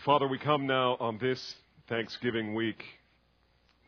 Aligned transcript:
Father, 0.00 0.26
we 0.26 0.38
come 0.38 0.66
now 0.66 0.96
on 1.00 1.18
this 1.18 1.54
Thanksgiving 1.86 2.54
week, 2.54 2.82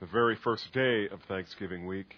the 0.00 0.06
very 0.06 0.36
first 0.36 0.70
day 0.74 1.08
of 1.08 1.18
Thanksgiving 1.28 1.86
week. 1.86 2.14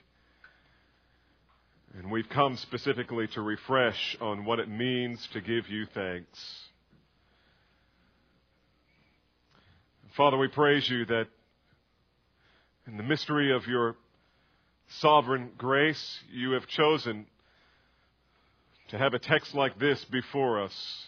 And 1.96 2.10
we've 2.10 2.28
come 2.28 2.56
specifically 2.56 3.28
to 3.28 3.40
refresh 3.40 4.16
on 4.20 4.44
what 4.44 4.58
it 4.58 4.68
means 4.68 5.26
to 5.32 5.40
give 5.40 5.68
you 5.68 5.86
thanks. 5.94 6.28
Father, 10.16 10.36
we 10.36 10.48
praise 10.48 10.90
you 10.90 11.06
that 11.06 11.28
in 12.88 12.96
the 12.96 13.04
mystery 13.04 13.54
of 13.54 13.68
your 13.68 13.94
sovereign 14.98 15.52
grace, 15.56 16.18
you 16.32 16.50
have 16.52 16.66
chosen 16.66 17.24
to 18.88 18.98
have 18.98 19.14
a 19.14 19.20
text 19.20 19.54
like 19.54 19.78
this 19.78 20.04
before 20.06 20.60
us, 20.60 21.06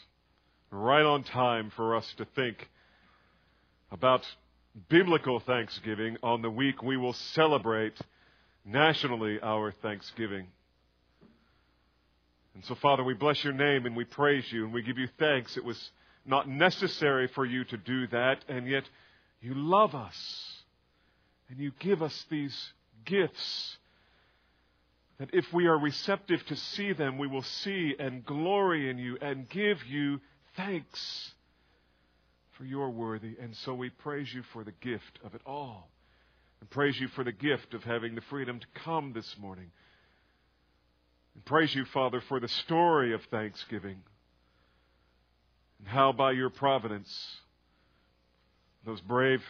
right 0.70 1.04
on 1.04 1.22
time 1.24 1.70
for 1.74 1.96
us 1.96 2.14
to 2.18 2.24
think 2.34 2.68
about 3.90 4.22
biblical 4.88 5.40
thanksgiving 5.40 6.16
on 6.22 6.42
the 6.42 6.50
week 6.50 6.82
we 6.82 6.96
will 6.96 7.14
celebrate 7.14 7.98
nationally 8.64 9.38
our 9.42 9.72
thanksgiving. 9.72 10.46
And 12.54 12.64
so, 12.64 12.74
Father, 12.74 13.02
we 13.02 13.14
bless 13.14 13.42
your 13.42 13.52
name 13.52 13.86
and 13.86 13.96
we 13.96 14.04
praise 14.04 14.50
you 14.52 14.64
and 14.64 14.74
we 14.74 14.82
give 14.82 14.98
you 14.98 15.08
thanks. 15.18 15.56
It 15.56 15.64
was 15.64 15.90
not 16.26 16.48
necessary 16.48 17.28
for 17.28 17.46
you 17.46 17.64
to 17.64 17.76
do 17.76 18.06
that, 18.08 18.44
and 18.48 18.66
yet 18.66 18.84
you 19.40 19.54
love 19.54 19.94
us 19.94 20.62
and 21.48 21.58
you 21.58 21.72
give 21.78 22.02
us 22.02 22.26
these 22.30 22.72
gifts 23.04 23.78
that 25.18 25.30
if 25.32 25.50
we 25.52 25.66
are 25.66 25.78
receptive 25.78 26.44
to 26.46 26.56
see 26.56 26.92
them, 26.92 27.18
we 27.18 27.26
will 27.26 27.42
see 27.42 27.94
and 27.98 28.24
glory 28.24 28.90
in 28.90 28.98
you 28.98 29.16
and 29.20 29.48
give 29.48 29.84
you 29.86 30.20
thanks 30.58 31.30
for 32.58 32.64
your 32.64 32.90
worthy. 32.90 33.36
And 33.40 33.56
so 33.64 33.72
we 33.72 33.88
praise 33.88 34.28
you 34.34 34.42
for 34.52 34.64
the 34.64 34.72
gift 34.72 35.18
of 35.24 35.34
it 35.34 35.40
all. 35.46 35.88
And 36.60 36.68
praise 36.68 36.98
you 37.00 37.08
for 37.08 37.22
the 37.22 37.32
gift 37.32 37.72
of 37.72 37.84
having 37.84 38.16
the 38.16 38.20
freedom 38.22 38.58
to 38.58 38.66
come 38.84 39.12
this 39.12 39.36
morning. 39.38 39.70
And 41.34 41.44
praise 41.44 41.72
you, 41.74 41.84
Father, 41.94 42.20
for 42.28 42.40
the 42.40 42.48
story 42.48 43.14
of 43.14 43.20
thanksgiving. 43.30 43.98
And 45.78 45.86
how 45.86 46.10
by 46.10 46.32
your 46.32 46.50
providence, 46.50 47.08
those 48.84 49.00
brave 49.00 49.42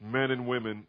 men 0.00 0.30
and 0.30 0.46
women 0.46 0.86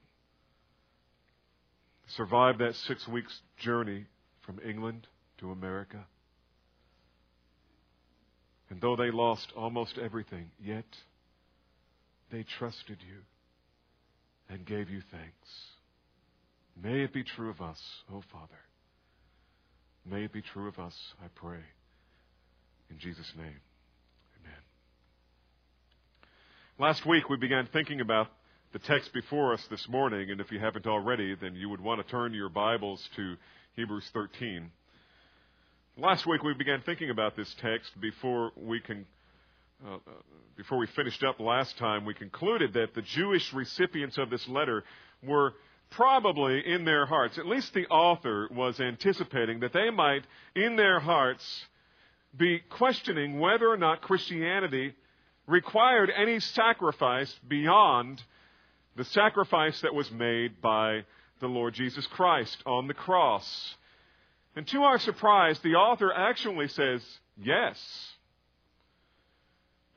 survived 2.08 2.60
that 2.60 2.76
six 2.76 3.06
weeks 3.08 3.38
journey 3.58 4.06
from 4.46 4.62
England 4.66 5.08
to 5.40 5.52
America. 5.52 6.06
And 8.70 8.82
though 8.82 8.96
they 8.96 9.12
lost 9.12 9.52
almost 9.56 9.98
everything, 9.98 10.50
yet 10.64 10.86
they 12.32 12.44
trusted 12.58 12.98
you 13.08 13.22
and 14.50 14.66
gave 14.66 14.90
you 14.90 15.02
thanks. 15.12 15.50
May 16.82 17.02
it 17.02 17.14
be 17.14 17.24
true 17.24 17.50
of 17.50 17.62
us, 17.62 17.80
O 18.12 18.18
oh 18.18 18.24
Father. 18.32 18.60
May 20.10 20.26
it 20.26 20.34
be 20.34 20.42
true 20.42 20.68
of 20.68 20.78
us, 20.78 20.96
I 21.24 21.28
pray. 21.36 21.60
In 22.90 23.00
Jesus' 23.00 23.32
name, 23.36 23.60
amen. 24.40 24.62
Last 26.78 27.06
week 27.06 27.30
we 27.30 27.38
began 27.38 27.68
thinking 27.72 28.02
about 28.02 28.28
the 28.74 28.80
text 28.80 29.14
before 29.14 29.54
us 29.54 29.66
this 29.70 29.88
morning, 29.90 30.32
and 30.32 30.42
if 30.42 30.52
you 30.52 30.60
haven't 30.60 30.86
already, 30.86 31.34
then 31.34 31.56
you 31.56 31.70
would 31.70 31.82
want 31.82 32.06
to 32.06 32.12
turn 32.12 32.34
your 32.34 32.50
Bibles 32.50 33.08
to 33.16 33.36
Hebrews 33.76 34.08
13. 34.14 34.70
Last 35.98 36.28
week 36.28 36.44
we 36.44 36.54
began 36.54 36.82
thinking 36.82 37.10
about 37.10 37.38
this 37.38 37.54
text 37.62 37.90
before 38.02 38.52
we 38.58 38.82
can. 38.82 39.06
Uh, 39.86 39.96
uh, 39.96 40.00
before 40.58 40.78
we 40.78 40.88
finished 40.88 41.24
up 41.24 41.40
last 41.40 41.78
time, 41.78 42.04
we 42.04 42.14
concluded 42.14 42.74
that 42.74 42.94
the 42.94 43.02
Jewish 43.02 43.54
recipients 43.54 44.18
of 44.18 44.30
this 44.30 44.46
letter 44.50 44.84
were 45.24 45.54
probably 45.92 46.62
in 46.66 46.84
their 46.84 47.06
hearts, 47.06 47.38
at 47.38 47.46
least 47.46 47.74
the 47.74 47.88
author 47.88 48.50
was 48.52 48.82
anticipating 48.82 49.62
that 49.62 49.72
they 49.72 49.90
might, 49.90 50.24
in 50.54 50.76
their 50.76 51.00
hearts, 51.00 51.66
be 52.36 52.60
questioning 52.70 53.40
whether 53.40 53.68
or 53.70 53.78
not 53.78 54.02
Christianity 54.02 54.94
required 55.48 56.12
any 56.14 56.42
sacrifice 56.42 57.34
beyond 57.48 58.22
the 58.98 59.06
sacrifice 59.06 59.80
that 59.80 59.94
was 59.94 60.12
made 60.12 60.62
by 60.62 61.06
the 61.40 61.48
Lord 61.48 61.74
Jesus 61.74 62.06
Christ 62.08 62.62
on 62.66 62.88
the 62.88 62.94
cross. 62.94 63.76
And 64.56 64.68
to 64.68 64.84
our 64.84 65.00
surprise, 65.00 65.60
the 65.60 65.76
author 65.76 66.14
actually 66.14 66.68
says 66.70 67.02
yes. 67.38 67.78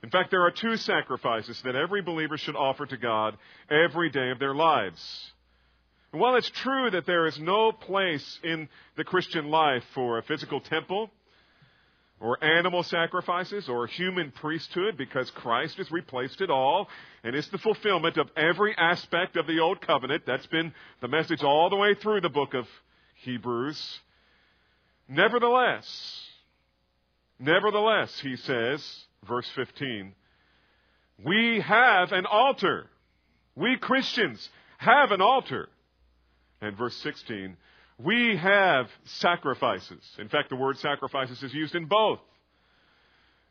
In 0.02 0.10
fact, 0.10 0.30
there 0.30 0.42
are 0.42 0.50
two 0.50 0.76
sacrifices 0.76 1.60
that 1.62 1.76
every 1.76 2.02
believer 2.02 2.36
should 2.36 2.56
offer 2.56 2.86
to 2.86 2.97
God 2.97 3.36
every 3.70 4.10
day 4.10 4.30
of 4.30 4.38
their 4.38 4.54
lives. 4.54 5.32
And 6.12 6.20
while 6.20 6.36
it's 6.36 6.50
true 6.50 6.91
that 6.91 7.06
there 7.06 7.26
is 7.26 7.38
no 7.38 7.72
place 7.72 8.38
in 8.42 8.68
the 8.97 9.04
Christian 9.04 9.50
life 9.50 9.84
for 9.94 10.18
a 10.18 10.22
physical 10.22 10.60
temple, 10.60 11.10
or 12.20 12.42
animal 12.42 12.82
sacrifices 12.82 13.68
or 13.68 13.86
human 13.86 14.32
priesthood 14.32 14.97
because 14.97 15.30
Christ 15.30 15.76
has 15.78 15.91
replaced 15.91 16.41
it 16.41 16.50
all 16.50 16.88
and 17.22 17.34
is 17.36 17.48
the 17.48 17.58
fulfillment 17.58 18.16
of 18.16 18.28
every 18.36 18.76
aspect 18.76 19.36
of 19.36 19.47
the 19.47 19.60
old 19.60 19.80
covenant. 19.80 20.24
That's 20.26 20.47
been 20.47 20.72
the 21.00 21.08
message 21.08 21.42
all 21.42 21.70
the 21.70 21.76
way 21.76 21.94
through 21.94 22.20
the 22.20 22.28
book 22.28 22.54
of 22.54 22.66
Hebrews. 23.22 24.00
Nevertheless, 25.08 26.26
nevertheless, 27.38 28.20
he 28.20 28.36
says, 28.36 29.04
verse 29.26 29.48
15, 29.54 30.14
we 31.24 31.60
have 31.60 32.12
an 32.12 32.26
altar. 32.26 32.86
We 33.56 33.76
Christians 33.78 34.48
have 34.76 35.10
an 35.10 35.20
altar. 35.20 35.68
And 36.60 36.76
verse 36.76 36.97
16, 36.97 37.56
we 37.98 38.36
have 38.36 38.88
sacrifices. 39.04 40.02
In 40.18 40.28
fact, 40.28 40.50
the 40.50 40.56
word 40.56 40.78
sacrifices 40.78 41.42
is 41.42 41.54
used 41.54 41.74
in 41.74 41.86
both. 41.86 42.20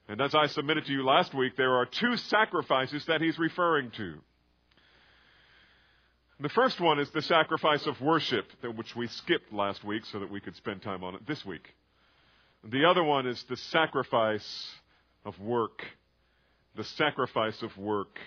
And 0.07 0.21
as 0.21 0.33
I 0.33 0.47
submitted 0.47 0.85
to 0.85 0.91
you 0.91 1.03
last 1.03 1.33
week, 1.33 1.57
there 1.57 1.75
are 1.75 1.85
two 1.85 2.15
sacrifices 2.15 3.05
that 3.07 3.21
he's 3.21 3.37
referring 3.37 3.91
to. 3.91 4.15
The 6.39 6.49
first 6.49 6.79
one 6.79 6.99
is 6.99 7.09
the 7.09 7.23
sacrifice 7.23 7.87
of 7.87 7.99
worship, 7.99 8.45
which 8.75 8.95
we 8.95 9.07
skipped 9.07 9.51
last 9.51 9.83
week 9.83 10.05
so 10.05 10.19
that 10.19 10.29
we 10.29 10.39
could 10.39 10.55
spend 10.55 10.83
time 10.83 11.03
on 11.03 11.15
it 11.15 11.25
this 11.25 11.43
week. 11.43 11.73
The 12.63 12.85
other 12.85 13.03
one 13.03 13.25
is 13.25 13.43
the 13.49 13.57
sacrifice 13.57 14.71
of 15.25 15.39
work. 15.39 15.83
The 16.75 16.83
sacrifice 16.83 17.59
of 17.63 17.75
work. 17.75 18.19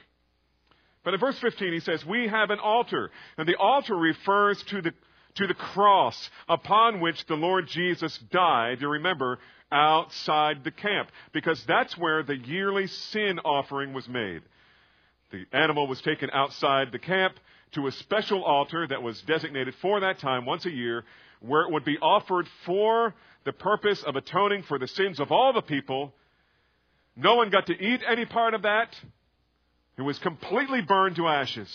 But 1.05 1.15
in 1.15 1.21
verse 1.21 1.39
15, 1.39 1.73
he 1.73 1.81
says, 1.81 2.05
We 2.05 2.27
have 2.27 2.51
an 2.51 2.59
altar. 2.59 3.13
And 3.39 3.49
the 3.49 3.57
altar 3.57 3.95
refers 3.95 4.61
to 4.65 4.83
the 4.83 4.93
to 5.37 5.47
the 5.47 5.55
cross 5.55 6.29
upon 6.49 7.01
which 7.01 7.25
the 7.27 7.37
Lord 7.37 7.69
Jesus 7.69 8.19
died, 8.33 8.81
you 8.81 8.89
remember, 8.89 9.39
outside 9.71 10.65
the 10.65 10.73
camp, 10.73 11.11
because 11.33 11.63
that's 11.67 11.97
where 11.97 12.25
the 12.25 12.37
yearly 12.37 12.89
sin 12.89 13.39
offering 13.45 13.93
was 13.93 14.09
made. 14.09 14.43
The 15.31 15.45
animal 15.53 15.87
was 15.87 16.01
taken 16.01 16.31
outside 16.33 16.91
the 16.91 16.99
camp 16.99 17.35
to 17.73 17.87
a 17.87 17.93
special 17.93 18.43
altar 18.45 18.87
that 18.87 19.03
was 19.03 19.21
designated 19.23 19.75
for 19.81 20.01
that 20.01 20.19
time 20.19 20.45
once 20.47 20.67
a 20.67 20.71
year, 20.71 21.05
where 21.41 21.63
it 21.63 21.71
would 21.71 21.85
be 21.85 21.99
offered 21.99 22.47
for 22.67 23.15
the 23.45 23.53
purpose 23.53 24.03
of 24.03 24.17
atoning 24.17 24.63
for 24.65 24.79
the 24.79 24.89
sins 24.89 25.21
of 25.21 25.33
all 25.33 25.53
the 25.53 25.63
people. 25.63 26.13
No 27.17 27.37
one 27.37 27.51
got 27.51 27.67
to 27.67 27.83
eat 27.83 28.03
any 28.07 28.25
part 28.25 28.55
of 28.55 28.63
that. 28.63 28.95
It 29.97 30.03
was 30.03 30.19
completely 30.19 30.81
burned 30.83 31.17
to 31.17 31.29
ashes. 31.29 31.71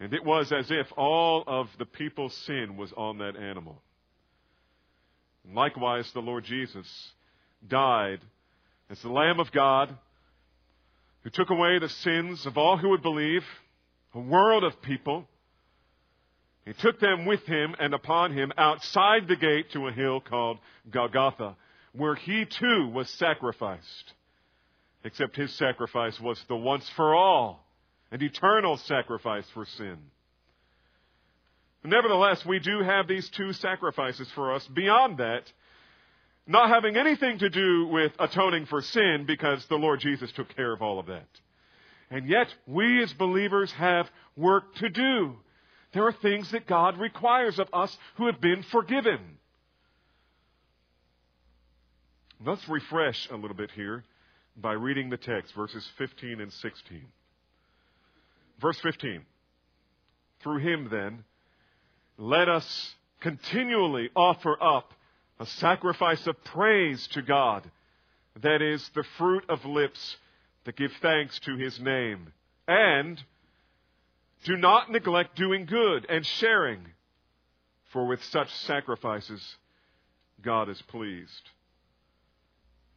And 0.00 0.12
it 0.12 0.24
was 0.24 0.52
as 0.52 0.70
if 0.70 0.86
all 0.96 1.44
of 1.46 1.68
the 1.78 1.86
people's 1.86 2.34
sin 2.34 2.76
was 2.76 2.92
on 2.96 3.18
that 3.18 3.36
animal. 3.36 3.80
Likewise, 5.52 6.10
the 6.12 6.20
Lord 6.20 6.44
Jesus 6.44 6.86
died 7.66 8.20
as 8.90 9.00
the 9.02 9.10
Lamb 9.10 9.40
of 9.40 9.52
God 9.52 9.96
who 11.22 11.30
took 11.30 11.50
away 11.50 11.78
the 11.78 11.88
sins 11.88 12.44
of 12.44 12.58
all 12.58 12.76
who 12.76 12.90
would 12.90 13.02
believe, 13.02 13.44
a 14.14 14.20
world 14.20 14.64
of 14.64 14.80
people. 14.82 15.26
He 16.64 16.72
took 16.72 17.00
them 17.00 17.26
with 17.26 17.44
him 17.44 17.74
and 17.78 17.92
upon 17.92 18.32
him 18.32 18.52
outside 18.56 19.28
the 19.28 19.36
gate 19.36 19.72
to 19.72 19.88
a 19.88 19.92
hill 19.92 20.20
called 20.20 20.58
Golgotha, 20.90 21.56
where 21.92 22.14
he 22.14 22.46
too 22.46 22.88
was 22.92 23.10
sacrificed. 23.10 24.14
Except 25.04 25.36
his 25.36 25.52
sacrifice 25.54 26.18
was 26.18 26.42
the 26.48 26.56
once 26.56 26.88
for 26.96 27.14
all 27.14 27.64
and 28.10 28.22
eternal 28.22 28.76
sacrifice 28.78 29.44
for 29.52 29.66
sin. 29.66 29.98
Nevertheless, 31.82 32.46
we 32.46 32.60
do 32.60 32.80
have 32.82 33.06
these 33.06 33.28
two 33.28 33.52
sacrifices 33.52 34.30
for 34.34 34.54
us 34.54 34.66
beyond 34.68 35.18
that, 35.18 35.42
not 36.46 36.70
having 36.70 36.96
anything 36.96 37.38
to 37.38 37.50
do 37.50 37.88
with 37.88 38.12
atoning 38.18 38.66
for 38.66 38.80
sin 38.80 39.24
because 39.26 39.66
the 39.66 39.76
Lord 39.76 40.00
Jesus 40.00 40.32
took 40.32 40.54
care 40.56 40.72
of 40.72 40.80
all 40.80 40.98
of 40.98 41.06
that. 41.06 41.26
And 42.10 42.28
yet, 42.28 42.48
we 42.66 43.02
as 43.02 43.12
believers 43.12 43.72
have 43.72 44.10
work 44.36 44.74
to 44.76 44.88
do. 44.88 45.36
There 45.92 46.06
are 46.06 46.12
things 46.12 46.50
that 46.50 46.66
God 46.66 46.98
requires 46.98 47.58
of 47.58 47.68
us 47.72 47.96
who 48.16 48.26
have 48.26 48.40
been 48.40 48.62
forgiven. 48.64 49.20
Let's 52.44 52.68
refresh 52.68 53.28
a 53.30 53.36
little 53.36 53.56
bit 53.56 53.70
here 53.70 54.04
by 54.56 54.72
reading 54.72 55.08
the 55.08 55.16
text, 55.16 55.54
verses 55.54 55.88
15 55.98 56.40
and 56.40 56.52
16. 56.52 57.02
Verse 58.60 58.78
15. 58.80 59.22
Through 60.42 60.58
him, 60.58 60.88
then, 60.90 61.24
let 62.18 62.48
us 62.48 62.94
continually 63.20 64.10
offer 64.14 64.62
up 64.62 64.92
a 65.40 65.46
sacrifice 65.46 66.26
of 66.26 66.42
praise 66.44 67.06
to 67.08 67.22
God, 67.22 67.68
that 68.42 68.62
is, 68.62 68.88
the 68.94 69.04
fruit 69.16 69.44
of 69.48 69.64
lips 69.64 70.16
that 70.64 70.76
give 70.76 70.92
thanks 71.00 71.38
to 71.40 71.56
his 71.56 71.78
name. 71.80 72.32
And 72.66 73.22
do 74.44 74.56
not 74.56 74.90
neglect 74.90 75.36
doing 75.36 75.66
good 75.66 76.06
and 76.08 76.24
sharing, 76.24 76.80
for 77.92 78.06
with 78.06 78.22
such 78.24 78.52
sacrifices 78.66 79.56
God 80.42 80.68
is 80.68 80.80
pleased. 80.82 81.50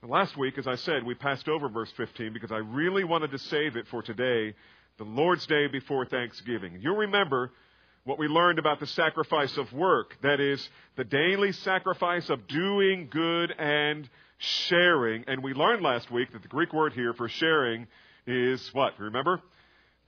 Last 0.04 0.38
week, 0.38 0.58
as 0.58 0.68
I 0.68 0.76
said, 0.76 1.04
we 1.04 1.16
passed 1.16 1.50
over 1.50 1.68
verse 1.70 1.92
15 1.98 2.32
because 2.32 2.52
I 2.52 2.58
really 2.58 3.04
wanted 3.04 3.32
to 3.32 3.40
save 3.40 3.76
it 3.76 3.88
for 3.88 4.02
today, 4.02 4.54
the 4.98 5.04
Lord's 5.04 5.46
Day 5.48 5.68
before 5.68 6.06
Thanksgiving. 6.06 6.80
You'll 6.82 6.98
remember 6.98 7.52
what 8.04 8.20
we 8.20 8.28
learned 8.28 8.58
about 8.58 8.80
the 8.80 8.88
sacrifice 8.88 9.58
of 9.58 9.74
work. 9.74 10.16
That 10.22 10.40
is, 10.40 10.70
the 10.96 11.04
daily 11.04 11.52
sacrifice 11.52 12.30
of 12.30 12.48
doing 12.48 13.10
good 13.12 13.52
and 13.58 14.08
sharing. 14.38 15.26
And 15.28 15.44
we 15.44 15.54
learned 15.54 15.82
last 15.82 16.12
week 16.12 16.32
that 16.34 16.42
the 16.42 16.48
Greek 16.48 16.74
word 16.74 16.94
here 16.94 17.14
for 17.14 17.28
sharing 17.28 17.88
is 18.26 18.70
what? 18.74 19.00
Remember? 19.00 19.42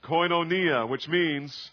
Koinonia, 0.04 0.88
which 0.88 1.08
means 1.08 1.72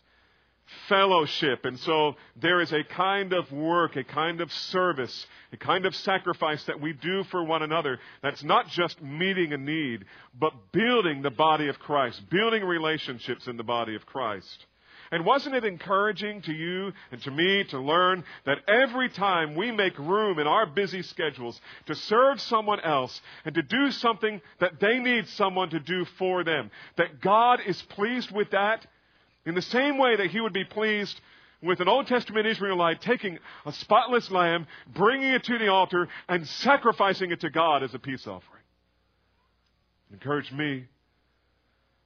fellowship. 0.88 1.64
And 1.64 1.78
so 1.80 2.16
there 2.34 2.60
is 2.60 2.72
a 2.72 2.82
kind 2.82 3.32
of 3.32 3.50
work, 3.52 3.96
a 3.96 4.04
kind 4.04 4.40
of 4.40 4.52
service, 4.52 5.26
a 5.52 5.56
kind 5.56 5.86
of 5.86 5.94
sacrifice 5.94 6.62
that 6.64 6.80
we 6.80 6.92
do 6.92 7.24
for 7.24 7.44
one 7.44 7.62
another 7.62 7.98
that's 8.22 8.42
not 8.42 8.68
just 8.68 9.00
meeting 9.00 9.52
a 9.52 9.58
need, 9.58 10.04
but 10.38 10.52
building 10.72 11.22
the 11.22 11.30
body 11.30 11.68
of 11.68 11.78
Christ, 11.78 12.28
building 12.30 12.64
relationships 12.64 13.46
in 13.46 13.56
the 13.56 13.62
body 13.62 13.94
of 13.94 14.06
Christ. 14.06 14.66
And 15.10 15.24
wasn't 15.24 15.54
it 15.54 15.64
encouraging 15.64 16.42
to 16.42 16.52
you 16.52 16.92
and 17.12 17.22
to 17.22 17.30
me 17.30 17.64
to 17.64 17.78
learn 17.78 18.24
that 18.44 18.58
every 18.68 19.08
time 19.08 19.54
we 19.54 19.70
make 19.70 19.98
room 19.98 20.38
in 20.38 20.46
our 20.46 20.66
busy 20.66 21.02
schedules 21.02 21.60
to 21.86 21.94
serve 21.94 22.40
someone 22.40 22.80
else 22.80 23.20
and 23.44 23.54
to 23.54 23.62
do 23.62 23.90
something 23.90 24.40
that 24.58 24.80
they 24.80 24.98
need 24.98 25.28
someone 25.28 25.70
to 25.70 25.80
do 25.80 26.04
for 26.18 26.44
them, 26.44 26.70
that 26.96 27.20
God 27.20 27.60
is 27.64 27.80
pleased 27.82 28.30
with 28.30 28.50
that 28.50 28.86
in 29.44 29.54
the 29.54 29.62
same 29.62 29.98
way 29.98 30.16
that 30.16 30.30
He 30.30 30.40
would 30.40 30.52
be 30.52 30.64
pleased 30.64 31.20
with 31.62 31.80
an 31.80 31.88
Old 31.88 32.06
Testament 32.06 32.46
Israelite 32.46 33.00
taking 33.00 33.38
a 33.64 33.72
spotless 33.72 34.30
lamb, 34.30 34.66
bringing 34.94 35.32
it 35.32 35.44
to 35.44 35.58
the 35.58 35.68
altar, 35.68 36.08
and 36.28 36.46
sacrificing 36.46 37.30
it 37.30 37.40
to 37.40 37.50
God 37.50 37.82
as 37.82 37.94
a 37.94 37.98
peace 37.98 38.26
offering. 38.26 38.62
It 40.10 40.14
encouraged 40.14 40.52
me 40.52 40.86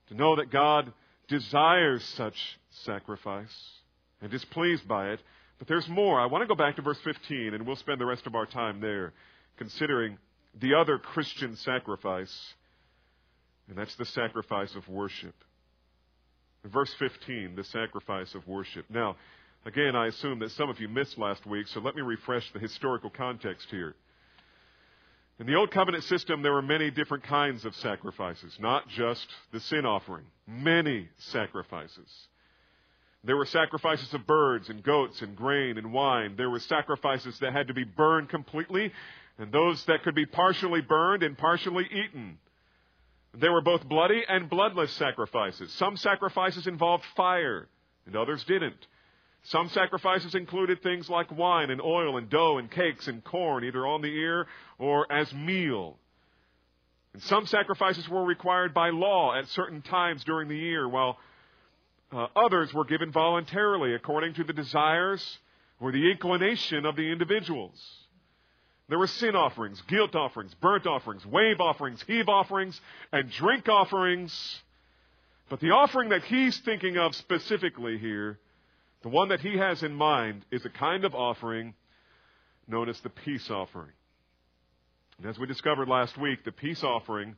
to 0.08 0.14
know 0.14 0.37
that 0.37 0.50
God 0.50 0.93
desires 1.29 2.05
such 2.05 2.59
sacrifice 2.85 3.55
and 4.21 4.32
is 4.32 4.44
pleased 4.47 4.87
by 4.87 5.11
it. 5.11 5.21
But 5.59 5.69
there's 5.69 5.88
more. 5.88 6.19
I 6.21 6.27
want 6.27 6.43
to 6.43 6.49
go 6.49 6.55
back 6.55 6.77
to 6.77 6.82
verse 6.82 7.00
15, 7.05 7.55
and 7.55 7.67
we'll 7.67 7.77
spend 7.77 8.00
the 8.00 8.06
rest 8.06 8.27
of 8.27 8.35
our 8.35 8.47
time 8.47 8.81
there 8.81 9.12
considering 9.59 10.17
the 10.59 10.75
other 10.75 10.99
Christian 10.99 11.55
sacrifice, 11.56 12.55
and 13.69 13.77
that's 13.77 13.94
the 13.97 14.06
sacrifice 14.06 14.75
of 14.75 14.88
worship. 14.88 15.35
Verse 16.65 16.93
15, 16.99 17.56
the 17.56 17.65
sacrifice 17.65 18.35
of 18.35 18.47
worship. 18.49 18.87
Now, 18.88 19.17
again, 19.65 19.94
I 19.97 20.06
assume 20.06 20.38
that 20.41 20.50
some 20.53 20.71
of 20.71 20.81
you 20.81 20.88
missed 20.88 21.19
last 21.19 21.47
week, 21.47 21.69
so 21.69 21.81
let 21.81 21.94
me 21.94 22.03
refresh 22.03 22.50
the 22.53 22.59
historical 22.59 23.11
context 23.11 23.69
here. 23.71 23.94
In 25.38 25.47
the 25.47 25.55
Old 25.55 25.71
Covenant 25.71 26.05
system, 26.05 26.43
there 26.43 26.53
were 26.53 26.61
many 26.61 26.91
different 26.91 27.25
kinds 27.25 27.65
of 27.65 27.75
sacrifices, 27.77 28.55
not 28.61 28.88
just 28.88 29.27
the 29.53 29.61
sin 29.61 29.87
offering. 29.87 30.25
Many 30.47 31.09
sacrifices. 31.19 32.29
There 33.22 33.37
were 33.37 33.46
sacrifices 33.46 34.14
of 34.14 34.26
birds 34.26 34.70
and 34.70 34.82
goats 34.82 35.20
and 35.20 35.37
grain 35.37 35.76
and 35.76 35.93
wine. 35.93 36.34
There 36.37 36.49
were 36.49 36.61
sacrifices 36.61 37.38
that 37.40 37.52
had 37.52 37.69
to 37.69 37.75
be 37.75 37.84
burned 37.84 38.31
completely, 38.31 38.93
and 39.38 39.52
those 39.52 39.84
that 39.84 40.02
could 40.02 40.14
be 40.14 40.26
partially 40.26 40.81
burned 40.81 41.22
and 41.22 41.37
partially 41.37 41.84
eaten. 41.84 42.38
There 43.34 43.52
were 43.52 43.61
both 43.61 43.88
bloody 43.88 44.25
and 44.26 44.49
bloodless 44.49 44.93
sacrifices. 44.93 45.70
Some 45.75 45.96
sacrifices 45.96 46.67
involved 46.67 47.05
fire, 47.14 47.69
and 48.06 48.17
others 48.17 48.43
didn't. 48.44 48.87
Some 49.44 49.69
sacrifices 49.69 50.34
included 50.34 50.82
things 50.82 51.08
like 51.08 51.31
wine 51.31 51.70
and 51.70 51.81
oil 51.81 52.17
and 52.17 52.28
dough 52.28 52.58
and 52.58 52.70
cakes 52.70 53.06
and 53.06 53.22
corn, 53.22 53.64
either 53.64 53.87
on 53.87 54.02
the 54.02 54.14
ear 54.14 54.46
or 54.78 55.11
as 55.12 55.32
meal. 55.32 55.99
And 57.12 57.22
some 57.22 57.46
sacrifices 57.46 58.08
were 58.08 58.25
required 58.25 58.75
by 58.75 58.90
law 58.90 59.34
at 59.34 59.49
certain 59.49 59.82
times 59.82 60.25
during 60.25 60.49
the 60.49 60.58
year, 60.58 60.88
while 60.88 61.19
uh, 62.12 62.26
others 62.36 62.72
were 62.74 62.84
given 62.84 63.12
voluntarily 63.12 63.94
according 63.94 64.34
to 64.34 64.44
the 64.44 64.52
desires 64.52 65.38
or 65.80 65.92
the 65.92 66.10
inclination 66.10 66.84
of 66.84 66.96
the 66.96 67.10
individuals. 67.10 67.80
There 68.88 68.98
were 68.98 69.06
sin 69.06 69.36
offerings, 69.36 69.80
guilt 69.82 70.16
offerings, 70.16 70.52
burnt 70.54 70.86
offerings, 70.86 71.24
wave 71.24 71.60
offerings, 71.60 72.02
heave 72.06 72.28
offerings, 72.28 72.80
and 73.12 73.30
drink 73.30 73.68
offerings. 73.68 74.62
But 75.48 75.60
the 75.60 75.70
offering 75.70 76.08
that 76.08 76.24
he's 76.24 76.58
thinking 76.58 76.96
of 76.96 77.14
specifically 77.14 77.98
here 77.98 78.38
the 79.02 79.08
one 79.08 79.28
that 79.28 79.40
he 79.40 79.56
has 79.56 79.82
in 79.82 79.94
mind 79.94 80.44
is 80.50 80.64
a 80.64 80.70
kind 80.70 81.04
of 81.04 81.14
offering 81.14 81.74
known 82.68 82.88
as 82.88 83.00
the 83.00 83.08
peace 83.08 83.50
offering. 83.50 83.92
And 85.18 85.26
as 85.26 85.38
we 85.38 85.46
discovered 85.46 85.88
last 85.88 86.18
week, 86.18 86.44
the 86.44 86.52
peace 86.52 86.84
offering 86.84 87.36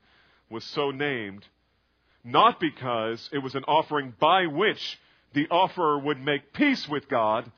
was 0.50 0.64
so 0.64 0.90
named 0.90 1.46
not 2.24 2.60
because 2.60 3.28
it 3.32 3.38
was 3.38 3.54
an 3.54 3.64
offering 3.64 4.14
by 4.18 4.46
which 4.46 4.98
the 5.34 5.48
offerer 5.48 5.98
would 5.98 6.20
make 6.20 6.52
peace 6.52 6.88
with 6.88 7.08
God, 7.08 7.50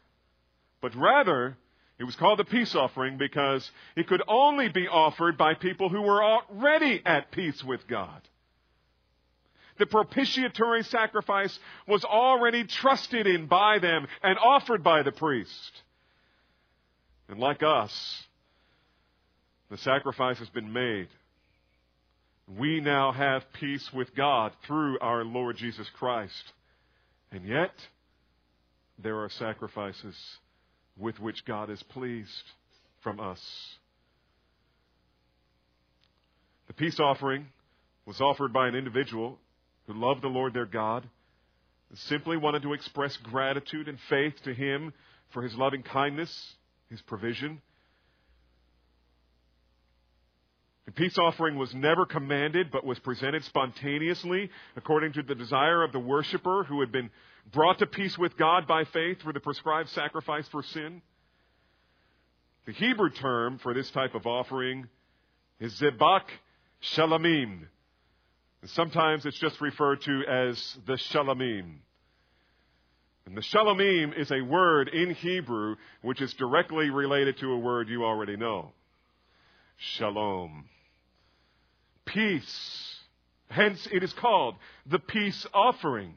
but 0.81 0.95
rather 0.95 1.57
it 1.99 2.05
was 2.05 2.17
called 2.17 2.39
the 2.39 2.45
peace 2.45 2.75
offering 2.75 3.19
because 3.19 3.71
it 3.97 4.09
could 4.09 4.23
only 4.27 4.69
be 4.69 4.89
offered 4.89 5.37
by 5.37 5.55
people 5.55 5.89
who 5.89 6.03
were 6.03 6.23
already 6.23 7.01
at 7.05 7.31
peace 7.31 7.63
with 7.63 7.87
God. 7.87 8.21
The 9.79 9.87
propitiatory 9.87 10.85
sacrifice 10.85 11.59
was 11.87 12.05
already 12.05 12.65
trusted 12.65 13.27
in 13.27 13.47
by 13.47 13.81
them 13.81 14.07
and 14.23 14.39
offered 14.39 14.85
by 14.85 15.03
the 15.03 15.13
priest. 15.13 15.83
And 17.29 17.41
like 17.41 17.63
us, 17.63 18.25
the 19.71 19.79
sacrifice 19.79 20.39
has 20.39 20.49
been 20.51 20.73
made. 20.73 21.09
We 22.47 22.81
now 22.81 23.13
have 23.13 23.43
peace 23.55 23.91
with 23.93 24.15
God 24.15 24.53
through 24.67 24.99
our 25.01 25.25
Lord 25.25 25.57
Jesus 25.57 25.89
Christ. 25.99 26.53
And 27.33 27.47
yet, 27.47 27.73
there 29.03 29.21
are 29.21 29.31
sacrifices 29.31 30.17
with 30.97 31.19
which 31.19 31.45
God 31.45 31.71
is 31.71 31.83
pleased 31.83 32.45
from 33.03 33.19
us. 33.19 33.41
The 36.67 36.75
peace 36.75 37.01
offering 37.01 37.47
was 38.07 38.21
offered 38.21 38.53
by 38.53 38.69
an 38.69 38.75
individual 38.75 39.39
who 39.87 39.95
loved 39.95 40.23
the 40.23 40.29
Lord 40.29 40.55
their 40.55 40.67
God 40.67 41.09
and 41.91 41.99
simply 41.99 42.37
wanted 42.37 42.63
to 42.63 42.73
express 42.73 43.17
gratitude 43.19 43.89
and 43.89 43.99
faith 44.09 44.35
to 44.45 44.55
Him 44.55 44.93
for 45.31 45.43
His 45.43 45.55
loving 45.55 45.83
kindness, 45.83 46.55
His 46.91 47.01
provision. 47.03 47.61
The 50.87 50.93
peace 50.93 51.17
offering 51.19 51.57
was 51.57 51.75
never 51.75 52.05
commanded, 52.05 52.71
but 52.71 52.85
was 52.85 52.99
presented 52.99 53.43
spontaneously 53.45 54.51
according 54.77 55.15
to 55.15 55.23
the 55.23 55.35
desire 55.35 55.83
of 55.83 55.93
the 55.93 55.99
worshiper 55.99 56.65
who 56.65 56.81
had 56.81 56.93
been 56.93 57.11
brought 57.53 57.79
to 57.79 57.87
peace 57.87 58.19
with 58.19 58.37
God 58.37 58.67
by 58.67 58.85
faith 58.85 59.21
through 59.21 59.33
the 59.33 59.41
prescribed 59.41 59.89
sacrifice 59.91 60.47
for 60.49 60.63
sin. 60.63 61.01
The 62.67 62.73
Hebrew 62.73 63.11
term 63.11 63.59
for 63.59 63.73
this 63.73 63.91
type 63.91 64.15
of 64.15 64.27
offering 64.27 64.89
is 65.59 65.75
zebach 65.81 66.25
shalamim, 66.97 67.67
and 68.61 68.71
sometimes 68.71 69.27
it's 69.27 69.39
just 69.39 69.61
referred 69.61 70.03
to 70.03 70.23
as 70.29 70.79
the 70.87 70.95
shalomim. 70.95 71.77
And 73.27 73.37
the 73.37 73.43
shalomim 73.43 74.19
is 74.19 74.31
a 74.31 74.43
word 74.43 74.89
in 74.89 75.15
Hebrew 75.15 75.77
which 76.03 76.21
is 76.21 76.33
directly 76.35 76.91
related 76.91 77.39
to 77.39 77.53
a 77.53 77.59
word 77.59 77.89
you 77.89 78.05
already 78.05 78.37
know. 78.37 78.73
Shalom. 79.77 80.65
Peace. 82.15 83.01
Hence 83.49 83.89
it 83.91 84.05
is 84.05 84.13
called 84.13 84.55
the 84.87 85.01
peace 85.01 85.47
offering. 85.53 86.15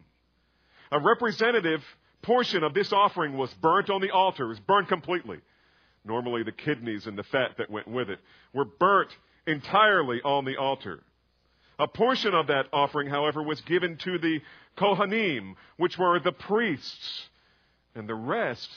A 0.92 1.00
representative 1.00 1.84
portion 2.22 2.64
of 2.64 2.76
this 2.76 2.94
offering 2.94 3.36
was 3.36 3.52
burnt 3.56 3.90
on 3.90 4.00
the 4.00 4.12
altar, 4.12 4.46
it 4.46 4.50
was 4.50 4.60
burned 4.60 4.88
completely. 4.88 5.40
Normally 6.06 6.44
the 6.44 6.52
kidneys 6.52 7.08
and 7.08 7.18
the 7.18 7.24
fat 7.24 7.58
that 7.58 7.72
went 7.72 7.88
with 7.88 8.12
it 8.12 8.20
were 8.54 8.64
burnt 8.64 9.10
entirely 9.48 10.22
on 10.22 10.46
the 10.46 10.58
altar. 10.58 11.04
A 11.80 11.88
portion 11.88 12.34
of 12.34 12.48
that 12.48 12.68
offering, 12.72 13.08
however, 13.08 13.42
was 13.42 13.62
given 13.62 13.98
to 13.98 14.20
the 14.20 14.40
Kohanim, 14.78 15.56
which 15.78 15.98
were 15.98 16.20
the 16.20 16.32
priests, 16.32 17.30
and 17.96 18.08
the 18.08 18.16
rest 18.16 18.70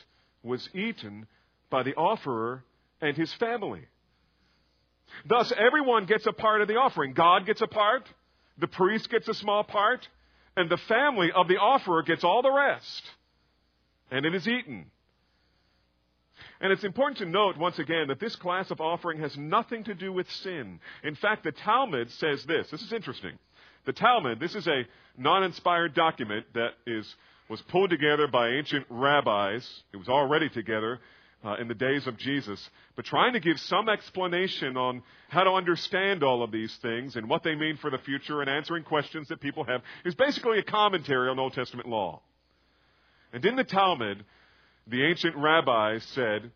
was 0.42 0.70
eaten 0.74 1.26
by 1.68 1.82
the 1.82 1.94
offerer 1.94 2.64
and 3.00 3.16
his 3.16 3.32
family. 3.34 3.86
Thus, 5.26 5.52
everyone 5.56 6.06
gets 6.06 6.26
a 6.26 6.32
part 6.32 6.62
of 6.62 6.68
the 6.68 6.76
offering. 6.76 7.12
God 7.12 7.46
gets 7.46 7.60
a 7.60 7.66
part, 7.66 8.08
the 8.58 8.68
priest 8.68 9.10
gets 9.10 9.28
a 9.28 9.34
small 9.34 9.64
part, 9.64 10.06
and 10.56 10.68
the 10.70 10.76
family 10.76 11.30
of 11.32 11.48
the 11.48 11.58
offerer 11.58 12.02
gets 12.02 12.24
all 12.24 12.42
the 12.42 12.52
rest. 12.52 13.02
And 14.10 14.26
it 14.26 14.34
is 14.34 14.46
eaten. 14.46 14.86
And 16.60 16.72
it's 16.72 16.84
important 16.84 17.18
to 17.18 17.26
note 17.26 17.56
once 17.56 17.78
again 17.78 18.08
that 18.08 18.20
this 18.20 18.36
class 18.36 18.70
of 18.70 18.80
offering 18.80 19.20
has 19.20 19.36
nothing 19.36 19.84
to 19.84 19.94
do 19.94 20.12
with 20.12 20.30
sin. 20.30 20.80
In 21.02 21.14
fact, 21.14 21.44
the 21.44 21.52
Talmud 21.52 22.10
says 22.12 22.44
this. 22.44 22.68
This 22.70 22.82
is 22.82 22.92
interesting. 22.92 23.38
The 23.86 23.92
Talmud, 23.92 24.40
this 24.40 24.54
is 24.54 24.66
a 24.66 24.84
non-inspired 25.16 25.94
document 25.94 26.46
that 26.54 26.72
is, 26.86 27.14
was 27.48 27.62
pulled 27.62 27.90
together 27.90 28.26
by 28.26 28.50
ancient 28.50 28.86
rabbis. 28.90 29.66
It 29.92 29.96
was 29.96 30.08
already 30.08 30.48
together 30.50 30.98
uh, 31.44 31.54
in 31.54 31.68
the 31.68 31.74
days 31.74 32.06
of 32.06 32.18
Jesus, 32.18 32.70
but 32.96 33.04
trying 33.04 33.32
to 33.32 33.40
give 33.40 33.58
some 33.60 33.88
explanation 33.88 34.76
on 34.76 35.02
how 35.28 35.44
to 35.44 35.50
understand 35.50 36.22
all 36.22 36.42
of 36.42 36.52
these 36.52 36.74
things 36.82 37.16
and 37.16 37.28
what 37.28 37.42
they 37.42 37.54
mean 37.54 37.78
for 37.78 37.90
the 37.90 37.98
future 37.98 38.40
and 38.40 38.50
answering 38.50 38.84
questions 38.84 39.28
that 39.28 39.40
people 39.40 39.64
have 39.64 39.80
is 40.04 40.14
basically 40.14 40.58
a 40.58 40.62
commentary 40.62 41.28
on 41.30 41.38
Old 41.38 41.54
Testament 41.54 41.88
law. 41.88 42.20
And 43.32 43.44
in 43.44 43.56
the 43.56 43.64
Talmud, 43.64 44.24
the 44.86 45.04
ancient 45.04 45.36
rabbis 45.36 46.04
said 46.14 46.50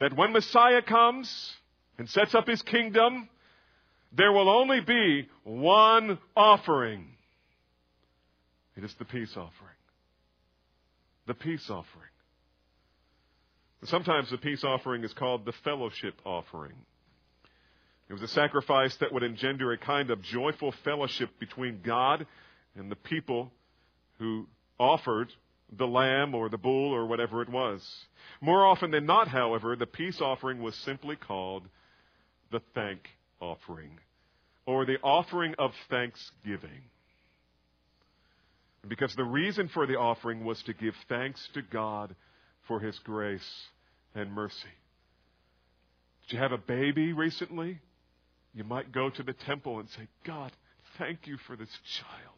that 0.00 0.16
when 0.16 0.32
Messiah 0.32 0.82
comes 0.82 1.52
and 1.98 2.08
sets 2.08 2.34
up 2.34 2.48
his 2.48 2.62
kingdom, 2.62 3.28
there 4.12 4.32
will 4.32 4.48
only 4.48 4.80
be 4.80 5.28
one 5.44 6.18
offering. 6.36 7.06
It 8.76 8.84
is 8.84 8.94
the 8.98 9.04
peace 9.04 9.32
offering. 9.36 9.76
The 11.26 11.34
peace 11.34 11.68
offering. 11.70 12.10
Sometimes 13.84 14.30
the 14.30 14.38
peace 14.38 14.64
offering 14.64 15.04
is 15.04 15.12
called 15.12 15.44
the 15.44 15.52
fellowship 15.64 16.14
offering. 16.24 16.74
It 18.08 18.12
was 18.12 18.22
a 18.22 18.28
sacrifice 18.28 18.96
that 18.96 19.12
would 19.12 19.22
engender 19.22 19.72
a 19.72 19.78
kind 19.78 20.10
of 20.10 20.22
joyful 20.22 20.72
fellowship 20.84 21.30
between 21.38 21.80
God 21.84 22.26
and 22.76 22.90
the 22.90 22.96
people 22.96 23.50
who 24.18 24.46
offered 24.78 25.32
the 25.76 25.86
lamb 25.86 26.34
or 26.34 26.48
the 26.48 26.58
bull 26.58 26.94
or 26.94 27.06
whatever 27.06 27.42
it 27.42 27.48
was. 27.48 27.82
More 28.40 28.64
often 28.64 28.92
than 28.92 29.06
not, 29.06 29.28
however, 29.28 29.74
the 29.74 29.86
peace 29.86 30.20
offering 30.20 30.62
was 30.62 30.74
simply 30.76 31.16
called 31.16 31.64
the 32.52 32.60
thank 32.74 33.00
offering 33.40 33.98
or 34.66 34.84
the 34.84 34.98
offering 35.02 35.54
of 35.58 35.72
thanksgiving. 35.90 36.82
Because 38.86 39.14
the 39.16 39.24
reason 39.24 39.68
for 39.68 39.86
the 39.86 39.96
offering 39.96 40.44
was 40.44 40.62
to 40.64 40.72
give 40.72 40.94
thanks 41.08 41.48
to 41.54 41.62
God 41.62 42.14
for 42.66 42.80
his 42.80 42.98
grace 43.00 43.68
and 44.14 44.32
mercy. 44.32 44.56
Did 46.22 46.36
you 46.36 46.38
have 46.40 46.52
a 46.52 46.58
baby 46.58 47.12
recently? 47.12 47.80
You 48.54 48.64
might 48.64 48.90
go 48.92 49.10
to 49.10 49.22
the 49.22 49.32
temple 49.32 49.80
and 49.80 49.88
say, 49.90 50.08
God, 50.24 50.50
thank 50.98 51.26
you 51.26 51.36
for 51.46 51.56
this 51.56 51.70
child. 51.98 52.34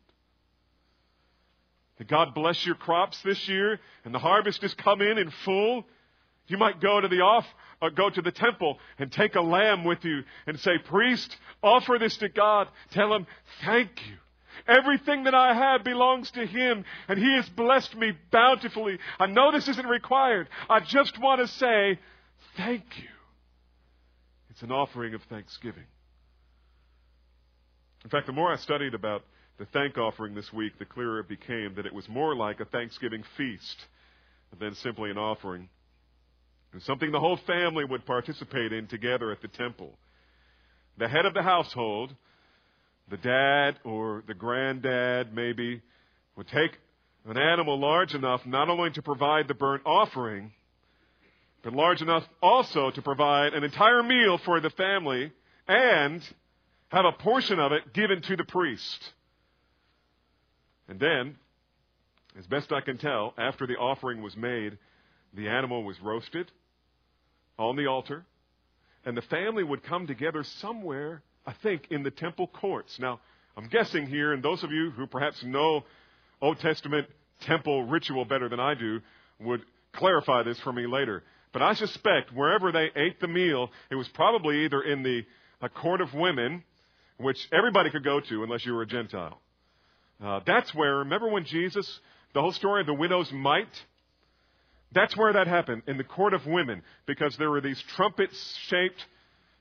That 1.98 2.08
God 2.08 2.34
bless 2.34 2.64
your 2.66 2.74
crops 2.74 3.20
this 3.22 3.48
year 3.48 3.80
and 4.04 4.14
the 4.14 4.18
harvest 4.18 4.62
has 4.62 4.74
come 4.74 5.00
in 5.00 5.18
in 5.18 5.30
full. 5.44 5.84
You 6.46 6.58
might 6.58 6.80
go 6.80 7.00
to 7.00 7.08
the 7.08 7.20
off, 7.20 7.46
uh, 7.82 7.90
go 7.90 8.10
to 8.10 8.22
the 8.22 8.32
temple 8.32 8.78
and 8.98 9.10
take 9.12 9.34
a 9.34 9.40
lamb 9.40 9.84
with 9.84 10.04
you 10.04 10.22
and 10.46 10.58
say, 10.60 10.78
priest, 10.78 11.36
offer 11.62 11.98
this 11.98 12.16
to 12.18 12.28
God. 12.28 12.68
Tell 12.90 13.12
him, 13.14 13.26
thank 13.64 13.90
you. 14.08 14.16
Everything 14.66 15.24
that 15.24 15.34
I 15.34 15.54
have 15.54 15.84
belongs 15.84 16.30
to 16.32 16.46
Him, 16.46 16.84
and 17.08 17.18
He 17.18 17.34
has 17.36 17.48
blessed 17.50 17.96
me 17.96 18.12
bountifully. 18.30 18.98
I 19.18 19.26
know 19.26 19.52
this 19.52 19.68
isn't 19.68 19.86
required. 19.86 20.48
I 20.68 20.80
just 20.80 21.20
want 21.20 21.40
to 21.40 21.48
say, 21.48 21.98
thank 22.56 22.84
you. 22.96 23.08
It's 24.50 24.62
an 24.62 24.72
offering 24.72 25.14
of 25.14 25.22
thanksgiving. 25.24 25.84
In 28.04 28.10
fact, 28.10 28.26
the 28.26 28.32
more 28.32 28.52
I 28.52 28.56
studied 28.56 28.94
about 28.94 29.22
the 29.58 29.66
thank 29.66 29.98
offering 29.98 30.34
this 30.34 30.52
week, 30.52 30.78
the 30.78 30.84
clearer 30.84 31.20
it 31.20 31.28
became 31.28 31.74
that 31.74 31.86
it 31.86 31.92
was 31.92 32.08
more 32.08 32.34
like 32.34 32.60
a 32.60 32.64
Thanksgiving 32.64 33.24
feast 33.36 33.76
than 34.58 34.74
simply 34.76 35.10
an 35.10 35.18
offering. 35.18 35.68
And 36.72 36.82
something 36.82 37.10
the 37.10 37.20
whole 37.20 37.38
family 37.46 37.84
would 37.84 38.06
participate 38.06 38.72
in 38.72 38.86
together 38.86 39.32
at 39.32 39.42
the 39.42 39.48
temple. 39.48 39.98
The 40.96 41.08
head 41.08 41.26
of 41.26 41.34
the 41.34 41.42
household, 41.42 42.14
the 43.10 43.16
dad 43.16 43.78
or 43.84 44.22
the 44.26 44.34
granddad 44.34 45.34
maybe, 45.34 45.82
would 46.36 46.48
take 46.48 46.72
an 47.26 47.38
animal 47.38 47.78
large 47.78 48.14
enough 48.14 48.44
not 48.46 48.68
only 48.68 48.90
to 48.90 49.02
provide 49.02 49.48
the 49.48 49.54
burnt 49.54 49.82
offering, 49.84 50.52
but 51.62 51.72
large 51.72 52.00
enough 52.00 52.24
also 52.42 52.90
to 52.90 53.02
provide 53.02 53.54
an 53.54 53.64
entire 53.64 54.02
meal 54.02 54.38
for 54.38 54.60
the 54.60 54.70
family 54.70 55.32
and 55.66 56.22
have 56.88 57.04
a 57.04 57.12
portion 57.12 57.58
of 57.58 57.72
it 57.72 57.92
given 57.92 58.22
to 58.22 58.36
the 58.36 58.44
priest. 58.44 59.12
And 60.88 60.98
then, 60.98 61.36
as 62.38 62.46
best 62.46 62.72
I 62.72 62.80
can 62.80 62.96
tell, 62.96 63.34
after 63.36 63.66
the 63.66 63.76
offering 63.76 64.22
was 64.22 64.36
made, 64.36 64.78
the 65.34 65.48
animal 65.48 65.84
was 65.84 66.00
roasted 66.00 66.50
on 67.58 67.76
the 67.76 67.86
altar, 67.86 68.24
and 69.04 69.16
the 69.16 69.22
family 69.22 69.62
would 69.62 69.82
come 69.82 70.06
together 70.06 70.44
somewhere, 70.44 71.22
I 71.46 71.52
think, 71.62 71.88
in 71.90 72.02
the 72.02 72.10
temple 72.10 72.46
courts. 72.46 72.98
Now, 72.98 73.20
I'm 73.56 73.68
guessing 73.68 74.06
here, 74.06 74.32
and 74.32 74.42
those 74.42 74.62
of 74.62 74.70
you 74.70 74.90
who 74.90 75.06
perhaps 75.06 75.42
know 75.42 75.84
Old 76.40 76.60
Testament 76.60 77.08
temple 77.40 77.84
ritual 77.84 78.24
better 78.24 78.48
than 78.48 78.60
I 78.60 78.74
do 78.74 79.00
would 79.40 79.62
clarify 79.92 80.42
this 80.42 80.58
for 80.60 80.72
me 80.72 80.86
later. 80.86 81.22
But 81.52 81.62
I 81.62 81.74
suspect 81.74 82.32
wherever 82.34 82.70
they 82.72 82.90
ate 82.94 83.20
the 83.20 83.28
meal, 83.28 83.70
it 83.90 83.94
was 83.94 84.08
probably 84.08 84.64
either 84.64 84.82
in 84.82 85.02
the 85.02 85.24
court 85.74 86.00
of 86.00 86.12
women, 86.14 86.62
which 87.16 87.48
everybody 87.52 87.90
could 87.90 88.04
go 88.04 88.20
to 88.20 88.42
unless 88.42 88.64
you 88.66 88.74
were 88.74 88.82
a 88.82 88.86
Gentile. 88.86 89.40
Uh, 90.22 90.40
that's 90.46 90.74
where, 90.74 90.98
remember 90.98 91.28
when 91.28 91.44
Jesus, 91.44 92.00
the 92.34 92.40
whole 92.40 92.52
story 92.52 92.80
of 92.82 92.86
the 92.86 92.94
widow's 92.94 93.32
mite? 93.32 93.66
That's 94.92 95.16
where 95.16 95.32
that 95.32 95.46
happened, 95.46 95.82
in 95.86 95.96
the 95.96 96.04
court 96.04 96.34
of 96.34 96.46
women, 96.46 96.82
because 97.06 97.36
there 97.36 97.50
were 97.50 97.60
these 97.60 97.80
trumpet 97.96 98.30
shaped 98.68 99.04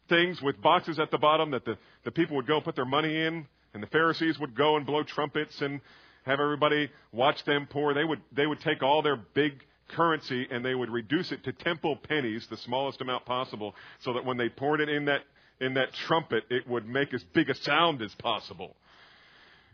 things 0.09 0.41
with 0.41 0.61
boxes 0.61 0.99
at 0.99 1.11
the 1.11 1.17
bottom 1.17 1.51
that 1.51 1.65
the, 1.65 1.77
the 2.03 2.11
people 2.11 2.35
would 2.35 2.47
go 2.47 2.61
put 2.61 2.75
their 2.75 2.85
money 2.85 3.15
in, 3.15 3.45
and 3.73 3.83
the 3.83 3.87
Pharisees 3.87 4.39
would 4.39 4.55
go 4.55 4.77
and 4.77 4.85
blow 4.85 5.03
trumpets 5.03 5.61
and 5.61 5.81
have 6.25 6.39
everybody 6.39 6.89
watch 7.11 7.43
them 7.45 7.67
pour. 7.69 7.93
They 7.93 8.03
would, 8.03 8.21
they 8.31 8.45
would 8.45 8.59
take 8.59 8.83
all 8.83 9.01
their 9.01 9.15
big 9.15 9.63
currency 9.89 10.47
and 10.51 10.63
they 10.63 10.75
would 10.75 10.89
reduce 10.89 11.31
it 11.31 11.43
to 11.45 11.53
temple 11.53 11.95
pennies, 11.95 12.45
the 12.49 12.57
smallest 12.57 13.01
amount 13.01 13.25
possible, 13.25 13.75
so 13.99 14.13
that 14.13 14.25
when 14.25 14.37
they 14.37 14.49
poured 14.49 14.81
it 14.81 14.89
in 14.89 15.05
that, 15.05 15.21
in 15.59 15.75
that 15.75 15.93
trumpet, 15.93 16.43
it 16.49 16.67
would 16.67 16.87
make 16.87 17.13
as 17.13 17.23
big 17.33 17.49
a 17.49 17.55
sound 17.55 18.01
as 18.01 18.13
possible. 18.15 18.75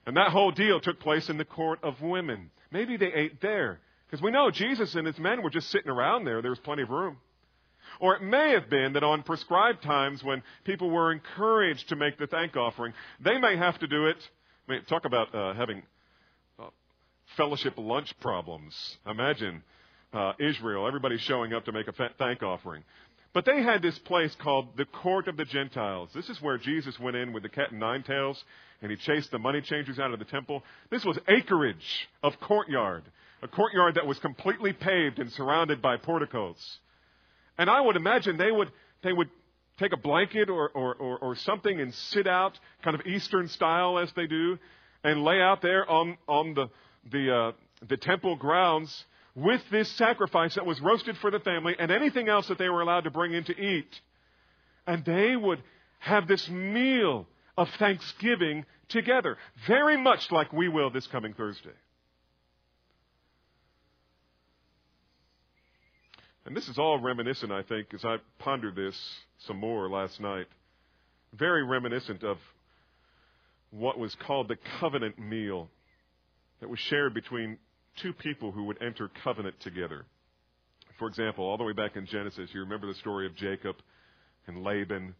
And 0.05 0.17
that 0.17 0.29
whole 0.29 0.51
deal 0.51 0.79
took 0.79 0.99
place 0.99 1.29
in 1.29 1.37
the 1.37 1.45
court 1.45 1.79
of 1.83 2.01
women. 2.01 2.51
Maybe 2.71 2.97
they 2.97 3.13
ate 3.13 3.41
there. 3.41 3.79
Because 4.05 4.21
we 4.21 4.31
know 4.31 4.51
Jesus 4.51 4.95
and 4.95 5.07
his 5.07 5.17
men 5.17 5.41
were 5.41 5.49
just 5.49 5.69
sitting 5.71 5.89
around 5.89 6.25
there. 6.25 6.41
There 6.41 6.51
was 6.51 6.59
plenty 6.59 6.83
of 6.83 6.89
room. 6.89 7.17
Or 7.99 8.15
it 8.15 8.21
may 8.21 8.51
have 8.51 8.69
been 8.69 8.93
that 8.93 9.03
on 9.03 9.23
prescribed 9.23 9.83
times 9.83 10.23
when 10.23 10.43
people 10.63 10.89
were 10.89 11.11
encouraged 11.11 11.89
to 11.89 11.95
make 11.95 12.17
the 12.17 12.27
thank 12.27 12.55
offering, 12.55 12.93
they 13.23 13.37
may 13.37 13.55
have 13.57 13.79
to 13.79 13.87
do 13.87 14.07
it. 14.07 14.17
I 14.67 14.71
mean, 14.71 14.81
talk 14.85 15.05
about 15.05 15.33
uh, 15.33 15.53
having 15.53 15.83
uh, 16.59 16.67
fellowship 17.37 17.73
lunch 17.77 18.13
problems. 18.19 18.97
Imagine 19.05 19.63
uh, 20.13 20.33
Israel, 20.39 20.87
everybody 20.87 21.17
showing 21.17 21.53
up 21.53 21.65
to 21.65 21.71
make 21.71 21.87
a 21.87 21.93
thank 22.17 22.43
offering. 22.43 22.83
But 23.33 23.45
they 23.45 23.63
had 23.63 23.81
this 23.81 23.97
place 23.99 24.35
called 24.35 24.77
the 24.77 24.85
Court 24.85 25.27
of 25.27 25.37
the 25.37 25.45
Gentiles. 25.45 26.09
This 26.13 26.29
is 26.29 26.39
where 26.39 26.59
Jesus 26.59 26.99
went 26.99 27.17
in 27.17 27.33
with 27.33 27.41
the 27.41 27.49
cat 27.49 27.71
and 27.71 27.79
nine 27.79 28.03
tails 28.03 28.43
and 28.83 28.91
he 28.91 28.97
chased 28.97 29.31
the 29.31 29.39
money 29.39 29.61
changers 29.61 29.97
out 29.97 30.13
of 30.13 30.19
the 30.19 30.25
temple. 30.25 30.61
This 30.91 31.05
was 31.05 31.17
acreage 31.27 32.09
of 32.21 32.39
courtyard, 32.41 33.03
a 33.41 33.47
courtyard 33.47 33.95
that 33.95 34.05
was 34.05 34.19
completely 34.19 34.73
paved 34.73 35.19
and 35.19 35.31
surrounded 35.31 35.81
by 35.81 35.97
porticos. 35.97 36.79
And 37.57 37.69
I 37.69 37.81
would 37.81 37.95
imagine 37.95 38.37
they 38.37 38.51
would, 38.51 38.71
they 39.03 39.13
would 39.13 39.29
take 39.77 39.93
a 39.93 39.97
blanket 39.97 40.49
or, 40.49 40.69
or, 40.69 40.95
or, 40.95 41.17
or 41.19 41.35
something 41.35 41.79
and 41.79 41.93
sit 41.93 42.27
out, 42.27 42.59
kind 42.83 42.99
of 42.99 43.05
Eastern 43.05 43.47
style 43.47 43.99
as 43.99 44.11
they 44.13 44.27
do, 44.27 44.57
and 45.03 45.23
lay 45.23 45.41
out 45.41 45.61
there 45.61 45.89
on, 45.89 46.17
on 46.27 46.53
the, 46.53 46.69
the, 47.11 47.35
uh, 47.35 47.51
the 47.87 47.97
temple 47.97 48.35
grounds 48.35 49.05
with 49.35 49.61
this 49.71 49.89
sacrifice 49.91 50.55
that 50.55 50.65
was 50.65 50.79
roasted 50.79 51.17
for 51.17 51.31
the 51.31 51.39
family 51.39 51.75
and 51.79 51.91
anything 51.91 52.29
else 52.29 52.47
that 52.47 52.57
they 52.57 52.69
were 52.69 52.81
allowed 52.81 53.03
to 53.03 53.11
bring 53.11 53.33
in 53.33 53.43
to 53.43 53.59
eat. 53.59 54.01
And 54.85 55.03
they 55.05 55.35
would 55.35 55.61
have 55.99 56.27
this 56.27 56.47
meal 56.49 57.27
of 57.57 57.69
thanksgiving 57.79 58.65
together, 58.89 59.37
very 59.67 59.97
much 59.97 60.31
like 60.31 60.51
we 60.53 60.67
will 60.69 60.89
this 60.89 61.07
coming 61.07 61.33
Thursday. 61.33 61.71
And 66.45 66.55
this 66.55 66.67
is 66.67 66.77
all 66.77 66.99
reminiscent, 66.99 67.51
I 67.51 67.63
think, 67.63 67.93
as 67.93 68.03
I 68.03 68.17
pondered 68.39 68.75
this 68.75 68.95
some 69.47 69.57
more 69.57 69.89
last 69.89 70.19
night. 70.19 70.47
Very 71.33 71.63
reminiscent 71.63 72.23
of 72.23 72.37
what 73.71 73.97
was 73.97 74.13
called 74.15 74.49
the 74.49 74.57
covenant 74.79 75.17
meal 75.17 75.69
that 76.59 76.69
was 76.69 76.79
shared 76.79 77.13
between 77.13 77.57
two 77.97 78.13
people 78.13 78.51
who 78.51 78.65
would 78.65 78.81
enter 78.81 79.09
covenant 79.23 79.59
together. 79.61 80.05
For 80.99 81.07
example, 81.07 81.45
all 81.45 81.57
the 81.57 81.63
way 81.63 81.73
back 81.73 81.95
in 81.95 82.05
Genesis, 82.05 82.49
you 82.53 82.59
remember 82.59 82.87
the 82.87 82.93
story 82.95 83.25
of 83.25 83.35
Jacob 83.35 83.75
and 84.47 84.63
Laban 84.63 85.15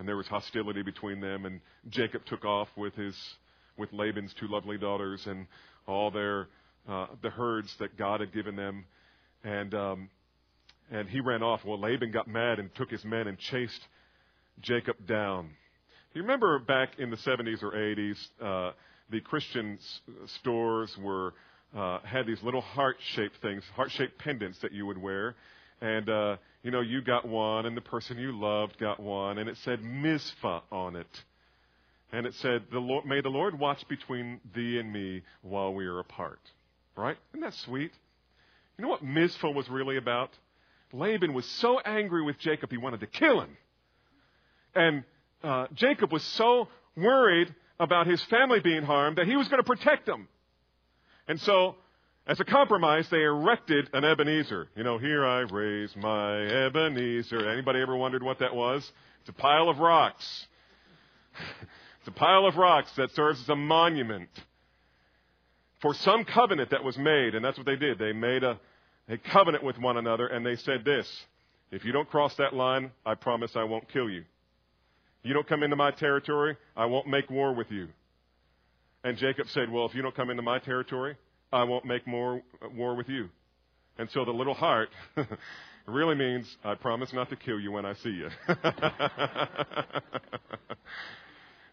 and 0.00 0.08
there 0.08 0.16
was 0.16 0.26
hostility 0.26 0.82
between 0.82 1.20
them. 1.20 1.44
And 1.44 1.60
Jacob 1.90 2.24
took 2.24 2.44
off 2.44 2.68
with 2.74 2.94
his 2.94 3.14
with 3.76 3.92
Laban's 3.92 4.34
two 4.40 4.48
lovely 4.48 4.78
daughters 4.78 5.26
and 5.26 5.46
all 5.86 6.10
their 6.10 6.48
uh, 6.88 7.06
the 7.22 7.28
herds 7.28 7.72
that 7.78 7.98
God 7.98 8.20
had 8.20 8.32
given 8.32 8.56
them, 8.56 8.86
and 9.44 9.74
um, 9.74 10.10
and 10.90 11.08
he 11.08 11.20
ran 11.20 11.42
off. 11.42 11.64
Well, 11.64 11.80
Laban 11.80 12.10
got 12.10 12.28
mad 12.28 12.58
and 12.58 12.74
took 12.74 12.90
his 12.90 13.04
men 13.04 13.26
and 13.26 13.38
chased 13.38 13.80
Jacob 14.60 15.06
down. 15.06 15.50
You 16.12 16.22
remember 16.22 16.58
back 16.58 16.98
in 16.98 17.10
the 17.10 17.16
70s 17.16 17.62
or 17.62 17.72
80s, 17.72 18.16
uh, 18.42 18.72
the 19.10 19.20
Christian 19.20 19.78
s- 19.80 20.00
stores 20.40 20.96
were 20.98 21.34
uh, 21.76 22.00
had 22.00 22.26
these 22.26 22.42
little 22.42 22.60
heart-shaped 22.60 23.36
things, 23.40 23.62
heart-shaped 23.76 24.18
pendants 24.18 24.58
that 24.60 24.72
you 24.72 24.86
would 24.86 24.98
wear, 24.98 25.36
and 25.80 26.08
uh, 26.08 26.36
you 26.64 26.72
know 26.72 26.80
you 26.80 27.00
got 27.00 27.26
one, 27.26 27.64
and 27.64 27.76
the 27.76 27.80
person 27.80 28.18
you 28.18 28.38
loved 28.38 28.76
got 28.78 28.98
one, 28.98 29.38
and 29.38 29.48
it 29.48 29.56
said 29.58 29.80
Mizpah 29.82 30.62
on 30.72 30.96
it, 30.96 31.22
and 32.12 32.26
it 32.26 32.34
said, 32.34 32.64
"The 32.72 32.80
Lord, 32.80 33.06
may 33.06 33.20
the 33.20 33.28
Lord 33.28 33.56
watch 33.56 33.86
between 33.88 34.40
thee 34.52 34.78
and 34.80 34.92
me 34.92 35.22
while 35.42 35.72
we 35.72 35.86
are 35.86 36.00
apart." 36.00 36.40
Right? 36.96 37.16
Isn't 37.32 37.42
that 37.42 37.54
sweet? 37.54 37.92
You 38.76 38.82
know 38.82 38.88
what 38.88 39.04
Mizpah 39.04 39.52
was 39.52 39.68
really 39.68 39.96
about? 39.96 40.30
Laban 40.92 41.32
was 41.32 41.46
so 41.46 41.78
angry 41.80 42.22
with 42.22 42.38
Jacob 42.38 42.70
he 42.70 42.76
wanted 42.76 43.00
to 43.00 43.06
kill 43.06 43.40
him, 43.40 43.56
and 44.74 45.04
uh, 45.42 45.66
Jacob 45.74 46.12
was 46.12 46.22
so 46.22 46.68
worried 46.96 47.54
about 47.78 48.06
his 48.06 48.22
family 48.24 48.60
being 48.60 48.82
harmed 48.82 49.18
that 49.18 49.26
he 49.26 49.36
was 49.36 49.48
going 49.48 49.62
to 49.62 49.66
protect 49.66 50.06
them. 50.06 50.28
And 51.26 51.40
so, 51.40 51.76
as 52.26 52.38
a 52.40 52.44
compromise, 52.44 53.08
they 53.08 53.22
erected 53.22 53.88
an 53.94 54.04
Ebenezer. 54.04 54.68
You 54.76 54.84
know, 54.84 54.98
here 54.98 55.24
I 55.24 55.40
raise 55.40 55.94
my 55.96 56.42
Ebenezer. 56.66 57.48
Anybody 57.48 57.80
ever 57.80 57.96
wondered 57.96 58.22
what 58.22 58.40
that 58.40 58.54
was? 58.54 58.90
It's 59.20 59.30
a 59.30 59.32
pile 59.32 59.68
of 59.68 59.78
rocks. 59.78 60.46
it's 62.00 62.08
a 62.08 62.12
pile 62.12 62.46
of 62.46 62.56
rocks 62.56 62.90
that 62.96 63.14
serves 63.14 63.40
as 63.40 63.48
a 63.48 63.56
monument 63.56 64.28
for 65.80 65.94
some 65.94 66.24
covenant 66.24 66.70
that 66.70 66.84
was 66.84 66.98
made, 66.98 67.34
and 67.34 67.44
that's 67.44 67.56
what 67.56 67.66
they 67.66 67.76
did. 67.76 67.98
They 67.98 68.12
made 68.12 68.44
a, 68.44 68.60
a 69.10 69.18
covenant 69.18 69.64
with 69.64 69.76
one 69.78 69.96
another, 69.96 70.26
and 70.28 70.46
they 70.46 70.56
said 70.56 70.84
this 70.84 71.06
If 71.70 71.84
you 71.84 71.92
don't 71.92 72.08
cross 72.08 72.34
that 72.36 72.54
line, 72.54 72.92
I 73.04 73.14
promise 73.14 73.52
I 73.56 73.64
won't 73.64 73.92
kill 73.92 74.08
you. 74.08 74.20
If 74.20 75.28
You 75.28 75.34
don't 75.34 75.48
come 75.48 75.62
into 75.62 75.76
my 75.76 75.90
territory, 75.90 76.56
I 76.76 76.86
won't 76.86 77.08
make 77.08 77.28
war 77.28 77.52
with 77.54 77.70
you. 77.70 77.88
And 79.04 79.18
Jacob 79.18 79.48
said, 79.48 79.70
Well, 79.70 79.86
if 79.86 79.94
you 79.94 80.02
don't 80.02 80.14
come 80.14 80.30
into 80.30 80.42
my 80.42 80.58
territory, 80.58 81.16
I 81.52 81.64
won't 81.64 81.84
make 81.84 82.06
more 82.06 82.42
war 82.74 82.94
with 82.94 83.08
you. 83.08 83.28
And 83.98 84.08
so 84.12 84.24
the 84.24 84.30
little 84.30 84.54
heart 84.54 84.88
really 85.86 86.14
means, 86.14 86.56
I 86.64 86.74
promise 86.74 87.12
not 87.12 87.28
to 87.30 87.36
kill 87.36 87.58
you 87.58 87.72
when 87.72 87.84
I 87.84 87.94
see 87.94 88.10
you. 88.10 88.28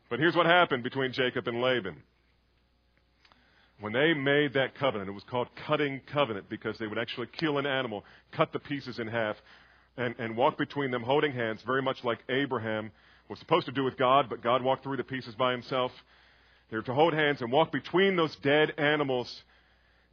but 0.10 0.20
here's 0.20 0.36
what 0.36 0.46
happened 0.46 0.84
between 0.84 1.12
Jacob 1.12 1.48
and 1.48 1.62
Laban. 1.62 2.02
When 3.80 3.94
they 3.94 4.14
made 4.14 4.54
that 4.54 4.76
covenant, 4.76 5.10
it 5.10 5.14
was 5.14 5.24
called 5.30 5.48
cutting 5.68 6.02
covenant 6.12 6.50
because 6.50 6.78
they 6.80 6.88
would 6.88 6.98
actually 6.98 7.28
kill 7.40 7.60
an 7.60 7.68
animal, 7.68 8.04
cut 8.32 8.52
the 8.52 8.60
pieces 8.60 8.98
in 8.98 9.08
half, 9.08 9.36
and, 9.98 10.16
and 10.18 10.36
walk 10.36 10.58
between 10.58 10.92
them 10.92 11.04
holding 11.04 11.32
hands, 11.32 11.62
very 11.66 11.82
much 11.82 12.04
like 12.04 12.20
Abraham 12.30 12.92
was 13.30 13.40
supposed 13.40 13.66
to 13.68 13.72
do 13.72 13.84
with 13.84 13.98
God, 13.98 14.28
but 14.30 14.42
God 14.42 14.64
walked 14.64 14.84
through 14.84 14.98
the 14.98 15.04
pieces 15.04 15.36
by 15.36 15.52
himself. 15.52 15.92
They 16.72 16.78
were 16.78 16.84
to 16.84 16.94
hold 16.94 17.14
hands 17.14 17.42
and 17.42 17.52
walk 17.52 17.72
between 17.72 18.16
those 18.16 18.36
dead 18.38 18.74
animals, 18.78 19.44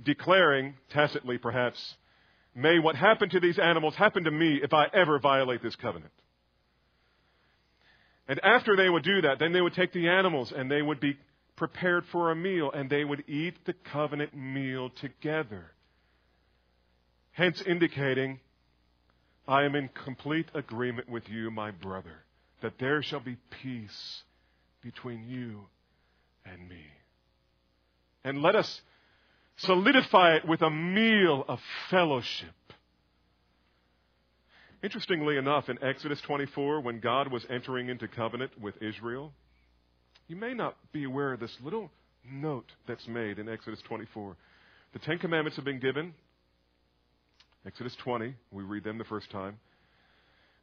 declaring, 0.02 0.74
tacitly 0.90 1.38
perhaps, 1.38 1.78
may 2.54 2.78
what 2.78 2.96
happened 2.96 3.32
to 3.32 3.40
these 3.40 3.58
animals 3.58 3.94
happen 3.94 4.24
to 4.24 4.30
me 4.30 4.60
if 4.62 4.72
I 4.72 4.86
ever 4.92 5.18
violate 5.18 5.62
this 5.62 5.76
covenant. 5.76 6.12
And 8.28 8.40
after 8.42 8.76
they 8.76 8.88
would 8.88 9.04
do 9.04 9.22
that, 9.22 9.38
then 9.38 9.52
they 9.52 9.60
would 9.60 9.74
take 9.74 9.92
the 9.92 10.08
animals 10.08 10.52
and 10.54 10.70
they 10.70 10.82
would 10.82 11.00
be 11.00 11.16
prepared 11.56 12.04
for 12.06 12.30
a 12.30 12.36
meal 12.36 12.70
and 12.72 12.90
they 12.90 13.04
would 13.04 13.24
eat 13.28 13.64
the 13.64 13.72
covenant 13.72 14.34
meal 14.36 14.90
together. 14.90 15.72
Hence 17.32 17.62
indicating, 17.62 18.40
I 19.46 19.64
am 19.64 19.74
in 19.74 19.88
complete 19.88 20.48
agreement 20.54 21.08
with 21.08 21.28
you, 21.28 21.50
my 21.50 21.70
brother, 21.70 22.24
that 22.62 22.78
there 22.78 23.02
shall 23.02 23.20
be 23.20 23.36
peace 23.62 24.22
between 24.82 25.28
you 25.28 25.66
and 26.44 26.68
me. 26.68 26.82
And 28.22 28.40
let 28.42 28.56
us 28.56 28.80
solidify 29.56 30.36
it 30.36 30.48
with 30.48 30.62
a 30.62 30.70
meal 30.70 31.44
of 31.46 31.60
fellowship. 31.90 32.54
Interestingly 34.82 35.36
enough, 35.36 35.68
in 35.68 35.82
Exodus 35.82 36.20
24, 36.22 36.80
when 36.80 37.00
God 37.00 37.32
was 37.32 37.46
entering 37.48 37.88
into 37.88 38.06
covenant 38.06 38.60
with 38.60 38.74
Israel, 38.82 39.32
you 40.28 40.36
may 40.36 40.54
not 40.54 40.76
be 40.92 41.04
aware 41.04 41.32
of 41.32 41.40
this 41.40 41.56
little 41.62 41.90
note 42.30 42.70
that's 42.86 43.06
made 43.06 43.38
in 43.38 43.48
Exodus 43.48 43.80
24. 43.82 44.36
The 44.92 44.98
Ten 45.00 45.18
Commandments 45.18 45.56
have 45.56 45.64
been 45.64 45.80
given. 45.80 46.14
Exodus 47.66 47.94
20, 47.96 48.34
we 48.50 48.62
read 48.62 48.84
them 48.84 48.98
the 48.98 49.04
first 49.04 49.30
time. 49.30 49.58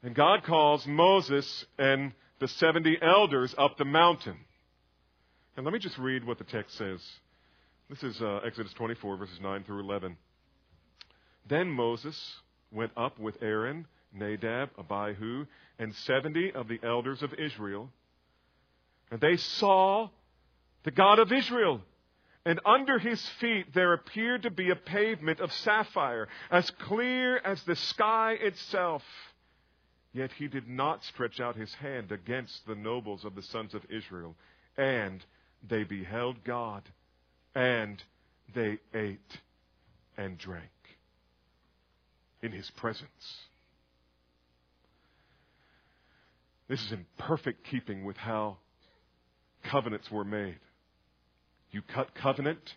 And 0.04 0.15
God 0.15 0.43
calls 0.43 0.86
Moses 0.88 1.65
and 1.78 2.13
the 2.39 2.47
70 2.47 2.97
elders 3.02 3.54
up 3.58 3.78
the 3.78 3.86
mountain. 3.86 4.38
And 5.56 5.65
let 5.65 5.74
me 5.74 5.80
just 5.80 5.97
read 5.97 6.26
what 6.26 6.38
the 6.38 6.43
text 6.43 6.78
says. 6.78 7.00
This 7.89 8.02
is 8.04 8.21
uh, 8.21 8.39
Exodus 8.45 8.74
24, 8.74 9.17
verses 9.17 9.39
9 9.41 9.63
through 9.63 9.82
11. 9.82 10.17
Then 11.47 11.69
Moses 11.69 12.17
went 12.71 12.91
up 12.95 13.19
with 13.19 13.36
Aaron, 13.41 13.86
Nadab, 14.13 14.69
Abihu, 14.80 15.45
and 15.78 15.93
70 15.93 16.54
of 16.54 16.67
the 16.67 16.80
elders 16.84 17.21
of 17.21 17.34
Israel. 17.34 17.89
And 19.12 19.19
they 19.19 19.36
saw 19.38 20.10
the 20.84 20.91
God 20.91 21.19
of 21.19 21.32
Israel. 21.32 21.82
And 22.45 22.60
under 22.65 22.97
his 22.97 23.21
feet 23.39 23.74
there 23.74 23.93
appeared 23.93 24.43
to 24.43 24.50
be 24.50 24.71
a 24.71 24.76
pavement 24.76 25.39
of 25.39 25.52
sapphire, 25.54 26.28
as 26.50 26.71
clear 26.71 27.38
as 27.38 27.62
the 27.63 27.76
sky 27.76 28.34
itself. 28.41 29.04
Yet 30.13 30.32
he 30.34 30.47
did 30.47 30.67
not 30.67 31.04
stretch 31.04 31.39
out 31.39 31.56
his 31.56 31.74
hand 31.76 32.12
against 32.12 32.65
the 32.65 32.76
nobles 32.76 33.24
of 33.26 33.36
the 33.36 33.43
sons 33.43 33.74
of 33.76 33.84
Israel. 33.89 34.36
And 34.78 35.24
they 35.67 35.84
beheld 35.84 36.43
God, 36.43 36.84
and 37.54 38.02
they 38.56 38.80
ate 38.93 39.39
and 40.17 40.38
drank 40.38 40.69
in 42.41 42.52
his 42.52 42.69
presence. 42.71 43.38
This 46.67 46.84
is 46.86 46.91
in 46.91 47.06
perfect 47.17 47.65
keeping 47.65 48.04
with 48.06 48.17
how 48.17 48.58
covenants 49.63 50.10
were 50.12 50.24
made. 50.24 50.60
You 51.71 51.82
cut 51.82 52.13
covenant, 52.15 52.76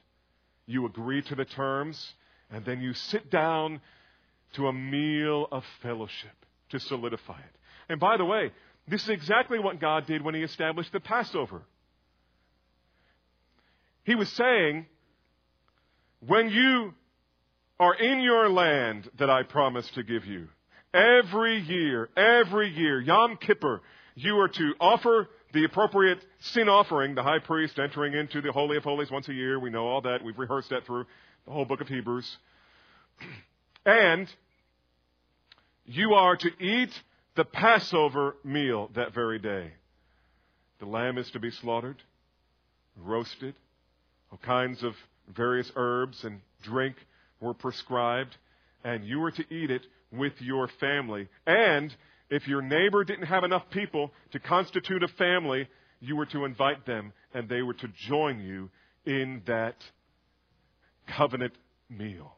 you 0.67 0.87
agree 0.87 1.23
to 1.23 1.35
the 1.35 1.45
terms, 1.45 2.15
and 2.51 2.65
then 2.65 2.81
you 2.81 2.95
sit 2.95 3.31
down 3.31 3.81
to 4.55 4.69
a 4.69 4.73
meal 4.73 5.49
of 5.51 5.65
fellowship 5.83 6.47
to 6.71 6.79
solidify 6.81 7.39
it. 7.39 7.57
And 7.89 7.99
by 8.01 8.17
the 8.17 8.25
way, 8.25 8.53
this 8.89 9.03
is 9.03 9.09
exactly 9.09 9.59
what 9.59 9.81
God 9.81 10.07
did 10.07 10.23
when 10.23 10.35
He 10.35 10.43
established 10.43 10.93
the 10.93 11.01
Passover. 11.01 11.63
He 14.05 14.15
was 14.15 14.31
saying, 14.33 14.87
when 16.27 16.51
you 16.51 16.95
are 17.81 17.95
in 17.95 18.21
your 18.21 18.49
land 18.49 19.11
that 19.19 19.31
I 19.31 19.43
promised 19.43 19.95
to 19.95 20.03
give 20.03 20.25
you, 20.25 20.49
every 20.93 21.61
year, 21.61 22.09
every 22.17 22.71
year, 22.71 23.01
Yom 23.01 23.37
Kippur, 23.39 23.83
you 24.15 24.39
are 24.39 24.49
to 24.49 24.75
offer 24.79 25.29
the 25.55 25.65
appropriate 25.65 26.19
sin 26.41 26.69
offering, 26.69 27.15
the 27.15 27.23
high 27.23 27.39
priest 27.39 27.79
entering 27.79 28.13
into 28.13 28.43
the 28.43 28.53
Holy 28.53 28.77
of 28.77 28.83
Holies 28.83 29.11
once 29.11 29.29
a 29.29 29.33
year. 29.33 29.59
We 29.59 29.71
know 29.71 29.87
all 29.87 30.03
that. 30.03 30.23
We've 30.23 30.39
rehearsed 30.39 30.71
that 30.71 30.85
through 30.85 31.07
the 31.47 31.53
whole 31.53 31.65
book 31.65 31.81
of 31.81 31.89
Hebrews. 31.89 32.37
And 33.87 34.27
you 35.85 36.15
are 36.15 36.37
to 36.39 36.49
eat 36.59 36.89
the 37.37 37.45
Passover 37.45 38.35
meal 38.43 38.91
that 38.95 39.13
very 39.13 39.39
day. 39.39 39.73
The 40.79 40.87
lamb 40.87 41.19
is 41.19 41.31
to 41.33 41.39
be 41.39 41.51
slaughtered, 41.51 41.99
roasted, 42.97 43.55
all 44.33 44.39
kinds 44.39 44.83
of 44.83 44.95
various 45.37 45.71
herbs 45.77 46.25
and 46.25 46.41
drink 46.63 46.97
were 47.41 47.53
prescribed, 47.53 48.35
and 48.85 49.05
you 49.05 49.21
were 49.21 49.33
to 49.33 49.55
eat 49.55 49.71
it 49.71 49.83
with 50.11 50.33
your 50.41 50.67
family. 50.81 51.29
And 51.47 51.95
if 52.35 52.49
your 52.49 52.63
neighbor 52.63 53.05
didn't 53.05 53.27
have 53.27 53.45
enough 53.45 53.63
people 53.71 54.11
to 54.33 54.41
constitute 54.41 55.05
a 55.05 55.09
family, 55.09 55.69
you 56.01 56.17
were 56.17 56.27
to 56.27 56.45
invite 56.45 56.85
them, 56.85 57.13
and 57.33 57.49
they 57.49 57.63
were 57.63 57.75
to 57.75 57.89
join 58.09 58.41
you 58.41 58.71
in 59.07 59.43
that 59.47 59.77
covenant 61.07 61.53
meal. 61.89 62.35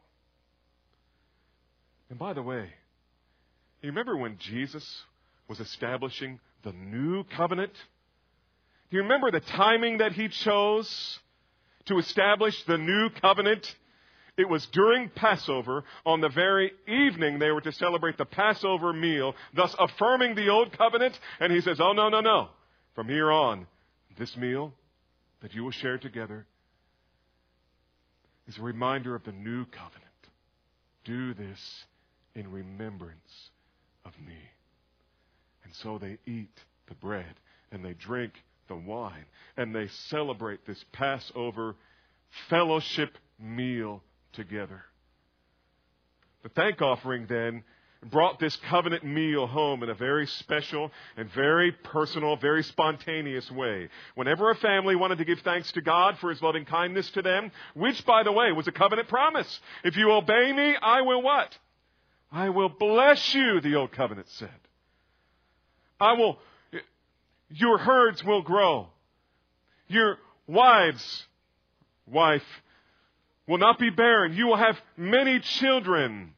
And 2.11 2.19
by 2.19 2.33
the 2.33 2.43
way, 2.43 2.69
you 3.81 3.89
remember 3.89 4.15
when 4.15 4.37
Jesus 4.37 4.85
was 5.47 5.59
establishing 5.59 6.39
the 6.63 6.73
new 6.73 7.23
covenant? 7.35 7.73
Do 8.91 8.97
you 8.97 9.01
remember 9.01 9.31
the 9.31 9.39
timing 9.39 9.97
that 9.97 10.13
he 10.13 10.27
chose 10.27 11.19
to 11.85 11.97
establish 11.97 12.61
the 12.65 12.77
new 12.77 13.09
covenant? 13.19 13.65
It 14.37 14.47
was 14.47 14.65
during 14.67 15.09
Passover, 15.09 15.83
on 16.05 16.21
the 16.21 16.29
very 16.29 16.71
evening 16.87 17.39
they 17.39 17.51
were 17.51 17.61
to 17.61 17.71
celebrate 17.71 18.17
the 18.17 18.25
Passover 18.25 18.93
meal, 18.93 19.33
thus 19.55 19.75
affirming 19.79 20.35
the 20.35 20.49
old 20.49 20.77
covenant. 20.77 21.19
And 21.39 21.51
he 21.51 21.61
says, 21.61 21.79
Oh, 21.81 21.93
no, 21.93 22.09
no, 22.09 22.21
no. 22.21 22.49
From 22.93 23.07
here 23.07 23.31
on, 23.31 23.65
this 24.17 24.35
meal 24.37 24.73
that 25.41 25.53
you 25.53 25.63
will 25.63 25.71
share 25.71 25.97
together 25.97 26.45
is 28.47 28.57
a 28.57 28.61
reminder 28.61 29.15
of 29.15 29.23
the 29.23 29.31
new 29.31 29.65
covenant. 29.65 30.03
Do 31.03 31.33
this 31.33 31.85
in 32.35 32.51
remembrance 32.51 33.49
of 34.05 34.13
me. 34.25 34.37
And 35.63 35.73
so 35.75 35.97
they 35.97 36.17
eat 36.25 36.53
the 36.87 36.95
bread 36.95 37.33
and 37.71 37.83
they 37.83 37.93
drink 37.93 38.33
the 38.67 38.75
wine 38.75 39.25
and 39.55 39.73
they 39.73 39.87
celebrate 40.09 40.65
this 40.65 40.83
Passover 40.93 41.75
fellowship 42.49 43.17
meal 43.39 44.01
together. 44.37 44.85
The 46.43 46.49
thank 46.49 46.81
offering 46.81 47.25
then 47.27 47.63
brought 48.05 48.39
this 48.39 48.55
covenant 48.69 49.03
meal 49.03 49.47
home 49.47 49.83
in 49.83 49.89
a 49.89 49.93
very 49.95 50.27
special 50.27 50.91
and 51.17 51.29
very 51.31 51.71
personal, 51.71 52.37
very 52.37 52.63
spontaneous 52.63 53.49
way. 53.51 53.89
Whenever 54.15 54.49
a 54.49 54.55
family 54.55 54.95
wanted 54.95 55.17
to 55.17 55.25
give 55.25 55.39
thanks 55.39 55.71
to 55.73 55.81
God 55.81 56.17
for 56.19 56.29
his 56.29 56.41
loving 56.41 56.63
kindness 56.63 57.09
to 57.11 57.21
them, 57.21 57.51
which, 57.73 58.05
by 58.05 58.23
the 58.23 58.31
way, 58.31 58.51
was 58.51 58.67
a 58.67 58.71
covenant 58.71 59.09
promise. 59.09 59.59
If 59.83 59.97
you 59.97 60.11
obey 60.11 60.53
me, 60.53 60.75
I 60.81 61.01
will 61.01 61.21
what? 61.21 61.57
I 62.31 62.49
will 62.49 62.69
bless 62.69 63.33
you, 63.33 63.59
the 63.59 63.75
old 63.75 63.91
covenant 63.91 64.29
said. 64.29 64.49
I 65.99 66.13
will, 66.13 66.37
your 67.49 67.77
herds 67.79 68.23
will 68.23 68.43
grow. 68.43 68.89
Your 69.87 70.17
wives, 70.45 71.25
wife, 72.05 72.45
will 73.47 73.57
not 73.57 73.79
be 73.79 73.89
barren. 73.89 74.33
You 74.33 74.47
will 74.47 74.57
have 74.57 74.79
many 74.95 75.39
children. 75.39 76.33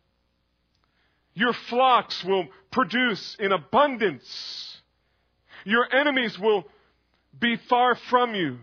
Your 1.33 1.53
flocks 1.53 2.23
will 2.23 2.47
produce 2.71 3.35
in 3.39 3.51
abundance. 3.51 4.81
Your 5.65 5.87
enemies 5.93 6.37
will 6.37 6.65
be 7.37 7.55
far 7.55 7.95
from 7.95 8.35
you. 8.35 8.57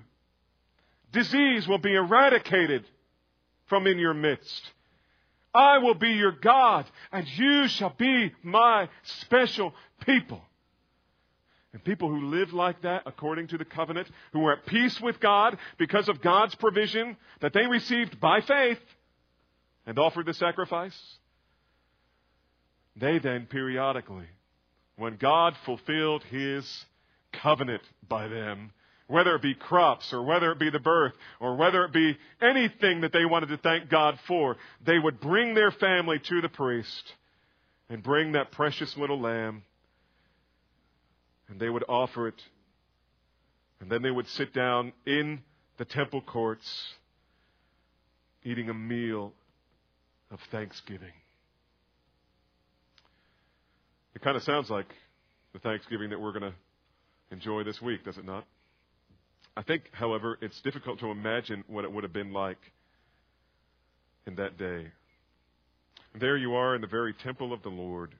Disease 1.13 1.67
will 1.67 1.79
be 1.79 1.95
eradicated 1.95 2.85
from 3.67 3.87
in 3.87 3.99
your 3.99 4.15
midst. 4.15 4.71
I 5.55 5.79
will 5.79 5.95
be 5.95 6.11
your 6.11 6.33
God, 6.33 6.85
and 7.11 7.27
you 7.27 7.69
shall 7.69 7.95
be 7.97 8.33
my 8.43 8.89
special 9.03 9.75
people. 10.05 10.43
And 11.77 11.85
people 11.85 12.09
who 12.09 12.31
lived 12.31 12.55
like 12.55 12.81
that, 12.85 13.03
according 13.05 13.49
to 13.49 13.59
the 13.59 13.65
covenant, 13.67 14.09
who 14.33 14.39
were 14.39 14.55
at 14.55 14.65
peace 14.65 14.99
with 14.99 15.21
God 15.21 15.59
because 15.77 16.09
of 16.09 16.23
God's 16.23 16.55
provision 16.55 17.19
that 17.43 17.53
they 17.53 17.67
received 17.67 18.19
by 18.19 18.41
faith 18.41 18.79
and 19.85 19.99
offered 19.99 20.25
the 20.25 20.33
sacrifice, 20.33 20.99
they 22.97 23.19
then 23.19 23.45
periodically, 23.45 24.25
when 24.97 25.17
God 25.17 25.55
fulfilled 25.67 26.25
His 26.31 26.87
covenant 27.35 27.83
by 28.09 28.27
them, 28.29 28.73
whether 29.07 29.35
it 29.35 29.43
be 29.43 29.53
crops 29.53 30.15
or 30.15 30.23
whether 30.23 30.53
it 30.53 30.59
be 30.59 30.71
the 30.71 30.81
birth 30.81 31.13
or 31.41 31.57
whether 31.57 31.85
it 31.85 31.93
be 31.93 32.17
anything 32.41 33.03
that 33.03 33.13
they 33.13 33.27
wanted 33.27 33.51
to 33.51 33.59
thank 33.59 33.91
God 33.91 34.19
for, 34.27 34.57
they 34.87 34.99
would 34.99 35.21
bring 35.21 35.53
their 35.53 35.73
family 35.73 36.21
to 36.21 36.41
the 36.41 36.49
priest 36.49 37.13
and 37.91 38.03
bring 38.03 38.33
that 38.33 38.51
precious 38.51 38.97
little 38.97 39.21
lamb 39.21 39.63
and 41.49 41.61
they 41.61 41.69
would 41.69 41.85
offer 41.89 42.29
it. 42.29 42.41
And 43.81 43.91
then 43.91 44.03
they 44.03 44.11
would 44.11 44.29
sit 44.29 44.53
down 44.53 44.93
in 45.05 45.43
the 45.79 45.85
temple 45.85 46.23
courts 46.23 46.67
eating 48.43 48.71
a 48.71 48.75
meal 48.75 49.33
of 50.31 50.39
thanksgiving. 50.51 51.13
It 54.15 54.23
kind 54.23 54.37
of 54.37 54.43
sounds 54.45 54.71
like 54.71 54.87
the 55.53 55.59
Thanksgiving 55.59 56.11
that 56.11 56.21
we're 56.21 56.33
going 56.33 56.51
to 56.51 56.55
enjoy 57.31 57.65
this 57.65 57.83
week, 57.83 58.05
does 58.05 58.17
it 58.17 58.25
not? 58.25 58.47
I 59.57 59.63
think, 59.63 59.85
however, 59.93 60.39
it's 60.41 60.61
difficult 60.63 61.01
to 61.01 61.11
imagine 61.11 61.65
what 61.67 61.85
it 61.85 61.93
would 61.93 62.05
have 62.05 62.13
been 62.13 62.33
like 62.33 62.59
in 64.27 64.37
that 64.37 64.57
day. 64.57 64.87
there 66.19 66.37
you 66.37 66.55
are 66.55 66.75
in 66.75 66.81
the 66.81 66.87
very 66.87 67.13
temple 67.13 67.53
of 67.53 67.63
the 67.63 67.69
Lord 67.69 68.15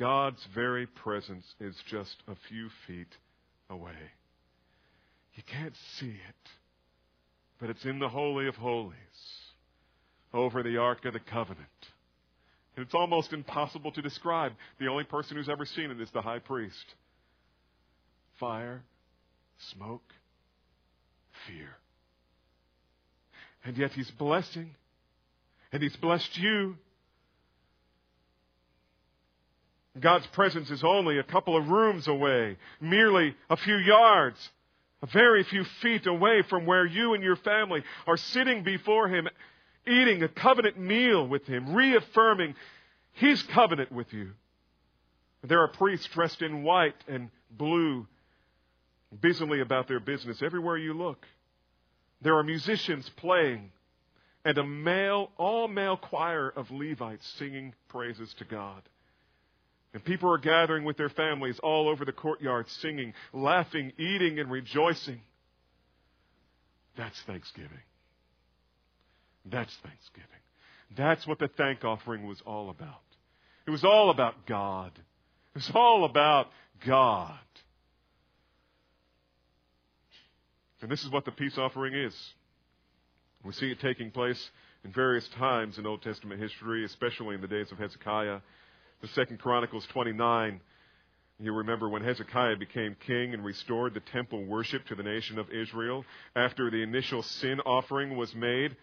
God's 0.00 0.42
very 0.54 0.86
presence 0.86 1.44
is 1.60 1.76
just 1.90 2.16
a 2.26 2.34
few 2.48 2.70
feet 2.86 3.14
away. 3.68 3.92
You 5.34 5.42
can't 5.42 5.74
see 5.98 6.06
it, 6.06 6.50
but 7.60 7.68
it's 7.68 7.84
in 7.84 7.98
the 7.98 8.08
Holy 8.08 8.48
of 8.48 8.54
Holies 8.54 8.94
over 10.32 10.62
the 10.62 10.78
Ark 10.78 11.04
of 11.04 11.12
the 11.12 11.20
Covenant. 11.20 11.68
And 12.74 12.86
it's 12.86 12.94
almost 12.94 13.34
impossible 13.34 13.92
to 13.92 14.00
describe. 14.00 14.52
The 14.78 14.86
only 14.86 15.04
person 15.04 15.36
who's 15.36 15.50
ever 15.50 15.66
seen 15.66 15.90
it 15.90 16.00
is 16.00 16.08
the 16.14 16.22
high 16.22 16.38
priest. 16.38 16.94
Fire, 18.38 18.82
smoke, 19.74 20.14
fear. 21.46 21.76
And 23.66 23.76
yet 23.76 23.92
he's 23.92 24.10
blessing, 24.12 24.70
and 25.72 25.82
he's 25.82 25.96
blessed 25.96 26.38
you 26.38 26.76
God's 29.98 30.26
presence 30.28 30.70
is 30.70 30.84
only 30.84 31.18
a 31.18 31.24
couple 31.24 31.56
of 31.56 31.68
rooms 31.68 32.06
away, 32.06 32.56
merely 32.80 33.34
a 33.48 33.56
few 33.56 33.76
yards, 33.76 34.50
a 35.02 35.06
very 35.06 35.42
few 35.42 35.64
feet 35.82 36.06
away 36.06 36.42
from 36.42 36.64
where 36.64 36.86
you 36.86 37.14
and 37.14 37.24
your 37.24 37.36
family 37.36 37.82
are 38.06 38.16
sitting 38.16 38.62
before 38.62 39.08
Him, 39.08 39.28
eating 39.86 40.22
a 40.22 40.28
covenant 40.28 40.78
meal 40.78 41.26
with 41.26 41.44
Him, 41.46 41.74
reaffirming 41.74 42.54
His 43.14 43.42
covenant 43.42 43.90
with 43.90 44.12
you. 44.12 44.30
There 45.42 45.60
are 45.60 45.68
priests 45.68 46.06
dressed 46.06 46.42
in 46.42 46.62
white 46.62 46.94
and 47.08 47.30
blue, 47.50 48.06
busily 49.20 49.60
about 49.60 49.88
their 49.88 50.00
business 50.00 50.40
everywhere 50.40 50.76
you 50.76 50.92
look. 50.94 51.26
There 52.20 52.36
are 52.36 52.44
musicians 52.44 53.08
playing, 53.16 53.72
and 54.44 54.56
a 54.56 54.64
male, 54.64 55.30
all 55.36 55.66
male 55.66 55.96
choir 55.96 56.48
of 56.48 56.70
Levites 56.70 57.26
singing 57.38 57.74
praises 57.88 58.32
to 58.34 58.44
God. 58.44 58.82
And 59.92 60.04
people 60.04 60.32
are 60.32 60.38
gathering 60.38 60.84
with 60.84 60.96
their 60.96 61.08
families 61.08 61.58
all 61.62 61.88
over 61.88 62.04
the 62.04 62.12
courtyard, 62.12 62.68
singing, 62.68 63.12
laughing, 63.32 63.92
eating, 63.98 64.38
and 64.38 64.50
rejoicing. 64.50 65.20
That's 66.96 67.20
Thanksgiving. 67.22 67.70
That's 69.44 69.74
Thanksgiving. 69.82 70.28
That's 70.96 71.26
what 71.26 71.38
the 71.38 71.48
thank 71.48 71.84
offering 71.84 72.26
was 72.26 72.40
all 72.46 72.70
about. 72.70 73.02
It 73.66 73.70
was 73.70 73.84
all 73.84 74.10
about 74.10 74.46
God. 74.46 74.92
It 75.54 75.58
was 75.58 75.70
all 75.74 76.04
about 76.04 76.48
God. 76.86 77.38
And 80.82 80.90
this 80.90 81.02
is 81.02 81.10
what 81.10 81.24
the 81.24 81.32
peace 81.32 81.58
offering 81.58 81.94
is. 81.94 82.14
We 83.44 83.52
see 83.52 83.70
it 83.70 83.80
taking 83.80 84.10
place 84.10 84.50
in 84.84 84.92
various 84.92 85.28
times 85.38 85.78
in 85.78 85.86
Old 85.86 86.02
Testament 86.02 86.40
history, 86.40 86.84
especially 86.84 87.34
in 87.34 87.40
the 87.40 87.48
days 87.48 87.70
of 87.72 87.78
Hezekiah 87.78 88.40
the 89.00 89.08
Second 89.08 89.38
Chronicles 89.38 89.86
29. 89.92 90.60
You 91.38 91.54
remember 91.54 91.88
when 91.88 92.04
Hezekiah 92.04 92.56
became 92.56 92.96
king 93.06 93.32
and 93.32 93.42
restored 93.42 93.94
the 93.94 94.00
temple 94.00 94.44
worship 94.44 94.86
to 94.88 94.94
the 94.94 95.02
nation 95.02 95.38
of 95.38 95.50
Israel 95.50 96.04
after 96.36 96.70
the 96.70 96.82
initial 96.82 97.22
sin 97.22 97.60
offering 97.60 98.18
was 98.18 98.34
made 98.34 98.76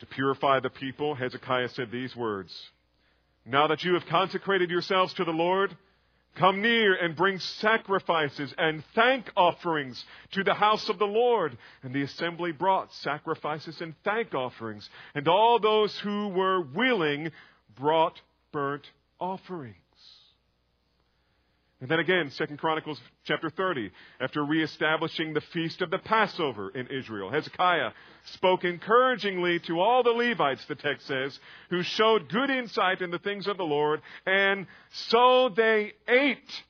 to 0.00 0.06
purify 0.06 0.58
the 0.58 0.70
people, 0.70 1.14
Hezekiah 1.14 1.68
said 1.70 1.92
these 1.92 2.14
words 2.16 2.52
Now 3.46 3.68
that 3.68 3.84
you 3.84 3.94
have 3.94 4.06
consecrated 4.06 4.68
yourselves 4.68 5.14
to 5.14 5.24
the 5.24 5.30
Lord, 5.30 5.76
come 6.34 6.60
near 6.60 6.94
and 6.94 7.14
bring 7.14 7.38
sacrifices 7.38 8.52
and 8.58 8.82
thank 8.96 9.30
offerings 9.36 10.04
to 10.32 10.42
the 10.42 10.54
house 10.54 10.88
of 10.88 10.98
the 10.98 11.06
Lord. 11.06 11.56
And 11.84 11.94
the 11.94 12.02
assembly 12.02 12.50
brought 12.50 12.92
sacrifices 12.94 13.80
and 13.80 13.94
thank 14.02 14.34
offerings, 14.34 14.88
and 15.14 15.28
all 15.28 15.60
those 15.60 15.96
who 16.00 16.28
were 16.28 16.60
willing 16.60 17.30
brought 17.76 18.20
burnt 18.52 18.90
offerings. 19.20 19.76
And 21.80 21.88
then 21.88 22.00
again, 22.00 22.30
Second 22.30 22.58
Chronicles 22.58 23.00
chapter 23.22 23.50
30, 23.50 23.92
after 24.20 24.44
reestablishing 24.44 25.32
the 25.32 25.40
feast 25.40 25.80
of 25.80 25.90
the 25.90 25.98
Passover 25.98 26.70
in 26.70 26.88
Israel, 26.88 27.30
Hezekiah 27.30 27.92
spoke 28.32 28.64
encouragingly 28.64 29.60
to 29.60 29.78
all 29.78 30.02
the 30.02 30.10
Levites, 30.10 30.64
the 30.64 30.74
text 30.74 31.06
says, 31.06 31.38
who 31.70 31.84
showed 31.84 32.28
good 32.30 32.50
insight 32.50 33.00
in 33.00 33.12
the 33.12 33.20
things 33.20 33.46
of 33.46 33.58
the 33.58 33.64
Lord, 33.64 34.02
and 34.26 34.66
so 34.90 35.50
they 35.50 35.92
ate 36.08 36.64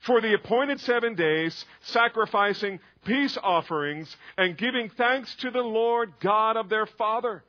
for 0.00 0.20
the 0.20 0.34
appointed 0.34 0.80
seven 0.80 1.14
days, 1.14 1.64
sacrificing 1.82 2.80
peace 3.04 3.38
offerings 3.40 4.16
and 4.36 4.58
giving 4.58 4.88
thanks 4.90 5.32
to 5.36 5.52
the 5.52 5.62
Lord 5.62 6.14
God 6.20 6.56
of 6.56 6.68
their 6.68 6.86
father. 6.86 7.44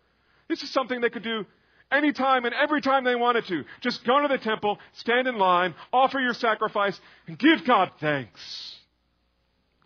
This 0.47 0.61
is 0.61 0.69
something 0.69 1.01
they 1.01 1.09
could 1.09 1.23
do 1.23 1.45
anytime 1.91 2.45
and 2.45 2.53
every 2.53 2.81
time 2.81 3.03
they 3.03 3.15
wanted 3.15 3.45
to. 3.47 3.63
Just 3.81 4.03
go 4.05 4.21
to 4.21 4.27
the 4.27 4.37
temple, 4.37 4.79
stand 4.93 5.27
in 5.27 5.37
line, 5.37 5.75
offer 5.91 6.19
your 6.19 6.33
sacrifice, 6.33 6.99
and 7.27 7.37
give 7.37 7.65
God 7.65 7.91
thanks. 7.99 8.75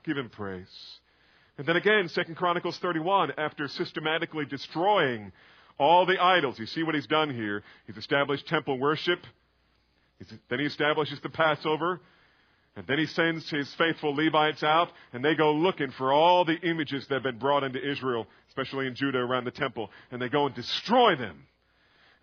Give 0.03 0.17
Him 0.17 0.29
praise. 0.29 0.67
And 1.57 1.65
then 1.65 1.77
again, 1.77 2.09
2 2.09 2.35
Chronicles 2.35 2.77
31, 2.79 3.33
after 3.37 3.67
systematically 3.67 4.45
destroying 4.45 5.31
all 5.79 6.05
the 6.05 6.21
idols, 6.21 6.59
you 6.59 6.65
see 6.65 6.83
what 6.83 6.95
he's 6.95 7.07
done 7.07 7.33
here. 7.33 7.63
He's 7.87 7.97
established 7.97 8.47
temple 8.47 8.77
worship. 8.77 9.19
Then 10.49 10.59
he 10.59 10.65
establishes 10.65 11.19
the 11.21 11.29
Passover. 11.29 12.01
And 12.77 12.85
then 12.87 12.99
he 12.99 13.05
sends 13.05 13.49
his 13.49 13.73
faithful 13.75 14.13
Levites 14.13 14.61
out, 14.61 14.89
and 15.13 15.23
they 15.23 15.33
go 15.35 15.53
looking 15.53 15.91
for 15.91 16.11
all 16.11 16.43
the 16.43 16.57
images 16.57 17.07
that 17.07 17.15
have 17.15 17.23
been 17.23 17.39
brought 17.39 17.63
into 17.63 17.79
Israel, 17.79 18.27
especially 18.49 18.85
in 18.87 18.95
Judah 18.95 19.19
around 19.19 19.45
the 19.45 19.51
temple, 19.51 19.89
and 20.11 20.21
they 20.21 20.27
go 20.27 20.45
and 20.45 20.53
destroy 20.53 21.15
them. 21.15 21.47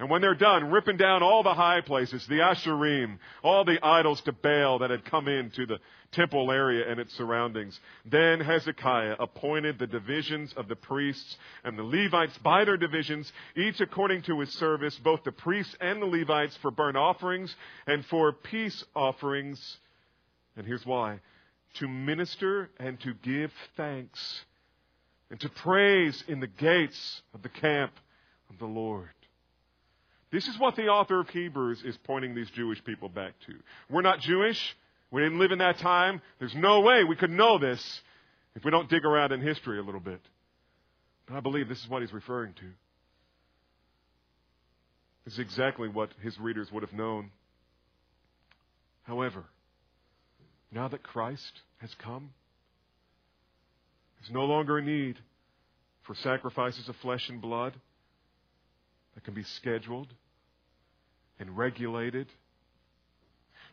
And 0.03 0.11
when 0.11 0.21
they're 0.21 0.35
done 0.35 0.73
ripping 0.73 0.97
down 0.97 1.23
all 1.23 1.45
the 1.45 1.55
high 1.55 1.81
places, 1.81 2.27
the 2.27 2.41
Asherim, 2.41 3.21
all 3.45 3.65
the 3.65 3.79
idols 3.85 4.21
to 4.23 4.33
Baal 4.33 4.81
that 4.81 4.91
had 4.91 5.05
come 5.05 5.29
into 5.29 5.65
the 5.65 5.79
temple 6.11 6.51
area 6.51 6.91
and 6.91 6.99
its 6.99 7.15
surroundings, 7.15 7.79
then 8.05 8.41
Hezekiah 8.41 9.15
appointed 9.21 9.79
the 9.79 9.87
divisions 9.87 10.53
of 10.57 10.67
the 10.67 10.75
priests 10.75 11.37
and 11.63 11.79
the 11.79 11.85
Levites 11.85 12.37
by 12.39 12.65
their 12.65 12.77
divisions, 12.77 13.33
each 13.57 13.81
according 13.81 14.23
to 14.23 14.41
his 14.41 14.49
service, 14.55 14.99
both 15.05 15.23
the 15.23 15.31
priests 15.31 15.77
and 15.81 16.03
the 16.03 16.07
Levites 16.07 16.57
for 16.57 16.73
burnt 16.73 16.97
offerings 16.97 17.55
and 17.87 18.05
for 18.07 18.33
peace 18.33 18.85
offerings. 18.97 19.77
And 20.57 20.67
here's 20.67 20.85
why. 20.85 21.21
To 21.75 21.87
minister 21.87 22.71
and 22.81 22.99
to 23.03 23.15
give 23.23 23.53
thanks 23.77 24.45
and 25.31 25.39
to 25.39 25.49
praise 25.49 26.25
in 26.27 26.41
the 26.41 26.49
gates 26.49 27.23
of 27.33 27.43
the 27.43 27.49
camp 27.51 27.93
of 28.51 28.59
the 28.59 28.67
Lord. 28.67 29.11
This 30.33 30.49
is 30.49 30.59
what 30.59 30.77
the 30.77 30.87
author 30.87 31.21
of 31.21 31.29
Hebrews 31.29 31.83
is 31.85 31.97
pointing 32.05 32.35
these 32.35 32.49
Jewish 32.51 32.83
people 32.83 33.11
back 33.11 33.35
to. 33.47 33.53
We're 33.91 34.01
not 34.01 34.21
Jewish. 34.21 34.59
We 35.11 35.21
didn't 35.21 35.39
live 35.39 35.53
in 35.53 35.59
that 35.59 35.79
time. 35.79 36.23
There's 36.39 36.55
no 36.55 36.81
way 36.81 37.05
we 37.05 37.17
could 37.17 37.31
know 37.31 37.59
this 37.59 38.01
if 38.57 38.65
we 38.65 38.71
don't 38.71 38.89
dig 38.89 39.05
around 39.05 39.33
in 39.33 39.43
history 39.43 39.79
a 39.79 39.83
little 39.83 40.01
bit. 40.01 40.23
But 41.27 41.37
I 41.37 41.41
believe 41.41 41.69
this 41.69 41.83
is 41.83 41.89
what 41.89 42.01
he's 42.01 42.15
referring 42.15 42.55
to. 42.55 42.65
This 45.27 45.35
is 45.35 45.41
exactly 45.41 45.89
what 45.89 46.09
his 46.23 46.39
readers 46.41 46.73
would 46.73 46.83
have 46.83 46.95
known. 46.95 47.31
However, 49.03 49.45
now 50.73 50.89
that 50.89 51.03
Christ 51.03 51.61
has 51.79 51.95
come, 51.97 52.31
there's 54.19 54.33
no 54.33 54.45
longer 54.45 54.79
a 54.79 54.83
need 54.83 55.19
for 56.05 56.15
sacrifices 56.15 56.89
of 56.89 56.97
flesh 56.97 57.29
and 57.29 57.41
blood 57.41 57.75
that 59.15 59.25
can 59.25 59.35
be 59.35 59.43
scheduled 59.43 60.09
and 61.43 61.59
regulated. 61.59 62.29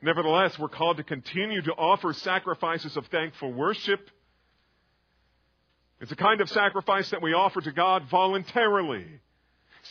Nevertheless, 0.02 0.58
we're 0.58 0.70
called 0.70 0.98
to 0.98 1.04
continue 1.04 1.62
to 1.62 1.72
offer 1.74 2.14
sacrifices 2.14 2.98
of 2.98 3.06
thankful 3.08 3.54
worship. 3.54 4.10
It's 6.02 6.12
a 6.12 6.16
kind 6.16 6.42
of 6.42 6.50
sacrifice 6.50 7.12
that 7.12 7.22
we 7.22 7.34
offer 7.34 7.62
to 7.62 7.72
God 7.72 8.10
voluntarily 8.10 9.06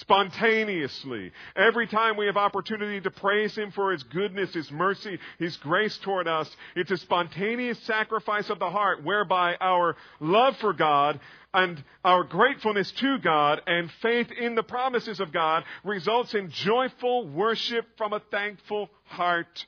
spontaneously. 0.01 1.33
Every 1.57 1.87
time 1.87 2.17
we 2.17 2.27
have 2.27 2.37
opportunity 2.37 3.01
to 3.01 3.11
praise 3.11 3.57
Him 3.57 3.71
for 3.73 3.93
His 3.93 4.03
goodness, 4.05 4.55
His 4.55 4.71
mercy, 4.71 5.19
His 5.39 5.57
grace 5.57 5.97
toward 5.99 6.29
us, 6.29 6.49
it's 6.77 6.91
a 6.91 6.97
spontaneous 6.97 7.79
sacrifice 7.81 8.51
of 8.51 8.59
the 8.59 8.71
heart 8.71 9.05
whereby 9.05 9.57
our 9.61 9.97
love 10.21 10.57
for 10.59 10.73
God 10.73 11.21
and 11.53 11.83
our 12.05 12.25
gratefulness 12.25 12.91
to 12.93 13.19
God 13.19 13.63
and 13.67 13.91
faith 14.03 14.31
in 14.31 14.55
the 14.55 14.63
promises 14.63 15.21
of 15.21 15.33
God 15.33 15.65
results 15.85 16.35
in 16.35 16.51
joyful 16.51 17.27
worship 17.29 17.87
from 17.97 18.13
a 18.13 18.23
thankful 18.31 18.91
heart 19.05 19.67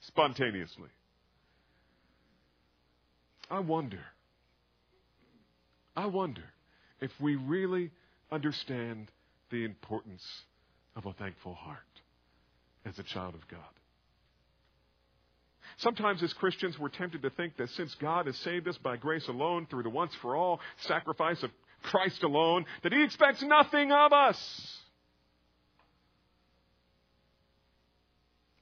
spontaneously. 0.00 0.88
I 3.50 3.60
wonder, 3.60 4.00
I 5.94 6.06
wonder 6.06 6.42
if 7.00 7.10
we 7.20 7.36
really 7.36 7.90
understand 8.30 9.10
the 9.50 9.64
importance 9.64 10.24
of 10.96 11.06
a 11.06 11.12
thankful 11.12 11.54
heart 11.54 11.78
as 12.84 12.98
a 12.98 13.02
child 13.02 13.34
of 13.34 13.46
God. 13.48 13.60
Sometimes 15.78 16.22
as 16.22 16.32
Christians, 16.34 16.78
we're 16.78 16.88
tempted 16.88 17.22
to 17.22 17.30
think 17.30 17.56
that 17.56 17.70
since 17.70 17.94
God 17.96 18.26
has 18.26 18.36
saved 18.38 18.68
us 18.68 18.78
by 18.78 18.96
grace 18.96 19.26
alone 19.28 19.66
through 19.68 19.82
the 19.82 19.90
once 19.90 20.12
for 20.22 20.36
all 20.36 20.60
sacrifice 20.82 21.42
of 21.42 21.50
Christ 21.82 22.22
alone, 22.22 22.64
that 22.82 22.92
He 22.92 23.02
expects 23.02 23.42
nothing 23.42 23.90
of 23.90 24.12
us. 24.12 24.78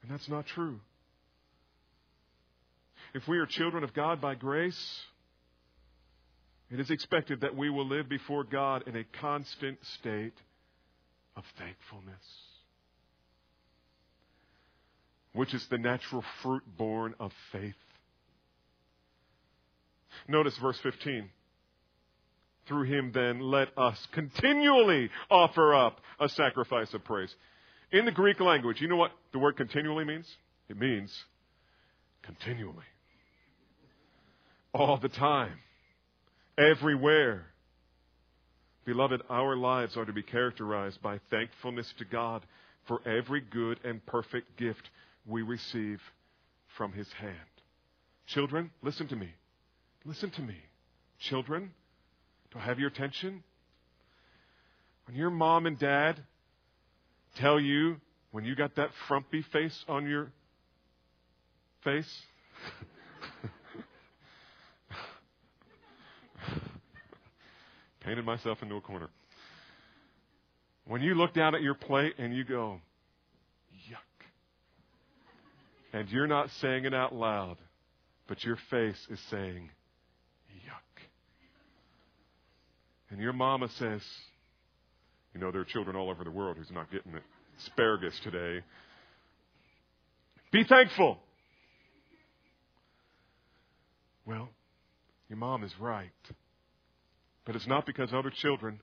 And 0.03 0.11
that's 0.11 0.29
not 0.29 0.46
true. 0.46 0.81
If 3.14 3.29
we 3.29 3.38
are 3.38 3.46
children 3.46 3.85
of 3.85 3.92
God 3.92 4.20
by 4.20 4.35
grace, 4.35 5.01
it 6.72 6.80
is 6.80 6.90
expected 6.90 7.42
that 7.42 7.54
we 7.54 7.68
will 7.68 7.87
live 7.87 8.08
before 8.08 8.44
God 8.44 8.85
in 8.87 8.96
a 8.96 9.04
constant 9.20 9.78
state 9.98 10.32
of 11.37 11.44
thankfulness, 11.58 12.24
which 15.35 15.52
is 15.52 15.66
the 15.70 15.76
natural 15.76 16.24
fruit 16.42 16.62
born 16.78 17.14
of 17.20 17.30
faith. 17.52 17.74
Notice 20.26 20.56
verse 20.62 20.78
15. 20.82 21.28
Through 22.68 22.85
him, 22.85 23.11
then, 23.12 23.40
let 23.40 23.76
us 23.76 23.98
continually 24.12 25.11
offer 25.30 25.74
up 25.74 26.00
a 26.20 26.28
sacrifice 26.28 26.94
of 26.94 27.04
praise. 27.04 27.35
In 27.90 28.06
the 28.06 28.12
Greek 28.12 28.40
language, 28.40 28.80
you 28.80 28.88
know 28.88 28.96
what 28.96 29.11
the 29.32 29.38
word 29.38 29.58
continually 29.58 30.04
means? 30.04 30.26
It 30.70 30.78
means 30.78 31.12
continually. 32.22 32.85
All 34.72 34.96
the 34.96 35.11
time 35.11 35.58
everywhere. 36.59 37.47
Beloved, 38.85 39.23
our 39.29 39.57
lives 39.57 39.97
are 39.97 40.05
to 40.05 40.12
be 40.12 40.23
characterized 40.23 41.01
by 41.03 41.21
thankfulness 41.31 41.93
to 41.99 42.05
God 42.05 42.45
for 42.88 43.01
every 43.07 43.41
good 43.41 43.79
and 43.85 44.05
perfect 44.07 44.57
gift 44.57 44.91
we 45.27 45.43
receive 45.43 46.01
from 46.77 46.93
His 46.93 47.09
hand. 47.12 47.37
Children, 48.27 48.71
listen 48.83 49.07
to 49.09 49.17
me. 49.17 49.29
Listen 50.05 50.31
to 50.31 50.43
me. 50.43 50.57
Children, 51.21 51.71
do 52.53 52.59
I 52.59 52.62
have 52.62 52.79
your 52.79 52.88
attention? 52.88 53.45
When 55.07 55.17
your 55.17 55.31
mom 55.31 55.67
and 55.67 55.79
dad 55.79 56.21
tell 57.37 57.61
you 57.61 57.97
when 58.33 58.45
you 58.45 58.57
got 58.57 58.77
that 58.77 58.91
frumpy 59.07 59.43
face 59.53 59.85
on 59.88 60.09
your 60.09 60.33
face, 61.85 62.11
painted 68.05 68.25
myself 68.25 68.59
into 68.62 68.77
a 68.77 68.81
corner. 68.81 69.09
When 70.87 71.03
you 71.03 71.15
look 71.15 71.35
down 71.35 71.55
at 71.55 71.62
your 71.62 71.75
plate 71.75 72.15
and 72.19 72.35
you 72.35 72.45
go, 72.45 72.81
yuck, 73.88 74.27
and 75.93 76.09
you're 76.09 76.27
not 76.27 76.49
saying 76.61 76.85
it 76.85 76.95
out 76.95 77.15
loud, 77.15 77.57
but 78.27 78.43
your 78.45 78.57
face 78.71 79.07
is 79.11 79.21
saying, 79.31 79.71
yuck. 80.67 81.03
And 83.11 83.21
your 83.21 83.33
mama 83.33 83.69
says, 83.79 84.01
you 85.35 85.41
know, 85.41 85.51
there 85.51 85.61
are 85.61 85.67
children 85.67 85.97
all 85.97 86.11
over 86.11 86.25
the 86.25 86.31
world 86.31 86.57
who's 86.59 86.71
not 86.71 86.91
getting 86.91 87.15
it. 87.15 87.23
Asparagus 87.61 88.19
today. 88.25 88.65
Be 90.51 90.65
thankful. 90.65 91.19
Well, 94.27 94.49
your 95.29 95.38
mom 95.38 95.65
is 95.65 95.73
right. 95.81 96.11
But 97.44 97.57
it's 97.57 97.66
not 97.66 97.87
because 97.87 98.12
other 98.12 98.31
children 98.31 98.81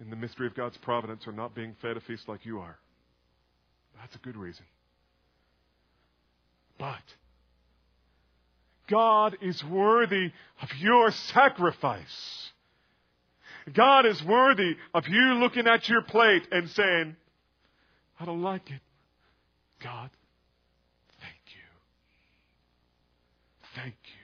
in 0.00 0.10
the 0.10 0.16
mystery 0.16 0.46
of 0.46 0.54
God's 0.54 0.76
providence 0.78 1.26
are 1.26 1.32
not 1.32 1.54
being 1.54 1.74
fed 1.82 1.96
a 1.96 2.00
feast 2.00 2.28
like 2.28 2.46
you 2.46 2.60
are. 2.60 2.78
That's 4.00 4.14
a 4.14 4.18
good 4.18 4.36
reason. 4.36 4.64
But 6.78 7.02
God 8.88 9.36
is 9.40 9.62
worthy 9.64 10.32
of 10.60 10.68
your 10.78 11.10
sacrifice. 11.10 12.50
God 13.72 14.06
is 14.06 14.22
worthy 14.24 14.76
of 14.92 15.06
you 15.08 15.34
looking 15.34 15.66
at 15.66 15.88
your 15.88 16.02
plate 16.02 16.46
and 16.50 16.68
saying, 16.70 17.16
I 18.18 18.24
don't 18.24 18.42
like 18.42 18.70
it. 18.70 18.80
God, 19.82 20.10
thank 21.20 21.34
you. 21.46 21.60
Thank 23.74 23.94
you. 24.04 24.22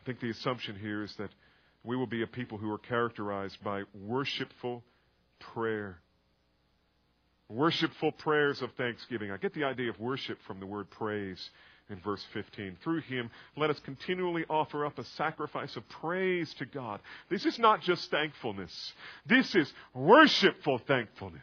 I 0.00 0.01
think 0.12 0.20
the 0.20 0.38
assumption 0.38 0.76
here 0.76 1.02
is 1.02 1.14
that 1.16 1.30
we 1.84 1.96
will 1.96 2.06
be 2.06 2.22
a 2.22 2.26
people 2.26 2.58
who 2.58 2.70
are 2.70 2.78
characterized 2.78 3.56
by 3.64 3.82
worshipful 3.94 4.84
prayer. 5.54 6.00
Worshipful 7.48 8.12
prayers 8.12 8.60
of 8.60 8.70
thanksgiving. 8.72 9.30
I 9.30 9.38
get 9.38 9.54
the 9.54 9.64
idea 9.64 9.88
of 9.88 9.98
worship 9.98 10.38
from 10.46 10.60
the 10.60 10.66
word 10.66 10.90
praise 10.90 11.50
in 11.88 11.98
verse 12.00 12.22
15. 12.34 12.76
Through 12.84 13.00
him, 13.02 13.30
let 13.56 13.70
us 13.70 13.80
continually 13.80 14.44
offer 14.50 14.84
up 14.84 14.98
a 14.98 15.04
sacrifice 15.04 15.76
of 15.76 15.88
praise 15.88 16.52
to 16.54 16.66
God. 16.66 17.00
This 17.30 17.46
is 17.46 17.58
not 17.58 17.80
just 17.80 18.10
thankfulness. 18.10 18.92
This 19.24 19.54
is 19.54 19.72
worshipful 19.94 20.78
thankfulness. 20.86 21.40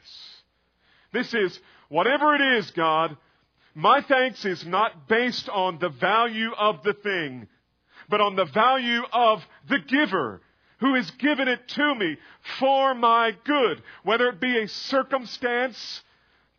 This 1.12 1.34
is 1.34 1.60
whatever 1.89 2.36
it 2.36 2.41
is, 2.60 2.69
God, 2.71 3.17
My 3.75 4.01
thanks 4.01 4.43
is 4.45 4.65
not 4.65 5.08
based 5.08 5.47
on 5.47 5.79
the 5.79 5.89
value 5.89 6.51
of 6.58 6.84
the 6.84 6.93
thing, 6.93 7.47
but 8.10 8.22
on 8.22 8.36
the 8.36 8.45
value 8.45 9.04
of 9.13 9.45
the 9.69 9.80
giver 9.80 10.41
who 10.80 10.95
has 10.95 11.10
given 11.12 11.48
it 11.48 11.67
to 11.67 11.95
me 11.95 12.17
for 12.60 12.93
my 12.95 13.36
good. 13.43 13.82
Whether 14.04 14.30
it 14.30 14.39
be 14.39 14.58
a 14.58 14.67
circumstance 14.67 16.02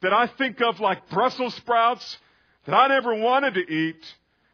that 0.03 0.13
I 0.13 0.27
think 0.27 0.61
of 0.61 0.81
like 0.81 1.09
Brussels 1.11 1.55
sprouts 1.55 2.19
that 2.67 2.75
I 2.75 2.89
never 2.89 3.15
wanted 3.15 3.55
to 3.55 3.73
eat, 3.73 4.03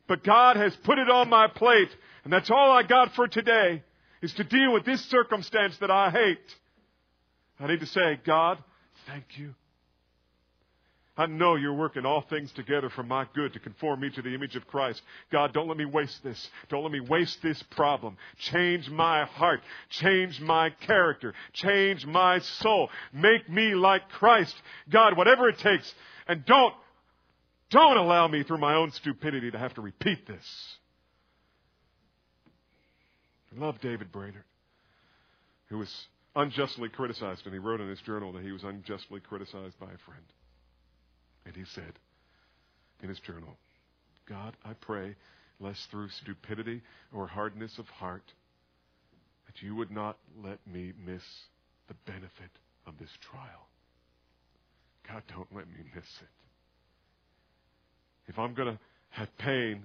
but 0.06 0.24
God 0.24 0.56
has 0.56 0.74
put 0.76 0.98
it 0.98 1.10
on 1.10 1.28
my 1.28 1.48
plate, 1.48 1.94
and 2.24 2.32
that's 2.32 2.50
all 2.50 2.70
I 2.70 2.82
got 2.84 3.14
for 3.14 3.26
today, 3.26 3.82
is 4.22 4.32
to 4.34 4.44
deal 4.44 4.72
with 4.72 4.84
this 4.84 5.04
circumstance 5.06 5.76
that 5.78 5.90
I 5.90 6.10
hate. 6.10 6.56
I 7.58 7.66
need 7.66 7.80
to 7.80 7.86
say, 7.86 8.20
God, 8.24 8.62
thank 9.06 9.24
you. 9.36 9.54
I 11.18 11.26
know 11.26 11.54
you're 11.54 11.72
working 11.72 12.04
all 12.04 12.20
things 12.20 12.52
together 12.52 12.90
for 12.90 13.02
my 13.02 13.26
good 13.34 13.54
to 13.54 13.58
conform 13.58 14.00
me 14.00 14.10
to 14.10 14.20
the 14.20 14.34
image 14.34 14.54
of 14.54 14.66
Christ. 14.66 15.00
God, 15.32 15.54
don't 15.54 15.66
let 15.66 15.78
me 15.78 15.86
waste 15.86 16.22
this. 16.22 16.50
Don't 16.68 16.82
let 16.82 16.92
me 16.92 17.00
waste 17.00 17.40
this 17.42 17.62
problem. 17.70 18.18
Change 18.38 18.90
my 18.90 19.24
heart. 19.24 19.60
Change 19.88 20.40
my 20.40 20.70
character. 20.70 21.32
Change 21.54 22.04
my 22.04 22.40
soul. 22.40 22.90
Make 23.14 23.48
me 23.48 23.74
like 23.74 24.10
Christ. 24.10 24.54
God, 24.90 25.16
whatever 25.16 25.48
it 25.48 25.58
takes. 25.58 25.92
And 26.28 26.44
don't, 26.44 26.74
don't 27.70 27.96
allow 27.96 28.28
me 28.28 28.42
through 28.42 28.58
my 28.58 28.74
own 28.74 28.90
stupidity 28.90 29.50
to 29.50 29.58
have 29.58 29.72
to 29.74 29.80
repeat 29.80 30.26
this. 30.26 30.76
I 33.56 33.58
love 33.58 33.80
David 33.80 34.12
Brainerd, 34.12 34.44
who 35.68 35.78
was 35.78 36.06
unjustly 36.34 36.90
criticized, 36.90 37.46
and 37.46 37.54
he 37.54 37.58
wrote 37.58 37.80
in 37.80 37.88
his 37.88 38.00
journal 38.02 38.32
that 38.34 38.42
he 38.42 38.52
was 38.52 38.64
unjustly 38.64 39.20
criticized 39.20 39.78
by 39.80 39.86
a 39.86 39.98
friend. 40.04 40.24
And 41.46 41.54
he 41.54 41.64
said 41.74 41.92
in 43.02 43.08
his 43.08 43.20
journal, 43.20 43.56
God, 44.28 44.56
I 44.64 44.72
pray, 44.74 45.14
lest 45.60 45.80
through 45.90 46.08
stupidity 46.22 46.82
or 47.12 47.26
hardness 47.26 47.72
of 47.78 47.86
heart, 47.86 48.24
that 49.46 49.62
you 49.62 49.74
would 49.76 49.90
not 49.90 50.18
let 50.42 50.58
me 50.66 50.92
miss 51.06 51.22
the 51.88 51.94
benefit 52.04 52.50
of 52.86 52.98
this 52.98 53.10
trial. 53.30 53.68
God, 55.08 55.22
don't 55.28 55.48
let 55.54 55.68
me 55.68 55.84
miss 55.94 56.04
it. 56.20 56.28
If 58.28 58.38
I'm 58.38 58.54
going 58.54 58.74
to 58.74 58.78
have 59.10 59.28
pain, 59.38 59.84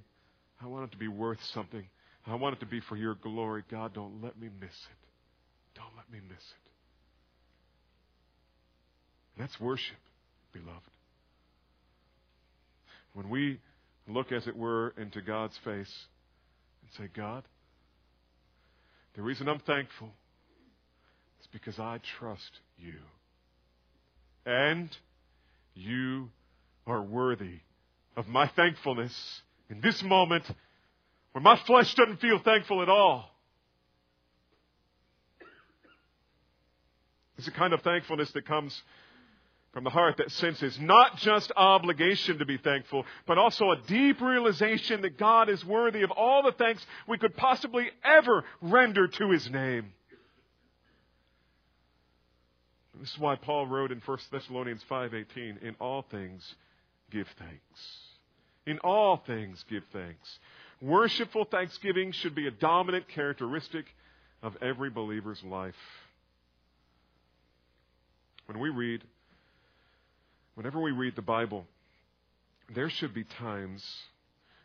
I 0.62 0.68
want 0.68 0.86
it 0.86 0.92
to 0.92 0.98
be 0.98 1.08
worth 1.08 1.40
something. 1.54 1.86
I 2.26 2.36
want 2.36 2.56
it 2.56 2.60
to 2.62 2.66
be 2.66 2.82
for 2.82 2.96
your 2.96 3.16
glory. 3.16 3.64
God, 3.70 3.94
don't 3.94 4.22
let 4.24 4.40
me 4.40 4.50
miss 4.60 4.70
it. 4.70 5.76
Don't 5.76 5.96
let 5.96 6.12
me 6.12 6.20
miss 6.28 6.38
it. 6.38 6.72
That's 9.38 9.60
worship, 9.60 9.98
beloved. 10.54 10.82
When 13.14 13.30
we 13.30 13.60
look, 14.08 14.32
as 14.32 14.48
it 14.48 14.56
were, 14.56 14.94
into 14.98 15.22
God's 15.22 15.58
face 15.64 15.94
and 16.82 16.92
say, 16.98 17.10
God, 17.16 17.44
the 19.16 19.22
reason 19.22 19.50
I'm 19.50 19.60
thankful 19.60 20.10
is 21.42 21.48
because 21.52 21.80
I 21.80 22.00
trust 22.20 22.52
you. 22.78 22.96
And 24.46 24.90
you 25.76 26.30
are 26.88 27.02
worthy 27.02 27.60
of 28.16 28.28
my 28.28 28.48
thankfulness 28.48 29.14
in 29.70 29.82
this 29.82 30.02
moment 30.04 30.44
where 31.32 31.42
my 31.42 31.60
flesh 31.66 31.94
doesn't 31.96 32.20
feel 32.20 32.40
thankful 32.40 32.82
at 32.82 32.90
all. 32.90 33.30
It's 37.38 37.48
a 37.48 37.52
kind 37.52 37.74
of 37.74 37.82
thankfulness 37.82 38.32
that 38.34 38.46
comes 38.46 38.80
from 39.74 39.84
the 39.86 39.90
heart 39.90 40.18
that 40.18 40.32
senses 40.32 40.78
not 40.80 41.18
just 41.18 41.52
obligation 41.56 42.40
to 42.40 42.46
be 42.46 42.58
thankful, 42.58 43.06
but 43.26 43.38
also 43.38 43.72
a 43.72 43.78
deep 43.88 44.20
realization 44.20 45.02
that 45.02 45.18
God 45.18 45.50
is 45.50 45.64
worthy 45.64 46.02
of 46.04 46.12
all 46.12 46.44
the 46.44 46.52
thanks 46.52 46.86
we 47.08 47.18
could 47.18 47.36
possibly 47.38 47.90
ever 48.04 48.44
render 48.62 49.08
to 49.08 49.30
His 49.32 49.50
name. 49.50 49.94
This 53.00 53.12
is 53.14 53.20
why 53.20 53.36
Paul 53.36 53.66
wrote 53.66 53.92
in 53.92 54.02
1 54.02 54.18
Thessalonians 54.32 54.84
5:18, 54.84 55.58
"In 55.62 55.76
all 55.80 56.04
things 56.04 56.56
give 57.10 57.28
thanks. 57.30 58.18
In 58.66 58.78
all 58.80 59.18
things 59.18 59.64
give 59.64 59.86
thanks." 59.86 60.40
Worshipful 60.82 61.46
thanksgiving 61.46 62.12
should 62.12 62.36
be 62.36 62.48
a 62.48 62.52
dominant 62.52 63.08
characteristic 63.08 63.96
of 64.42 64.58
every 64.62 64.90
believer's 64.90 65.44
life. 65.44 65.76
When 68.48 68.60
we 68.60 68.70
read 68.70 69.04
whenever 70.56 70.80
we 70.80 70.92
read 70.92 71.16
the 71.16 71.22
Bible, 71.22 71.66
there 72.74 72.90
should 72.90 73.14
be 73.14 73.24
times 73.24 73.84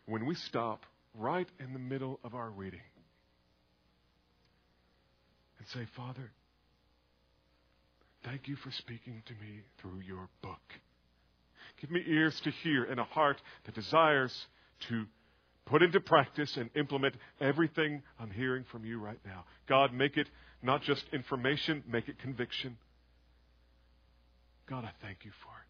when 0.05 0.25
we 0.25 0.35
stop 0.35 0.85
right 1.13 1.47
in 1.59 1.73
the 1.73 1.79
middle 1.79 2.19
of 2.23 2.35
our 2.35 2.49
reading 2.49 2.81
and 5.59 5.67
say, 5.73 5.87
Father, 5.95 6.31
thank 8.23 8.47
you 8.47 8.55
for 8.57 8.71
speaking 8.71 9.23
to 9.25 9.33
me 9.33 9.61
through 9.81 9.99
your 10.05 10.29
book. 10.41 10.61
Give 11.81 11.91
me 11.91 12.01
ears 12.07 12.39
to 12.43 12.51
hear 12.63 12.85
and 12.85 12.99
a 12.99 13.03
heart 13.03 13.41
that 13.65 13.75
desires 13.75 14.33
to 14.89 15.05
put 15.65 15.83
into 15.83 15.99
practice 15.99 16.55
and 16.55 16.69
implement 16.75 17.15
everything 17.41 18.01
I'm 18.19 18.31
hearing 18.31 18.63
from 18.71 18.85
you 18.85 18.99
right 18.99 19.19
now. 19.25 19.43
God, 19.67 19.93
make 19.93 20.17
it 20.17 20.27
not 20.63 20.81
just 20.81 21.03
information, 21.11 21.83
make 21.87 22.07
it 22.07 22.19
conviction. 22.19 22.77
God, 24.69 24.85
I 24.85 24.91
thank 25.01 25.19
you 25.23 25.31
for 25.43 25.51
it 25.61 25.66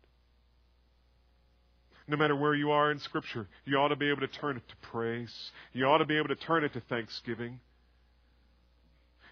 no 2.08 2.18
matter 2.18 2.36
where 2.36 2.56
you 2.56 2.72
are 2.72 2.92
in 2.92 3.00
Scripture. 3.00 3.48
You 3.66 3.78
ought 3.78 3.90
to 3.90 3.96
be 3.96 4.10
able 4.10 4.22
to 4.22 4.28
turn 4.28 4.58
it 4.58 4.68
to 4.68 4.76
praise. 4.88 5.52
You 5.74 5.86
ought 5.86 5.98
to 5.98 6.06
be 6.06 6.18
able 6.18 6.30
to 6.30 6.36
turn 6.36 6.64
it 6.64 6.74
to 6.74 6.82
thanksgiving. 6.82 7.60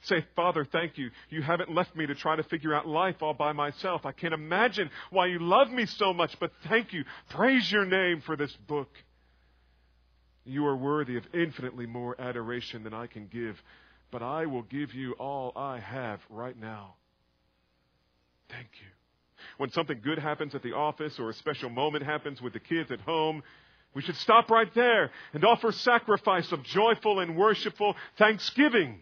Say, 0.01 0.25
Father, 0.35 0.67
thank 0.71 0.97
you. 0.97 1.09
You 1.29 1.41
haven't 1.41 1.73
left 1.73 1.95
me 1.95 2.05
to 2.05 2.13
try 2.13 2.35
to 2.35 2.43
figure 2.43 2.75
out 2.75 2.87
life 2.87 3.15
all 3.21 3.33
by 3.33 3.53
myself. 3.53 4.05
I 4.05 4.11
can't 4.11 4.33
imagine 4.33 4.89
why 5.09 5.27
you 5.27 5.39
love 5.39 5.71
me 5.71 5.87
so 5.87 6.13
much, 6.13 6.35
but 6.39 6.51
thank 6.67 6.93
you. 6.93 7.05
Praise 7.29 7.71
your 7.71 7.85
name 7.85 8.21
for 8.21 8.35
this 8.35 8.55
book. 8.67 8.89
You 10.43 10.67
are 10.67 10.75
worthy 10.75 11.17
of 11.17 11.23
infinitely 11.33 11.87
more 11.87 12.19
adoration 12.21 12.83
than 12.83 12.93
I 12.93 13.07
can 13.07 13.27
give, 13.27 13.59
but 14.11 14.21
I 14.21 14.45
will 14.45 14.61
give 14.61 14.93
you 14.93 15.13
all 15.13 15.51
I 15.55 15.79
have 15.79 16.19
right 16.29 16.59
now. 16.59 16.95
Thank 18.49 18.67
you 18.79 19.04
when 19.57 19.71
something 19.71 19.99
good 20.03 20.19
happens 20.19 20.55
at 20.55 20.63
the 20.63 20.73
office 20.73 21.19
or 21.19 21.29
a 21.29 21.33
special 21.33 21.69
moment 21.69 22.03
happens 22.03 22.41
with 22.41 22.53
the 22.53 22.59
kids 22.59 22.91
at 22.91 23.01
home, 23.01 23.43
we 23.93 24.01
should 24.01 24.17
stop 24.17 24.49
right 24.49 24.71
there 24.75 25.11
and 25.33 25.45
offer 25.45 25.71
sacrifice 25.71 26.51
of 26.51 26.63
joyful 26.63 27.21
and 27.21 27.37
worshipful 27.37 27.95
thanksgiving. 28.17 28.99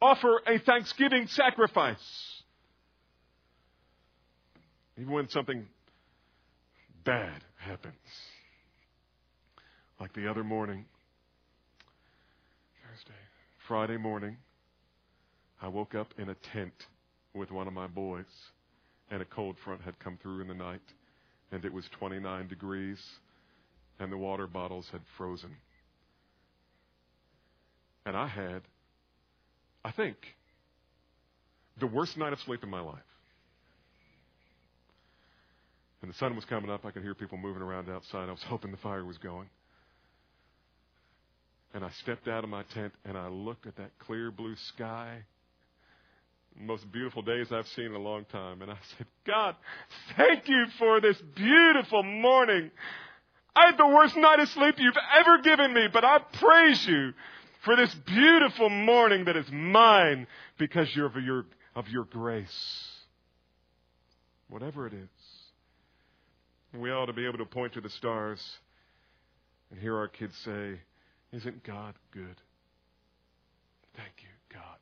Offer 0.00 0.40
a 0.46 0.58
thanksgiving 0.58 1.26
sacrifice. 1.26 2.42
Even 4.98 5.12
when 5.12 5.28
something 5.28 5.66
bad 7.04 7.44
happens. 7.58 7.94
Like 10.00 10.12
the 10.14 10.28
other 10.30 10.44
morning, 10.44 10.86
Thursday, 12.82 13.12
Friday 13.68 13.96
morning, 13.98 14.38
I 15.60 15.68
woke 15.68 15.94
up 15.94 16.14
in 16.18 16.28
a 16.28 16.34
tent 16.34 16.74
with 17.34 17.50
one 17.50 17.66
of 17.66 17.74
my 17.74 17.86
boys 17.86 18.24
and 19.10 19.22
a 19.22 19.24
cold 19.24 19.56
front 19.64 19.82
had 19.82 19.98
come 19.98 20.18
through 20.22 20.40
in 20.40 20.48
the 20.48 20.54
night, 20.54 20.80
and 21.52 21.64
it 21.64 21.72
was 21.72 21.84
29 21.98 22.48
degrees, 22.48 22.98
and 23.98 24.12
the 24.12 24.16
water 24.16 24.46
bottles 24.46 24.86
had 24.92 25.00
frozen. 25.16 25.56
And 28.04 28.16
I 28.16 28.26
had, 28.26 28.62
I 29.84 29.92
think, 29.92 30.16
the 31.78 31.86
worst 31.86 32.16
night 32.16 32.32
of 32.32 32.40
sleep 32.40 32.62
in 32.62 32.70
my 32.70 32.80
life. 32.80 32.98
And 36.02 36.10
the 36.10 36.16
sun 36.18 36.36
was 36.36 36.44
coming 36.44 36.70
up. 36.70 36.84
I 36.84 36.90
could 36.90 37.02
hear 37.02 37.14
people 37.14 37.38
moving 37.38 37.62
around 37.62 37.90
outside. 37.90 38.28
I 38.28 38.32
was 38.32 38.42
hoping 38.48 38.70
the 38.70 38.76
fire 38.76 39.04
was 39.04 39.18
going. 39.18 39.48
And 41.74 41.84
I 41.84 41.90
stepped 42.02 42.28
out 42.28 42.44
of 42.44 42.50
my 42.50 42.62
tent 42.74 42.92
and 43.04 43.18
I 43.18 43.28
looked 43.28 43.66
at 43.66 43.76
that 43.76 43.90
clear 43.98 44.30
blue 44.30 44.54
sky 44.74 45.24
most 46.60 46.90
beautiful 46.90 47.22
days 47.22 47.52
I've 47.52 47.68
seen 47.68 47.86
in 47.86 47.94
a 47.94 47.98
long 47.98 48.24
time. 48.26 48.62
And 48.62 48.70
I 48.70 48.78
said, 48.96 49.06
God, 49.26 49.56
thank 50.16 50.48
you 50.48 50.66
for 50.78 51.00
this 51.00 51.20
beautiful 51.34 52.02
morning. 52.02 52.70
I 53.54 53.66
had 53.66 53.78
the 53.78 53.86
worst 53.86 54.16
night 54.16 54.40
of 54.40 54.48
sleep 54.50 54.76
you've 54.78 54.94
ever 55.18 55.38
given 55.42 55.72
me, 55.72 55.88
but 55.92 56.04
I 56.04 56.18
praise 56.18 56.86
you 56.86 57.12
for 57.64 57.76
this 57.76 57.94
beautiful 58.06 58.68
morning 58.68 59.24
that 59.24 59.36
is 59.36 59.50
mine 59.50 60.26
because 60.58 60.88
of 60.96 61.16
your, 61.22 61.46
of 61.74 61.88
your 61.88 62.04
grace. 62.04 62.88
Whatever 64.48 64.86
it 64.86 64.94
is. 64.94 65.08
We 66.78 66.90
ought 66.90 67.06
to 67.06 67.12
be 67.12 67.26
able 67.26 67.38
to 67.38 67.46
point 67.46 67.72
to 67.74 67.80
the 67.80 67.88
stars 67.88 68.40
and 69.70 69.80
hear 69.80 69.96
our 69.96 70.08
kids 70.08 70.36
say, 70.44 70.80
Isn't 71.32 71.64
God 71.64 71.94
good? 72.12 72.36
Thank 73.96 74.12
you, 74.18 74.28
God. 74.52 74.78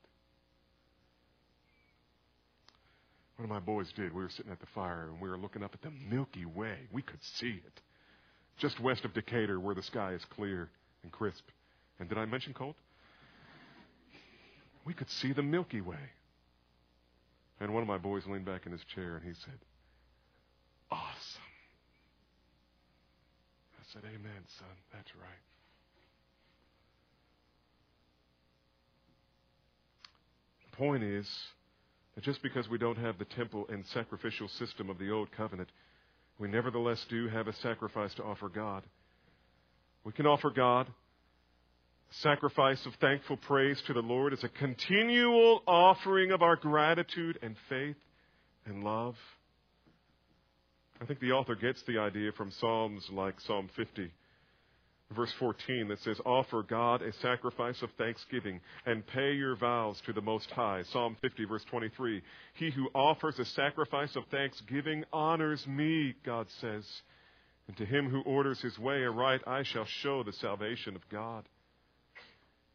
One 3.36 3.44
of 3.44 3.50
my 3.50 3.60
boys 3.60 3.92
did. 3.96 4.14
We 4.14 4.22
were 4.22 4.30
sitting 4.30 4.52
at 4.52 4.60
the 4.60 4.66
fire 4.74 5.08
and 5.10 5.20
we 5.20 5.28
were 5.28 5.38
looking 5.38 5.62
up 5.62 5.74
at 5.74 5.82
the 5.82 5.90
Milky 6.08 6.44
Way. 6.44 6.76
We 6.92 7.02
could 7.02 7.22
see 7.22 7.60
it. 7.66 7.80
just 8.58 8.78
west 8.80 9.04
of 9.04 9.12
Decatur, 9.12 9.58
where 9.58 9.74
the 9.74 9.82
sky 9.82 10.12
is 10.12 10.24
clear 10.26 10.68
and 11.02 11.10
crisp. 11.10 11.44
And 11.98 12.08
did 12.08 12.18
I 12.18 12.24
mention 12.26 12.54
cold? 12.54 12.76
We 14.84 14.94
could 14.94 15.10
see 15.10 15.32
the 15.32 15.42
Milky 15.42 15.80
Way. 15.80 15.96
And 17.60 17.72
one 17.72 17.82
of 17.82 17.88
my 17.88 17.98
boys 17.98 18.26
leaned 18.26 18.44
back 18.44 18.66
in 18.66 18.72
his 18.72 18.84
chair 18.94 19.16
and 19.16 19.24
he 19.24 19.34
said, 19.34 19.58
Awesome. 20.90 21.42
I 23.80 23.82
said, 23.92 24.02
Amen, 24.04 24.42
son. 24.58 24.68
That's 24.92 25.10
right. 25.16 25.42
The 30.70 30.76
point 30.76 31.02
is 31.02 31.26
that 32.14 32.24
just 32.24 32.42
because 32.42 32.68
we 32.68 32.78
don't 32.78 32.98
have 32.98 33.18
the 33.18 33.24
temple 33.24 33.66
and 33.68 33.84
sacrificial 33.86 34.48
system 34.48 34.90
of 34.90 34.98
the 34.98 35.10
Old 35.10 35.30
Covenant, 35.32 35.68
we 36.38 36.48
nevertheless 36.48 37.04
do 37.08 37.28
have 37.28 37.48
a 37.48 37.52
sacrifice 37.56 38.14
to 38.14 38.24
offer 38.24 38.48
God. 38.48 38.82
We 40.04 40.12
can 40.12 40.26
offer 40.26 40.50
God 40.50 40.86
sacrifice 42.20 42.84
of 42.86 42.94
thankful 43.00 43.36
praise 43.36 43.80
to 43.86 43.92
the 43.92 44.00
Lord 44.00 44.32
as 44.32 44.44
a 44.44 44.48
continual 44.48 45.62
offering 45.66 46.30
of 46.30 46.42
our 46.42 46.56
gratitude 46.56 47.38
and 47.42 47.56
faith 47.68 47.96
and 48.66 48.84
love. 48.84 49.16
I 51.00 51.06
think 51.06 51.20
the 51.20 51.32
author 51.32 51.54
gets 51.54 51.82
the 51.86 51.98
idea 51.98 52.30
from 52.32 52.52
Psalms 52.52 53.04
like 53.12 53.40
Psalm 53.40 53.68
50, 53.76 54.10
verse 55.10 55.32
14, 55.38 55.88
that 55.88 56.00
says, 56.00 56.20
Offer 56.24 56.62
God 56.62 57.02
a 57.02 57.12
sacrifice 57.14 57.80
of 57.82 57.90
thanksgiving 57.98 58.60
and 58.86 59.06
pay 59.06 59.32
your 59.32 59.56
vows 59.56 60.00
to 60.06 60.12
the 60.12 60.22
Most 60.22 60.50
High. 60.50 60.82
Psalm 60.92 61.16
50, 61.20 61.44
verse 61.44 61.64
23, 61.64 62.22
He 62.54 62.70
who 62.70 62.88
offers 62.94 63.38
a 63.38 63.44
sacrifice 63.44 64.16
of 64.16 64.24
thanksgiving 64.30 65.04
honors 65.12 65.66
me, 65.66 66.14
God 66.24 66.46
says. 66.60 66.84
And 67.66 67.76
to 67.78 67.86
him 67.86 68.10
who 68.10 68.20
orders 68.22 68.60
his 68.60 68.78
way 68.78 69.02
aright, 69.02 69.40
I 69.46 69.62
shall 69.62 69.86
show 69.86 70.22
the 70.22 70.32
salvation 70.32 70.96
of 70.96 71.08
God. 71.08 71.44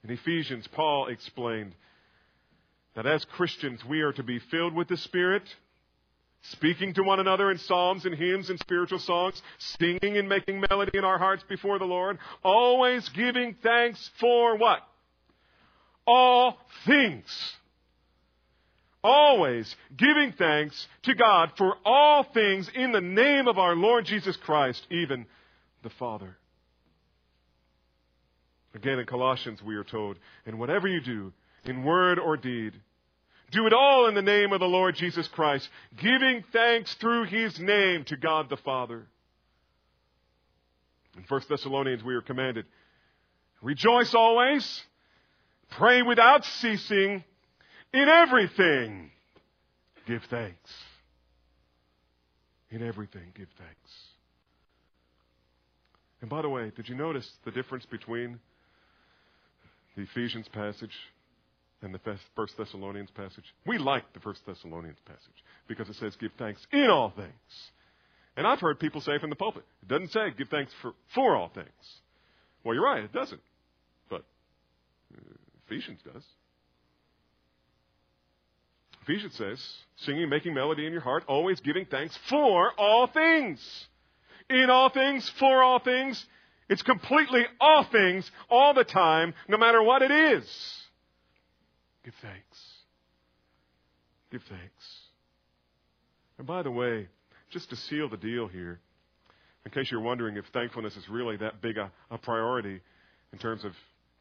In 0.03 0.09
Ephesians, 0.09 0.67
Paul 0.67 1.07
explained 1.07 1.75
that 2.95 3.05
as 3.05 3.23
Christians, 3.25 3.84
we 3.86 4.01
are 4.01 4.13
to 4.13 4.23
be 4.23 4.39
filled 4.39 4.73
with 4.73 4.88
the 4.88 4.97
Spirit, 4.97 5.43
speaking 6.41 6.93
to 6.93 7.03
one 7.03 7.19
another 7.19 7.51
in 7.51 7.57
psalms 7.57 8.05
and 8.05 8.15
hymns 8.15 8.49
and 8.49 8.59
spiritual 8.59 8.99
songs, 8.99 9.41
singing 9.57 10.17
and 10.17 10.29
making 10.29 10.63
melody 10.69 10.97
in 10.97 11.05
our 11.05 11.17
hearts 11.17 11.43
before 11.47 11.79
the 11.79 11.85
Lord, 11.85 12.17
always 12.43 13.07
giving 13.09 13.55
thanks 13.61 14.09
for 14.19 14.57
what? 14.57 14.79
All 16.07 16.57
things. 16.85 17.25
Always 19.03 19.75
giving 19.95 20.33
thanks 20.33 20.87
to 21.03 21.15
God 21.15 21.53
for 21.57 21.75
all 21.85 22.23
things 22.23 22.69
in 22.73 22.91
the 22.91 23.01
name 23.01 23.47
of 23.47 23.57
our 23.57 23.75
Lord 23.75 24.05
Jesus 24.05 24.35
Christ, 24.37 24.85
even 24.89 25.25
the 25.83 25.89
Father. 25.91 26.37
Again, 28.75 28.99
in 28.99 29.05
Colossians, 29.05 29.63
we 29.63 29.75
are 29.75 29.83
told, 29.83 30.17
and 30.45 30.59
whatever 30.59 30.87
you 30.87 31.01
do, 31.01 31.33
in 31.65 31.83
word 31.83 32.19
or 32.19 32.37
deed, 32.37 32.73
do 33.51 33.67
it 33.67 33.73
all 33.73 34.07
in 34.07 34.15
the 34.15 34.21
name 34.21 34.53
of 34.53 34.59
the 34.59 34.67
Lord 34.67 34.95
Jesus 34.95 35.27
Christ, 35.27 35.67
giving 35.97 36.43
thanks 36.51 36.93
through 36.95 37.25
his 37.25 37.59
name 37.59 38.03
to 38.05 38.17
God 38.17 38.49
the 38.49 38.57
Father. 38.57 39.05
In 41.17 41.23
1 41.27 41.41
Thessalonians, 41.49 42.03
we 42.03 42.15
are 42.15 42.21
commanded, 42.21 42.65
rejoice 43.61 44.13
always, 44.13 44.83
pray 45.71 46.01
without 46.01 46.45
ceasing, 46.45 47.23
in 47.93 48.07
everything, 48.07 49.11
give 50.05 50.23
thanks. 50.29 50.71
In 52.71 52.83
everything, 52.83 53.31
give 53.35 53.47
thanks. 53.57 53.91
And 56.21 56.29
by 56.29 56.41
the 56.41 56.49
way, 56.49 56.71
did 56.75 56.87
you 56.87 56.95
notice 56.95 57.29
the 57.45 57.51
difference 57.51 57.85
between 57.85 58.39
the 59.95 60.03
Ephesians 60.03 60.47
passage 60.49 60.95
and 61.82 61.93
the 61.93 61.99
First 62.36 62.57
Thessalonians 62.57 63.09
passage. 63.11 63.45
We 63.65 63.77
like 63.77 64.11
the 64.13 64.19
First 64.19 64.45
Thessalonians 64.45 64.99
passage 65.05 65.43
because 65.67 65.89
it 65.89 65.95
says 65.95 66.15
give 66.17 66.32
thanks 66.38 66.65
in 66.71 66.89
all 66.89 67.11
things. 67.15 67.30
And 68.36 68.45
I've 68.45 68.59
heard 68.59 68.80
people 68.80 69.01
say 69.01 69.17
from 69.19 69.30
the 69.30 69.36
pulpit, 69.36 69.63
it 69.82 69.88
doesn't 69.88 70.11
say 70.11 70.32
give 70.38 70.49
thanks 70.49 70.71
for, 70.82 70.93
for 71.13 71.36
all 71.36 71.49
things. 71.49 71.67
Well, 72.63 72.73
you're 72.75 72.84
right, 72.84 73.03
it 73.03 73.13
doesn't. 73.13 73.41
But 74.09 74.23
uh, 75.15 75.21
Ephesians 75.67 75.99
does. 76.05 76.23
Ephesians 79.03 79.36
says, 79.36 79.59
singing, 79.97 80.30
making 80.30 80.53
melody 80.53 80.86
in 80.86 80.91
your 80.91 81.01
heart, 81.01 81.23
always 81.27 81.59
giving 81.61 81.86
thanks 81.86 82.17
for 82.30 82.71
all 82.77 83.07
things. 83.07 83.59
In 84.49 84.69
all 84.69 84.89
things, 84.89 85.27
for 85.39 85.63
all 85.63 85.80
things, 85.80 86.23
it's 86.69 86.84
completely 86.84 87.43
all 87.59 87.86
things, 87.86 88.30
all 88.49 88.73
the 88.73 88.84
time, 88.84 89.34
no 89.47 89.57
matter 89.57 89.82
what 89.82 90.01
it 90.01 90.11
is. 90.11 90.78
Give 92.03 92.13
thanks. 92.21 92.57
Give 94.31 94.41
thanks. 94.49 94.83
And 96.37 96.47
by 96.47 96.63
the 96.63 96.71
way, 96.71 97.07
just 97.51 97.69
to 97.69 97.75
seal 97.75 98.09
the 98.09 98.17
deal 98.17 98.47
here, 98.47 98.79
in 99.65 99.71
case 99.71 99.91
you're 99.91 100.01
wondering 100.01 100.37
if 100.37 100.45
thankfulness 100.53 100.95
is 100.95 101.09
really 101.09 101.37
that 101.37 101.61
big 101.61 101.77
a, 101.77 101.91
a 102.09 102.17
priority 102.17 102.79
in 103.33 103.39
terms 103.39 103.65
of 103.65 103.73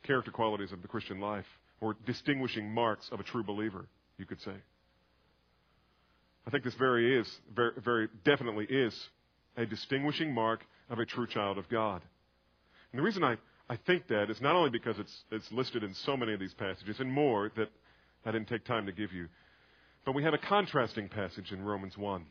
character 0.02 0.30
qualities 0.30 0.72
of 0.72 0.82
the 0.82 0.88
Christian 0.88 1.20
life, 1.20 1.46
or 1.80 1.96
distinguishing 2.06 2.68
marks 2.70 3.08
of 3.12 3.20
a 3.20 3.22
true 3.22 3.44
believer, 3.44 3.86
you 4.18 4.26
could 4.26 4.40
say. 4.40 4.54
I 6.46 6.50
think 6.50 6.64
this 6.64 6.74
very 6.74 7.18
is, 7.18 7.28
very, 7.54 7.72
very 7.84 8.08
definitely 8.24 8.64
is 8.64 8.94
a 9.56 9.66
distinguishing 9.66 10.34
mark 10.34 10.64
of 10.90 10.98
a 10.98 11.04
true 11.04 11.26
child 11.26 11.58
of 11.58 11.68
God. 11.68 12.02
And 12.92 12.98
the 12.98 13.02
reason 13.02 13.22
I, 13.22 13.36
I 13.70 13.76
think 13.76 14.08
that 14.08 14.30
is 14.30 14.40
not 14.40 14.56
only 14.56 14.70
because 14.70 14.98
it's, 14.98 15.24
it's 15.30 15.50
listed 15.52 15.84
in 15.84 15.92
so 15.92 16.16
many 16.16 16.32
of 16.32 16.40
these 16.40 16.54
passages 16.54 17.00
and 17.00 17.10
more 17.10 17.50
that 17.56 17.68
I 18.24 18.32
didn't 18.32 18.48
take 18.48 18.64
time 18.64 18.86
to 18.86 18.92
give 18.92 19.12
you, 19.12 19.28
but 20.06 20.14
we 20.14 20.22
have 20.22 20.34
a 20.34 20.38
contrasting 20.38 21.08
passage 21.08 21.52
in 21.52 21.62
Romans 21.62 21.96
1. 21.96 22.24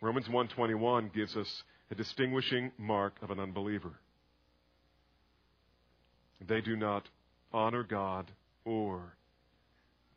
Romans 0.00 0.28
1:21 0.28 1.12
gives 1.12 1.36
us 1.36 1.62
a 1.90 1.94
distinguishing 1.94 2.70
mark 2.78 3.14
of 3.22 3.30
an 3.30 3.40
unbeliever. 3.40 3.98
They 6.46 6.60
do 6.60 6.76
not 6.76 7.08
honor 7.52 7.82
God 7.82 8.30
or 8.64 9.16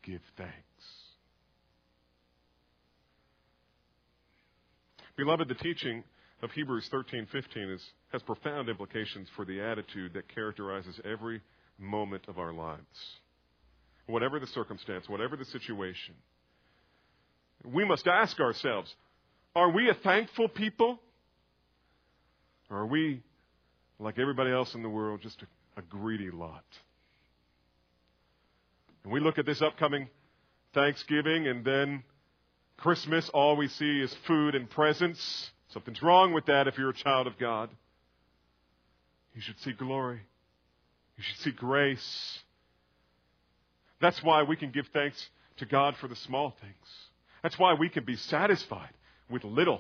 give 0.03 0.21
thanks. 0.37 0.53
Beloved, 5.15 5.47
the 5.47 5.55
teaching 5.55 6.03
of 6.41 6.51
Hebrews 6.51 6.89
13:15 6.89 7.73
is 7.73 7.91
has 8.12 8.22
profound 8.24 8.70
implications 8.70 9.28
for 9.36 9.45
the 9.45 9.62
attitude 9.62 10.14
that 10.14 10.34
characterizes 10.34 10.99
every 11.05 11.41
moment 11.78 12.24
of 12.28 12.39
our 12.39 12.53
lives. 12.53 12.82
Whatever 14.07 14.39
the 14.39 14.47
circumstance, 14.47 15.07
whatever 15.07 15.38
the 15.38 15.45
situation, 15.45 16.16
we 17.64 17.86
must 17.86 18.07
ask 18.07 18.39
ourselves, 18.39 18.93
are 19.55 19.70
we 19.70 19.89
a 19.89 19.93
thankful 19.93 20.47
people? 20.47 20.99
Or 22.70 22.80
are 22.80 22.86
we, 22.88 23.22
like 23.99 24.18
everybody 24.20 24.51
else 24.51 24.74
in 24.76 24.84
the 24.84 24.89
world, 24.89 25.22
just 25.22 25.41
a, 25.41 25.80
a 25.80 25.84
greedy 25.84 26.32
lot? 26.32 26.64
And 29.03 29.14
we 29.14 29.20
look 29.20 29.38
at 29.38 29.45
this 29.45 29.62
upcoming 29.62 30.10
Thanksgiving 30.74 31.47
and 31.47 31.66
then 31.66 32.03
Christmas, 32.78 33.30
all 33.30 33.57
we 33.57 33.68
see 33.68 34.01
is 34.01 34.14
food 34.26 34.55
and 34.55 34.70
presents. 34.70 35.51
Something's 35.70 36.01
wrong 36.01 36.34
with 36.34 36.45
that 36.45 36.68
if 36.68 36.78
you're 36.78 36.91
a 36.91 36.95
child 36.95 37.28
of 37.28 37.38
God. 37.38 37.70
You 39.39 39.43
should 39.43 39.59
see 39.61 39.71
glory. 39.71 40.19
You 41.15 41.23
should 41.23 41.37
see 41.37 41.51
grace. 41.51 42.39
That's 44.01 44.21
why 44.21 44.43
we 44.43 44.57
can 44.57 44.69
give 44.69 44.85
thanks 44.91 45.29
to 45.59 45.65
God 45.65 45.95
for 45.95 46.09
the 46.09 46.15
small 46.17 46.53
things. 46.59 46.75
That's 47.41 47.57
why 47.57 47.75
we 47.75 47.87
can 47.87 48.03
be 48.03 48.17
satisfied 48.17 48.89
with 49.29 49.45
little. 49.45 49.79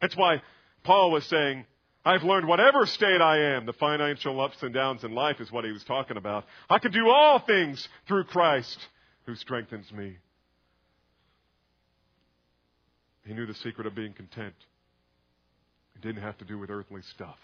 That's 0.00 0.16
why 0.16 0.40
Paul 0.84 1.10
was 1.10 1.26
saying, 1.26 1.66
I've 2.02 2.22
learned 2.22 2.48
whatever 2.48 2.86
state 2.86 3.20
I 3.20 3.56
am, 3.56 3.66
the 3.66 3.74
financial 3.74 4.40
ups 4.40 4.56
and 4.62 4.72
downs 4.72 5.04
in 5.04 5.12
life 5.12 5.38
is 5.38 5.52
what 5.52 5.66
he 5.66 5.72
was 5.72 5.84
talking 5.84 6.16
about. 6.16 6.46
I 6.70 6.78
can 6.78 6.92
do 6.92 7.10
all 7.10 7.40
things 7.40 7.86
through 8.08 8.24
Christ 8.24 8.78
who 9.26 9.34
strengthens 9.34 9.92
me. 9.92 10.16
He 13.26 13.34
knew 13.34 13.44
the 13.44 13.52
secret 13.52 13.86
of 13.86 13.94
being 13.94 14.14
content. 14.14 14.54
It 15.94 16.00
didn't 16.00 16.22
have 16.22 16.38
to 16.38 16.46
do 16.46 16.58
with 16.58 16.70
earthly 16.70 17.02
stuff. 17.02 17.36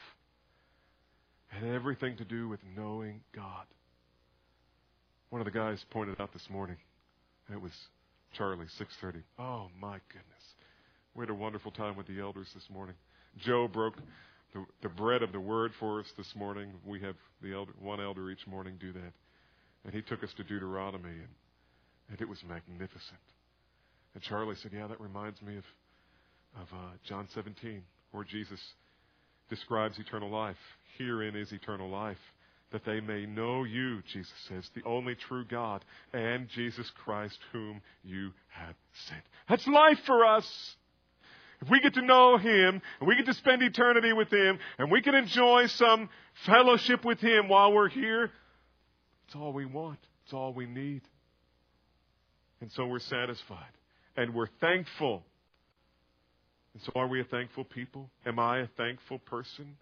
Had 1.50 1.64
everything 1.64 2.16
to 2.16 2.24
do 2.24 2.48
with 2.48 2.60
knowing 2.76 3.20
God. 3.34 3.66
One 5.30 5.40
of 5.40 5.44
the 5.44 5.50
guys 5.50 5.84
pointed 5.90 6.20
out 6.20 6.32
this 6.32 6.48
morning, 6.48 6.76
and 7.46 7.56
it 7.56 7.60
was 7.60 7.72
Charlie, 8.36 8.66
6:30. 8.78 9.22
Oh 9.38 9.68
my 9.80 9.98
goodness. 10.08 10.54
We 11.14 11.22
had 11.22 11.30
a 11.30 11.34
wonderful 11.34 11.72
time 11.72 11.96
with 11.96 12.06
the 12.06 12.20
elders 12.20 12.48
this 12.54 12.68
morning. 12.70 12.94
Joe 13.38 13.68
broke 13.68 13.96
the, 14.52 14.64
the 14.82 14.88
bread 14.88 15.22
of 15.22 15.32
the 15.32 15.40
word 15.40 15.72
for 15.78 16.00
us 16.00 16.06
this 16.16 16.32
morning. 16.36 16.72
We 16.84 17.00
have 17.00 17.16
the 17.42 17.52
elder, 17.52 17.72
one 17.80 18.00
elder 18.00 18.30
each 18.30 18.46
morning 18.46 18.76
do 18.80 18.92
that. 18.92 19.12
And 19.84 19.94
he 19.94 20.02
took 20.02 20.22
us 20.22 20.32
to 20.36 20.44
Deuteronomy, 20.44 21.10
and, 21.10 21.34
and 22.10 22.20
it 22.20 22.28
was 22.28 22.38
magnificent. 22.48 23.20
And 24.14 24.22
Charlie 24.22 24.56
said, 24.62 24.72
Yeah, 24.72 24.86
that 24.86 25.00
reminds 25.00 25.40
me 25.42 25.56
of, 25.56 25.64
of 26.56 26.68
uh, 26.72 26.92
John 27.08 27.28
17, 27.34 27.82
where 28.12 28.24
Jesus 28.24 28.60
describes 29.50 29.98
eternal 29.98 30.30
life. 30.30 30.56
Herein 30.96 31.36
is 31.36 31.52
eternal 31.52 31.90
life, 31.90 32.18
that 32.72 32.84
they 32.84 33.00
may 33.00 33.26
know 33.26 33.64
you, 33.64 34.02
Jesus 34.12 34.32
says, 34.48 34.70
the 34.74 34.84
only 34.84 35.14
true 35.14 35.44
God, 35.44 35.84
and 36.12 36.48
Jesus 36.48 36.90
Christ, 37.04 37.38
whom 37.52 37.82
you 38.02 38.30
have 38.48 38.74
sent. 39.06 39.22
That's 39.48 39.66
life 39.66 39.98
for 40.06 40.24
us. 40.24 40.76
If 41.60 41.68
we 41.68 41.80
get 41.80 41.94
to 41.94 42.02
know 42.02 42.38
Him, 42.38 42.80
and 43.00 43.08
we 43.08 43.16
get 43.16 43.26
to 43.26 43.34
spend 43.34 43.62
eternity 43.62 44.14
with 44.14 44.32
Him, 44.32 44.58
and 44.78 44.90
we 44.90 45.02
can 45.02 45.14
enjoy 45.14 45.66
some 45.66 46.08
fellowship 46.46 47.04
with 47.04 47.20
Him 47.20 47.48
while 47.48 47.72
we're 47.72 47.90
here, 47.90 48.30
it's 49.26 49.36
all 49.36 49.52
we 49.52 49.66
want. 49.66 49.98
It's 50.24 50.32
all 50.32 50.52
we 50.54 50.66
need. 50.66 51.02
And 52.60 52.70
so 52.72 52.86
we're 52.86 52.98
satisfied. 52.98 53.72
And 54.16 54.34
we're 54.34 54.48
thankful. 54.60 55.22
And 56.74 56.82
so 56.82 56.92
are 56.94 57.08
we 57.08 57.20
a 57.20 57.24
thankful 57.24 57.64
people? 57.64 58.10
Am 58.24 58.38
I 58.38 58.60
a 58.60 58.66
thankful 58.76 59.18
person? 59.18 59.76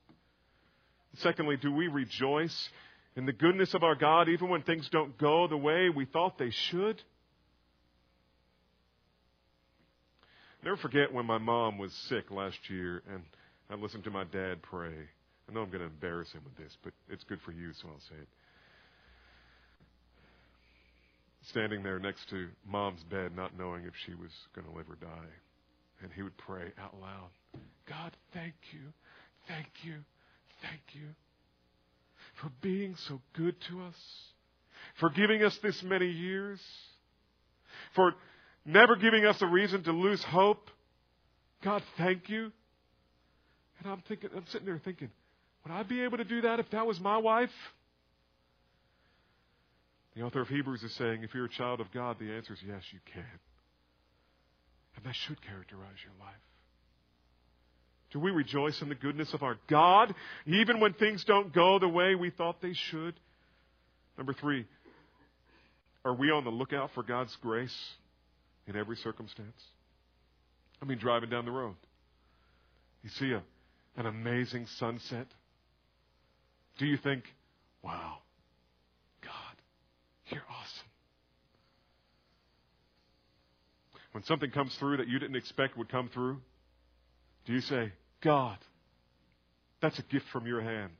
Secondly, 1.18 1.56
do 1.56 1.72
we 1.72 1.88
rejoice 1.88 2.68
in 3.16 3.26
the 3.26 3.32
goodness 3.32 3.74
of 3.74 3.82
our 3.82 3.94
God 3.94 4.28
even 4.28 4.48
when 4.48 4.62
things 4.62 4.88
don't 4.90 5.16
go 5.18 5.48
the 5.48 5.56
way 5.56 5.88
we 5.88 6.04
thought 6.04 6.38
they 6.38 6.50
should? 6.50 7.02
Never 10.64 10.76
forget 10.76 11.12
when 11.12 11.26
my 11.26 11.38
mom 11.38 11.78
was 11.78 11.92
sick 12.08 12.30
last 12.30 12.58
year 12.68 13.02
and 13.12 13.22
I 13.70 13.74
listened 13.74 14.04
to 14.04 14.10
my 14.10 14.24
dad 14.24 14.62
pray. 14.62 14.92
I 15.48 15.52
know 15.52 15.62
I'm 15.62 15.70
going 15.70 15.80
to 15.80 15.86
embarrass 15.86 16.32
him 16.32 16.42
with 16.44 16.56
this, 16.56 16.76
but 16.82 16.92
it's 17.08 17.24
good 17.24 17.40
for 17.42 17.52
you, 17.52 17.72
so 17.72 17.88
I'll 17.88 18.00
say 18.00 18.16
it. 18.20 18.28
Standing 21.48 21.82
there 21.82 21.98
next 21.98 22.28
to 22.30 22.48
mom's 22.66 23.02
bed, 23.04 23.34
not 23.34 23.58
knowing 23.58 23.84
if 23.84 23.94
she 24.04 24.14
was 24.14 24.30
going 24.54 24.66
to 24.66 24.76
live 24.76 24.90
or 24.90 24.96
die. 24.96 25.30
And 26.02 26.12
he 26.12 26.22
would 26.22 26.36
pray 26.36 26.72
out 26.80 26.94
loud 27.00 27.30
God, 27.88 28.12
thank 28.34 28.54
you, 28.72 28.80
thank 29.48 29.68
you, 29.82 29.94
thank 30.62 30.82
you 30.92 31.08
for 32.34 32.50
being 32.60 32.94
so 33.08 33.20
good 33.34 33.56
to 33.68 33.82
us, 33.82 33.96
for 35.00 35.10
giving 35.10 35.42
us 35.42 35.56
this 35.62 35.82
many 35.82 36.06
years, 36.06 36.60
for 37.94 38.14
never 38.64 38.94
giving 38.94 39.24
us 39.24 39.40
a 39.40 39.46
reason 39.46 39.82
to 39.84 39.92
lose 39.92 40.22
hope. 40.22 40.70
God, 41.64 41.82
thank 41.96 42.28
you. 42.28 42.52
And 43.80 43.90
I'm 43.90 44.02
thinking, 44.06 44.30
I'm 44.36 44.46
sitting 44.48 44.66
there 44.66 44.80
thinking, 44.84 45.10
would 45.64 45.72
I 45.72 45.82
be 45.82 46.02
able 46.02 46.18
to 46.18 46.24
do 46.24 46.42
that 46.42 46.60
if 46.60 46.70
that 46.70 46.86
was 46.86 47.00
my 47.00 47.16
wife? 47.16 47.50
The 50.14 50.22
author 50.22 50.40
of 50.40 50.48
Hebrews 50.48 50.82
is 50.82 50.92
saying, 50.94 51.22
if 51.22 51.34
you're 51.34 51.46
a 51.46 51.50
child 51.50 51.80
of 51.80 51.90
God, 51.92 52.16
the 52.18 52.32
answer 52.32 52.52
is 52.52 52.58
yes, 52.66 52.82
you 52.92 52.98
can. 53.12 53.24
And 54.98 55.06
that 55.06 55.14
should 55.14 55.40
characterize 55.42 55.96
your 56.04 56.14
life. 56.18 56.34
Do 58.10 58.18
we 58.18 58.32
rejoice 58.32 58.82
in 58.82 58.88
the 58.88 58.96
goodness 58.96 59.32
of 59.32 59.44
our 59.44 59.56
God, 59.68 60.12
even 60.44 60.80
when 60.80 60.92
things 60.94 61.22
don't 61.24 61.54
go 61.54 61.78
the 61.78 61.88
way 61.88 62.16
we 62.16 62.30
thought 62.30 62.60
they 62.60 62.72
should? 62.90 63.14
Number 64.16 64.32
three, 64.32 64.66
are 66.04 66.14
we 66.14 66.32
on 66.32 66.42
the 66.42 66.50
lookout 66.50 66.90
for 66.94 67.04
God's 67.04 67.36
grace 67.40 67.76
in 68.66 68.74
every 68.74 68.96
circumstance? 68.96 69.62
I 70.82 70.84
mean, 70.84 70.98
driving 70.98 71.30
down 71.30 71.44
the 71.44 71.52
road. 71.52 71.76
You 73.04 73.10
see 73.10 73.30
a, 73.30 73.42
an 73.96 74.06
amazing 74.06 74.66
sunset. 74.78 75.28
Do 76.78 76.86
you 76.86 76.96
think, 76.96 77.22
wow, 77.84 78.18
God, 79.22 79.62
you're 80.26 80.42
awesome? 80.50 80.87
When 84.12 84.24
something 84.24 84.50
comes 84.50 84.74
through 84.76 84.98
that 84.98 85.08
you 85.08 85.18
didn't 85.18 85.36
expect 85.36 85.76
would 85.76 85.88
come 85.88 86.08
through, 86.08 86.38
do 87.46 87.52
you 87.52 87.60
say, 87.60 87.92
God, 88.22 88.58
that's 89.80 89.98
a 89.98 90.02
gift 90.02 90.26
from 90.32 90.46
your 90.46 90.60
hand. 90.60 90.92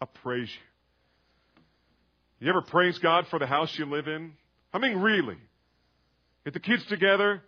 I 0.00 0.06
praise 0.06 0.48
you. 0.48 2.46
You 2.46 2.50
ever 2.50 2.62
praise 2.62 2.98
God 2.98 3.26
for 3.28 3.38
the 3.38 3.46
house 3.46 3.76
you 3.78 3.86
live 3.86 4.06
in? 4.06 4.32
I 4.72 4.78
mean, 4.78 4.98
really. 4.98 5.38
Get 6.44 6.52
the 6.52 6.60
kids 6.60 6.84
together, 6.86 7.42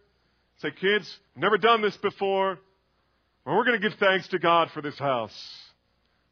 say, 0.62 0.70
kids, 0.70 1.18
never 1.36 1.59
done 1.59 1.82
this 1.82 1.97
before. 1.99 2.59
Well, 3.44 3.57
we're 3.57 3.64
going 3.64 3.80
to 3.80 3.88
give 3.88 3.99
thanks 3.99 4.26
to 4.28 4.38
God 4.38 4.70
for 4.72 4.80
this 4.80 4.99
house 4.99 5.36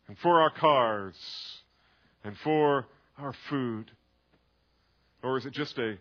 and 0.09 0.19
for 0.19 0.41
our 0.41 0.51
cars 0.51 1.15
and 2.25 2.37
for 2.39 2.87
our 3.19 3.35
food. 3.51 3.91
Or 5.23 5.37
is 5.37 5.47
it 5.47 5.53
just 5.53 5.77
a, 5.79 5.97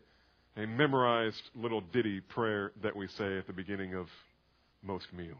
a 0.55 0.65
memorized 0.65 1.41
little 1.55 1.81
ditty 1.81 2.21
prayer 2.21 2.71
that 2.81 2.95
we 2.95 3.07
say 3.07 3.37
at 3.37 3.47
the 3.47 3.53
beginning 3.53 3.95
of 3.95 4.07
most 4.83 5.11
meals? 5.13 5.37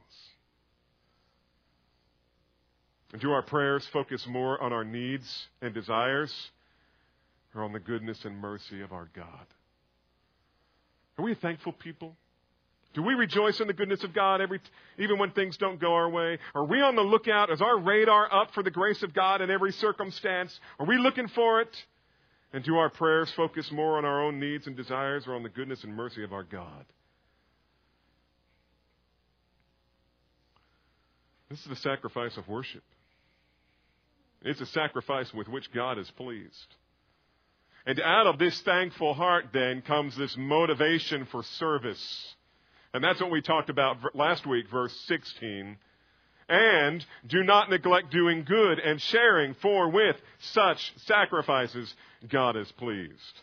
Do 3.20 3.32
our 3.32 3.44
prayers 3.44 3.88
focus 3.94 4.26
more 4.28 4.62
on 4.62 4.74
our 4.74 4.84
needs 4.84 5.48
and 5.62 5.74
desires 5.74 6.34
or 7.54 7.64
on 7.64 7.72
the 7.72 7.80
goodness 7.80 8.26
and 8.26 8.40
mercy 8.40 8.82
of 8.82 8.92
our 8.92 9.10
God? 9.16 9.46
Are 11.18 11.24
we 11.24 11.34
a 11.34 11.36
thankful 11.36 11.74
people? 11.74 12.16
Do 12.96 13.02
we 13.02 13.14
rejoice 13.14 13.60
in 13.60 13.68
the 13.68 13.74
goodness 13.74 14.04
of 14.04 14.14
God 14.14 14.42
every, 14.42 14.60
even 15.00 15.18
when 15.18 15.32
things 15.32 15.58
don't 15.58 15.80
go 15.80 15.94
our 15.94 16.10
way? 16.10 16.38
Are 16.54 16.66
we 16.66 16.82
on 16.82 16.96
the 16.96 17.02
lookout? 17.02 17.52
Is 17.52 17.62
our 17.62 17.80
radar 17.80 18.32
up 18.32 18.54
for 18.54 18.64
the 18.64 18.72
grace 18.72 19.02
of 19.04 19.14
God 19.14 19.42
in 19.42 19.50
every 19.50 19.72
circumstance? 19.74 20.60
Are 20.80 20.86
we 20.86 20.98
looking 20.98 21.28
for 21.28 21.62
it? 21.62 21.86
And 22.54 22.64
do 22.64 22.78
our 22.78 22.90
prayers 22.90 23.32
focus 23.36 23.72
more 23.72 23.98
on 23.98 24.06
our 24.06 24.24
own 24.24 24.40
needs 24.40 24.68
and 24.68 24.78
desires 24.78 25.26
or 25.26 25.34
on 25.34 25.42
the 25.42 25.50
goodness 25.50 25.84
and 25.84 25.96
mercy 25.96 26.24
of 26.24 26.32
our 26.32 26.44
God? 26.44 26.86
This 31.50 31.60
is 31.60 31.66
the 31.66 31.76
sacrifice 31.76 32.38
of 32.38 32.48
worship. 32.48 32.84
It's 34.44 34.62
a 34.62 34.66
sacrifice 34.68 35.34
with 35.34 35.48
which 35.48 35.72
God 35.72 35.98
is 35.98 36.10
pleased. 36.12 36.76
And 37.86 38.00
out 38.00 38.28
of 38.28 38.40
this 38.40 38.60
thankful 38.62 39.14
heart, 39.14 39.48
then, 39.52 39.82
comes 39.82 40.16
this 40.16 40.36
motivation 40.38 41.26
for 41.26 41.44
service. 41.44 42.36
And 42.94 43.04
that's 43.04 43.20
what 43.20 43.32
we 43.32 43.42
talked 43.42 43.70
about 43.70 43.98
last 44.16 44.46
week, 44.46 44.70
verse 44.70 44.96
16. 45.08 45.78
And 46.50 47.06
do 47.28 47.44
not 47.44 47.70
neglect 47.70 48.12
doing 48.12 48.44
good 48.44 48.80
and 48.80 49.02
sharing, 49.02 49.54
for 49.56 49.90
with 49.90 50.16
such 50.40 50.94
sacrifices 51.06 51.94
God 52.30 52.58
is 52.58 52.72
pleased. 52.74 53.42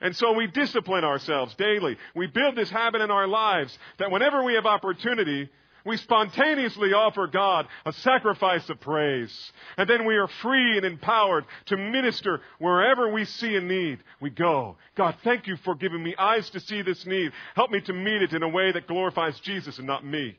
And 0.00 0.14
so 0.14 0.32
we 0.32 0.46
discipline 0.46 1.04
ourselves 1.04 1.54
daily. 1.54 1.96
We 2.14 2.26
build 2.26 2.56
this 2.56 2.70
habit 2.70 3.00
in 3.00 3.10
our 3.10 3.26
lives 3.26 3.76
that 3.98 4.10
whenever 4.10 4.42
we 4.42 4.54
have 4.54 4.66
opportunity, 4.66 5.48
we 5.86 5.96
spontaneously 5.98 6.92
offer 6.92 7.26
God 7.26 7.66
a 7.84 7.92
sacrifice 7.92 8.68
of 8.70 8.80
praise. 8.80 9.52
And 9.76 9.88
then 9.88 10.06
we 10.06 10.16
are 10.16 10.28
free 10.28 10.76
and 10.76 10.86
empowered 10.86 11.44
to 11.66 11.76
minister 11.76 12.40
wherever 12.58 13.12
we 13.12 13.24
see 13.26 13.54
a 13.56 13.60
need. 13.60 13.98
We 14.20 14.30
go. 14.30 14.76
God, 14.94 15.16
thank 15.24 15.46
you 15.46 15.56
for 15.58 15.74
giving 15.74 16.02
me 16.02 16.14
eyes 16.18 16.48
to 16.50 16.60
see 16.60 16.82
this 16.82 17.04
need. 17.04 17.32
Help 17.54 17.70
me 17.70 17.80
to 17.82 17.92
meet 17.92 18.22
it 18.22 18.32
in 18.32 18.42
a 18.42 18.48
way 18.48 18.72
that 18.72 18.86
glorifies 18.86 19.38
Jesus 19.40 19.78
and 19.78 19.86
not 19.86 20.04
me. 20.04 20.38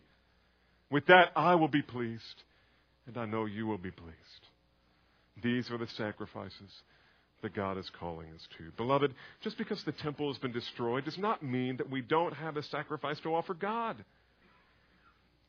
With 0.92 1.06
that, 1.08 1.32
I 1.36 1.56
will 1.56 1.68
be 1.68 1.82
pleased. 1.82 2.44
And 3.08 3.18
I 3.18 3.26
know 3.26 3.46
you 3.46 3.68
will 3.68 3.78
be 3.78 3.92
pleased. 3.92 4.16
These 5.44 5.70
are 5.70 5.78
the 5.78 5.88
sacrifices 5.88 6.72
that 7.42 7.54
God 7.54 7.78
is 7.78 7.90
calling 8.00 8.28
us 8.34 8.48
to. 8.58 8.72
Beloved, 8.78 9.14
just 9.42 9.58
because 9.58 9.84
the 9.84 9.92
temple 9.92 10.32
has 10.32 10.40
been 10.40 10.52
destroyed 10.52 11.06
does 11.06 11.18
not 11.18 11.44
mean 11.44 11.78
that 11.78 11.92
we 11.92 12.02
don't 12.02 12.34
have 12.34 12.58
a 12.58 12.64
sacrifice 12.64 13.20
to 13.20 13.36
offer 13.36 13.54
God. 13.54 14.04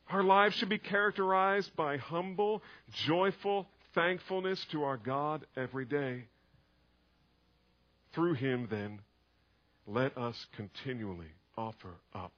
Our 0.09 0.23
lives 0.23 0.55
should 0.55 0.69
be 0.69 0.77
characterized 0.77 1.75
by 1.75 1.97
humble, 1.97 2.61
joyful 3.05 3.67
thankfulness 3.95 4.63
to 4.71 4.83
our 4.83 4.97
God 4.97 5.45
every 5.55 5.85
day. 5.85 6.25
Through 8.13 8.35
Him, 8.35 8.67
then, 8.69 8.99
let 9.87 10.17
us 10.17 10.35
continually 10.55 11.31
offer 11.57 11.95
up 12.13 12.33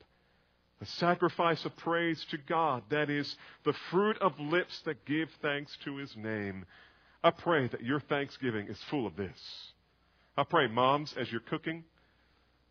the 0.80 0.86
sacrifice 0.86 1.65
of 1.65 1.75
praise 1.77 2.25
to 2.32 2.38
God, 2.38 2.84
that 2.89 3.09
is, 3.09 3.36
the 3.65 3.73
fruit 3.91 4.17
of 4.19 4.39
lips 4.39 4.80
that 4.86 5.05
give 5.05 5.30
thanks 5.41 5.77
to 5.84 5.97
His 5.97 6.15
name. 6.15 6.65
I 7.23 7.32
pray 7.32 7.67
that 7.67 7.84
your 7.84 7.99
thanksgiving 7.99 8.67
is 8.67 8.80
full 8.89 9.05
of 9.05 9.15
this. 9.17 9.38
I 10.38 10.43
pray, 10.43 10.67
moms, 10.67 11.13
as 11.19 11.30
you're 11.32 11.41
cooking, 11.41 11.84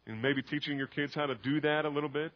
and 0.07 0.23
maybe 0.23 0.41
teaching 0.41 0.79
your 0.79 0.87
kids 0.87 1.15
how 1.15 1.27
to 1.27 1.35
do 1.35 1.61
that 1.61 1.85
a 1.85 1.89
little 1.91 2.09
bit, 2.09 2.33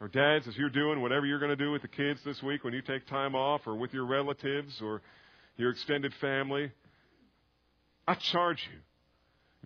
or 0.00 0.08
dads, 0.08 0.46
as 0.46 0.56
you're 0.56 0.68
doing 0.68 1.00
whatever 1.00 1.24
you're 1.24 1.38
going 1.38 1.48
to 1.48 1.56
do 1.56 1.72
with 1.72 1.82
the 1.82 1.88
kids 1.88 2.20
this 2.24 2.42
week 2.42 2.62
when 2.62 2.74
you 2.74 2.82
take 2.82 3.06
time 3.06 3.34
off 3.34 3.66
or 3.66 3.74
with 3.74 3.92
your 3.92 4.04
relatives 4.04 4.80
or 4.82 5.02
your 5.56 5.70
extended 5.70 6.12
family, 6.20 6.70
I 8.06 8.14
charge 8.14 8.68
you. 8.72 8.78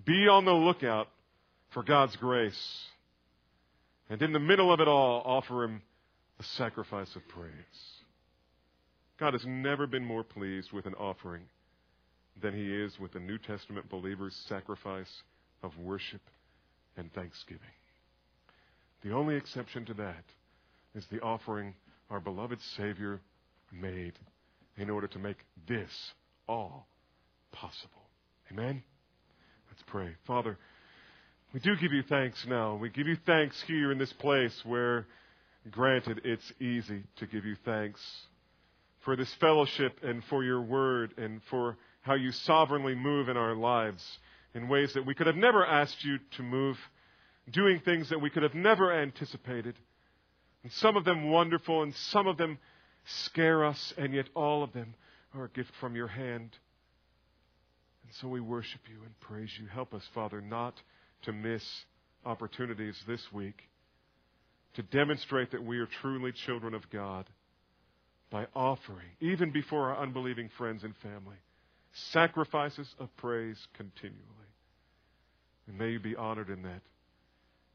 Be 0.05 0.29
on 0.29 0.45
the 0.45 0.55
lookout 0.55 1.09
for 1.71 1.83
God's 1.83 2.17
grace. 2.17 2.87
And 4.13 4.21
in 4.21 4.35
the 4.35 4.39
middle 4.39 4.71
of 4.71 4.81
it 4.81 4.89
all, 4.89 5.23
offer 5.25 5.65
Him 5.65 5.81
a 6.39 6.43
sacrifice 6.43 7.17
of 7.17 7.27
praise. 7.29 7.51
God 9.19 9.33
has 9.33 9.47
never 9.47 9.87
been 9.87 10.05
more 10.05 10.23
pleased 10.23 10.71
with 10.71 10.85
an 10.85 10.93
offering 10.97 11.45
than 12.39 12.53
He 12.53 12.71
is 12.71 13.01
with 13.01 13.15
a 13.15 13.21
New 13.21 13.39
Testament 13.39 13.89
believer's 13.89 14.37
sacrifice 14.51 15.11
of 15.63 15.79
worship 15.79 16.21
and 16.99 17.11
thanksgiving. 17.15 17.63
The 19.03 19.13
only 19.13 19.35
exception 19.35 19.87
to 19.87 19.95
that 19.95 20.25
is 20.95 21.07
the 21.07 21.23
offering 21.23 21.73
our 22.11 22.21
beloved 22.21 22.61
Savior 22.77 23.19
made 23.73 24.19
in 24.77 24.91
order 24.91 25.07
to 25.07 25.19
make 25.19 25.39
this 25.67 26.13
all 26.47 26.87
possible. 27.51 28.03
Amen? 28.51 28.83
Let's 29.71 29.83
pray. 29.87 30.11
Father, 30.27 30.59
we 31.53 31.61
do 31.61 31.77
give 31.77 31.93
you 31.93 32.03
thanks 32.03 32.47
now. 32.47 32.77
We 32.77 32.89
give 32.89 33.07
you 33.07 33.17
thanks 33.27 33.63
here 33.67 33.93
in 33.93 33.99
this 33.99 34.13
place 34.15 34.59
where, 34.65 35.07
granted, 35.71 36.23
it's 36.25 36.51
easy 36.61 37.03
to 37.17 37.27
give 37.27 37.45
you 37.45 37.57
thanks 37.65 38.01
for 39.01 39.17
this 39.17 39.33
fellowship 39.35 39.99
and 40.03 40.25
for 40.25 40.43
your 40.45 40.63
word 40.63 41.13
and 41.19 41.43
for 41.51 41.77
how 42.01 42.15
you 42.15 42.33
sovereignly 42.33 42.95
move 42.95 43.29
in 43.29 43.37
our 43.37 43.55
lives 43.55 44.03
in 44.55 44.69
ways 44.69 44.95
that 44.95 45.05
we 45.05 45.15
could 45.15 45.27
have 45.27 45.37
never 45.37 45.65
asked 45.65 46.03
you 46.05 46.19
to 46.37 46.43
move, 46.43 46.79
doing 47.51 47.81
things 47.81 48.09
that 48.09 48.21
we 48.21 48.31
could 48.31 48.43
have 48.43 48.55
never 48.55 48.91
anticipated. 48.91 49.75
And 50.63 50.73
some 50.73 50.97
of 50.97 51.05
them 51.05 51.31
wonderful 51.31 51.83
and 51.83 51.95
some 51.95 52.27
of 52.27 52.39
them 52.39 52.59
scare 53.05 53.65
us, 53.65 53.93
and 53.99 54.15
yet 54.15 54.29
all 54.35 54.63
of 54.63 54.73
them 54.73 54.95
are 55.35 55.45
a 55.45 55.51
gift 55.51 55.73
from 55.81 55.97
your 55.97 56.09
hand. 56.09 56.57
And 58.05 58.15
so 58.21 58.29
we 58.29 58.41
worship 58.41 58.81
you 58.89 59.03
and 59.05 59.19
praise 59.21 59.51
you. 59.61 59.67
Help 59.67 59.93
us, 59.93 60.03
Father, 60.15 60.41
not 60.41 60.75
to 61.23 61.33
miss 61.33 61.63
opportunities 62.25 62.97
this 63.07 63.21
week 63.33 63.63
to 64.75 64.83
demonstrate 64.83 65.51
that 65.53 65.65
we 65.65 65.79
are 65.79 65.89
truly 66.01 66.33
children 66.33 66.75
of 66.75 66.89
God 66.91 67.29
by 68.31 68.47
offering, 68.55 69.09
even 69.21 69.51
before 69.51 69.91
our 69.91 70.03
unbelieving 70.03 70.49
friends 70.57 70.83
and 70.83 70.95
family, 71.03 71.37
sacrifices 72.13 72.89
of 72.99 73.15
praise 73.19 73.59
continually. 73.77 74.19
And 75.67 75.79
may 75.79 75.91
you 75.91 76.01
be 76.01 76.17
honored 76.17 76.49
in 76.49 76.63
that. 76.63 76.81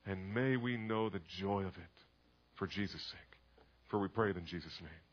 And 0.06 0.34
may 0.34 0.58
we 0.58 0.78
know 0.78 1.10
the 1.10 1.22
joy 1.40 1.62
of 1.62 1.76
it 1.76 1.98
for 2.56 2.66
Jesus' 2.66 3.02
sake. 3.12 3.20
For 3.90 4.00
we 4.00 4.08
pray 4.08 4.32
it 4.32 4.38
in 4.38 4.46
Jesus' 4.46 4.74
name. 4.82 5.07